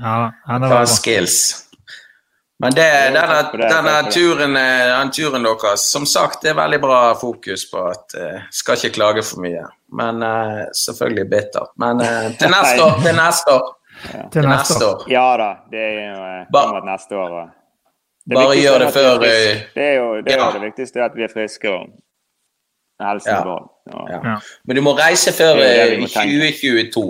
Ja, 0.00 0.32
bra. 0.60 0.86
skills. 0.86 1.62
Men 2.58 2.72
det, 2.72 2.86
denne, 3.12 3.50
denne 3.52 3.94
turen, 4.10 4.54
denne, 4.56 5.10
turen 5.12 5.42
deres 5.44 5.82
Som 5.92 6.06
sagt, 6.08 6.38
det 6.42 6.50
er 6.50 6.56
veldig 6.56 6.78
bra 6.80 7.00
fokus 7.20 7.66
på 7.70 7.82
at 7.90 8.14
uh, 8.16 8.38
Skal 8.50 8.78
ikke 8.80 8.94
klage 8.96 9.22
for 9.28 9.42
mye. 9.44 9.66
Men 9.92 10.22
uh, 10.24 10.62
selvfølgelig 10.72 11.26
bittert. 11.30 11.74
Men 11.76 12.00
uh, 12.00 12.30
til 12.40 12.48
neste 12.54 12.80
år. 12.86 12.96
Til 13.04 13.18
neste 13.20 13.52
år. 13.58 13.66
Til 14.32 14.48
neste 14.48 14.78
år. 14.86 14.94
år. 15.02 15.04
Ja 15.12 15.26
da, 15.40 15.50
det 15.72 15.80
er 15.84 15.92
jo 16.00 16.24
eh, 16.30 16.40
Ba- 16.52 16.64
kommer 16.70 16.84
neste 16.88 17.16
år. 17.16 17.36
og 17.42 17.46
det 18.26 18.34
Bare 18.40 18.56
gjør 18.58 18.78
det 18.82 18.88
er 18.88 18.92
før, 18.96 19.12
eh, 19.28 19.60
Det 19.76 19.84
er 19.90 19.94
jo 20.00 20.08
det, 20.16 20.32
er 20.32 20.36
ja. 20.40 20.46
jo 20.48 20.52
det 20.58 20.64
viktigste, 20.66 21.00
er 21.00 21.04
at 21.10 21.14
vi 21.16 21.22
er 21.28 21.32
friske 21.32 21.70
og 21.72 21.86
helsen 23.04 23.32
Ja. 23.32 23.44
Og- 23.44 23.72
Ja. 24.10 24.18
Ja. 24.24 24.34
Men 24.66 24.76
du 24.76 24.82
må 24.82 24.96
reise 24.98 25.32
før 25.32 25.54
Det 25.60 25.62
det 25.62 25.92
eh, 25.92 25.98
må 26.00 26.06
i 26.06 26.10
tenke. 26.10 26.50
2022. 26.92 27.04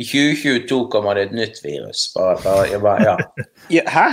I 0.00 0.04
2022 0.08 0.88
kommer 0.92 1.14
det 1.18 1.28
et 1.28 1.32
nytt 1.36 1.58
virus. 1.64 2.06
Bare, 2.16 2.38
bare, 2.44 2.66
jeg 2.72 2.80
bare, 2.80 3.04
ja. 3.04 3.16
Ja, 3.76 3.82
hæ? 3.90 4.06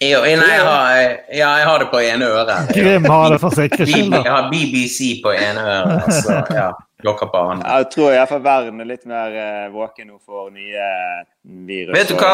Jeg, 0.00 0.16
nei, 0.40 0.48
jeg, 0.48 0.64
har, 0.64 0.98
ja, 1.28 1.48
jeg 1.60 1.66
har 1.68 1.82
det 1.82 1.86
på 1.92 2.00
ene 2.00 2.28
øret. 2.32 2.70
Grim 2.72 3.04
har 3.04 3.34
det 3.34 3.38
for 3.42 3.52
sikkerhets 3.52 3.92
skyld. 3.92 4.14
Jeg 4.16 4.32
har 4.32 4.46
BBC 4.48 5.08
på 5.24 5.32
ene 5.36 5.64
øret, 5.74 6.08
så 6.24 6.38
ja, 6.56 6.70
dere 7.04 7.28
på 7.34 7.42
andre. 7.52 7.74
Jeg 7.76 7.88
tror 7.92 8.14
jeg 8.14 8.30
får 8.30 8.42
verden 8.46 8.80
er 8.80 8.88
litt 8.88 9.04
mer 9.08 9.36
eh, 9.42 9.66
våken 9.74 10.08
nå 10.08 10.16
for 10.24 10.48
nye 10.54 10.86
eh, 10.86 11.20
virus. 11.68 11.92
Vet 11.98 12.12
du 12.12 12.16
hva? 12.16 12.32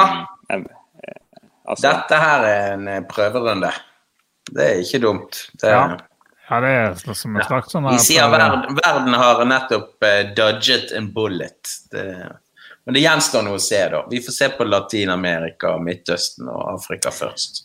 eh, 0.55 0.63
altså, 1.67 1.89
Dette 1.89 2.23
her 2.23 2.47
er 2.53 2.77
en 2.77 3.11
prøverunde. 3.11 3.73
Det 4.47 4.69
er 4.71 4.83
ikke 4.87 5.03
dumt. 5.07 5.43
Det, 5.59 5.75
Ja. 5.75 5.89
Ja, 6.47 6.61
det 6.63 6.69
er 6.71 7.15
som 7.19 7.35
en 7.35 7.43
slags 7.43 7.73
sånn 7.75 7.89
Vi 7.91 7.99
sier 7.99 8.31
verden, 8.31 8.77
verden 8.79 9.15
har 9.19 9.41
nettopp 9.51 10.05
uh, 10.07 10.21
dodget 10.39 10.93
en 10.95 11.09
bullet. 11.15 11.73
Det, 11.91 12.05
men 12.87 12.95
det 12.95 13.01
gjenstår 13.03 13.43
noe 13.43 13.59
å 13.59 13.63
se, 13.63 13.81
da. 13.93 14.05
Vi 14.11 14.21
får 14.23 14.33
se 14.37 14.49
på 14.57 14.65
Latin-Amerika, 14.65 15.73
Midtøsten 15.83 16.47
og 16.49 16.69
Afrika 16.77 17.11
først. 17.11 17.65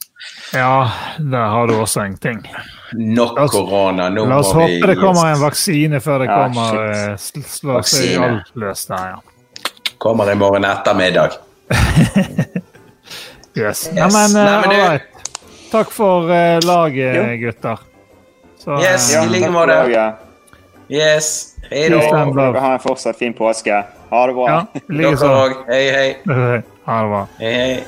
Ja, 0.53 0.91
der 1.17 1.47
har 1.53 1.67
du 1.69 1.75
også 1.77 2.03
en 2.05 2.17
ting. 2.21 2.41
Nok 2.93 3.37
korona. 3.53 4.09
Nå 4.09 4.25
korona. 4.25 4.25
vi 4.25 4.29
La 4.33 4.39
oss 4.41 4.53
må 4.53 4.65
vi 4.67 4.75
håpe 4.79 4.89
det 4.91 4.97
kommer 5.01 5.31
en 5.31 5.39
vaksine 5.41 6.01
før 6.01 6.19
det 6.23 6.27
Ja, 6.29 6.39
kommer 6.43 6.81
eh, 6.89 7.15
slår 7.55 7.87
seg 7.89 8.25
alt 8.27 8.51
løs 8.65 8.85
der, 8.89 9.05
ja. 9.15 9.21
Kommer 10.01 10.31
i 10.31 10.35
morgen 10.35 10.65
ettermiddag. 10.65 11.37
Yes. 13.53 13.89
Men, 13.91 14.09
Nei, 14.09 14.21
eh, 14.23 14.61
men 14.61 14.69
du- 14.69 14.75
right. 14.77 15.01
Takk 15.71 15.89
for 15.91 16.27
uh, 16.31 16.59
laget, 16.63 17.15
Jo. 17.15 17.23
gutter. 17.45 17.79
Så, 18.59 18.77
Yes. 18.81 19.09
I 19.15 19.25
like 19.27 19.49
måte. 19.51 20.15
Yes. 20.91 21.55
Hei 21.71 21.87
Peace 21.89 22.09
da. 22.11 22.17
and 22.21 22.29
Og 22.29 22.35
love. 22.35 22.53
dere 22.53 22.59
har 22.65 22.73
en 22.73 22.79
fortsatt 22.83 23.15
fin 23.19 23.33
påske. 23.33 23.71
Ha 24.11 24.25
det 24.27 24.35
bra. 24.35 24.47
ja, 24.49 24.65
Dere 24.89 25.29
òg. 25.31 25.53
Hei, 25.71 25.85
hei. 25.95 26.15
Ha 26.85 27.01
det 27.01 27.09
bra. 27.13 27.25
Hei, 27.39 27.53
hei. 27.53 27.83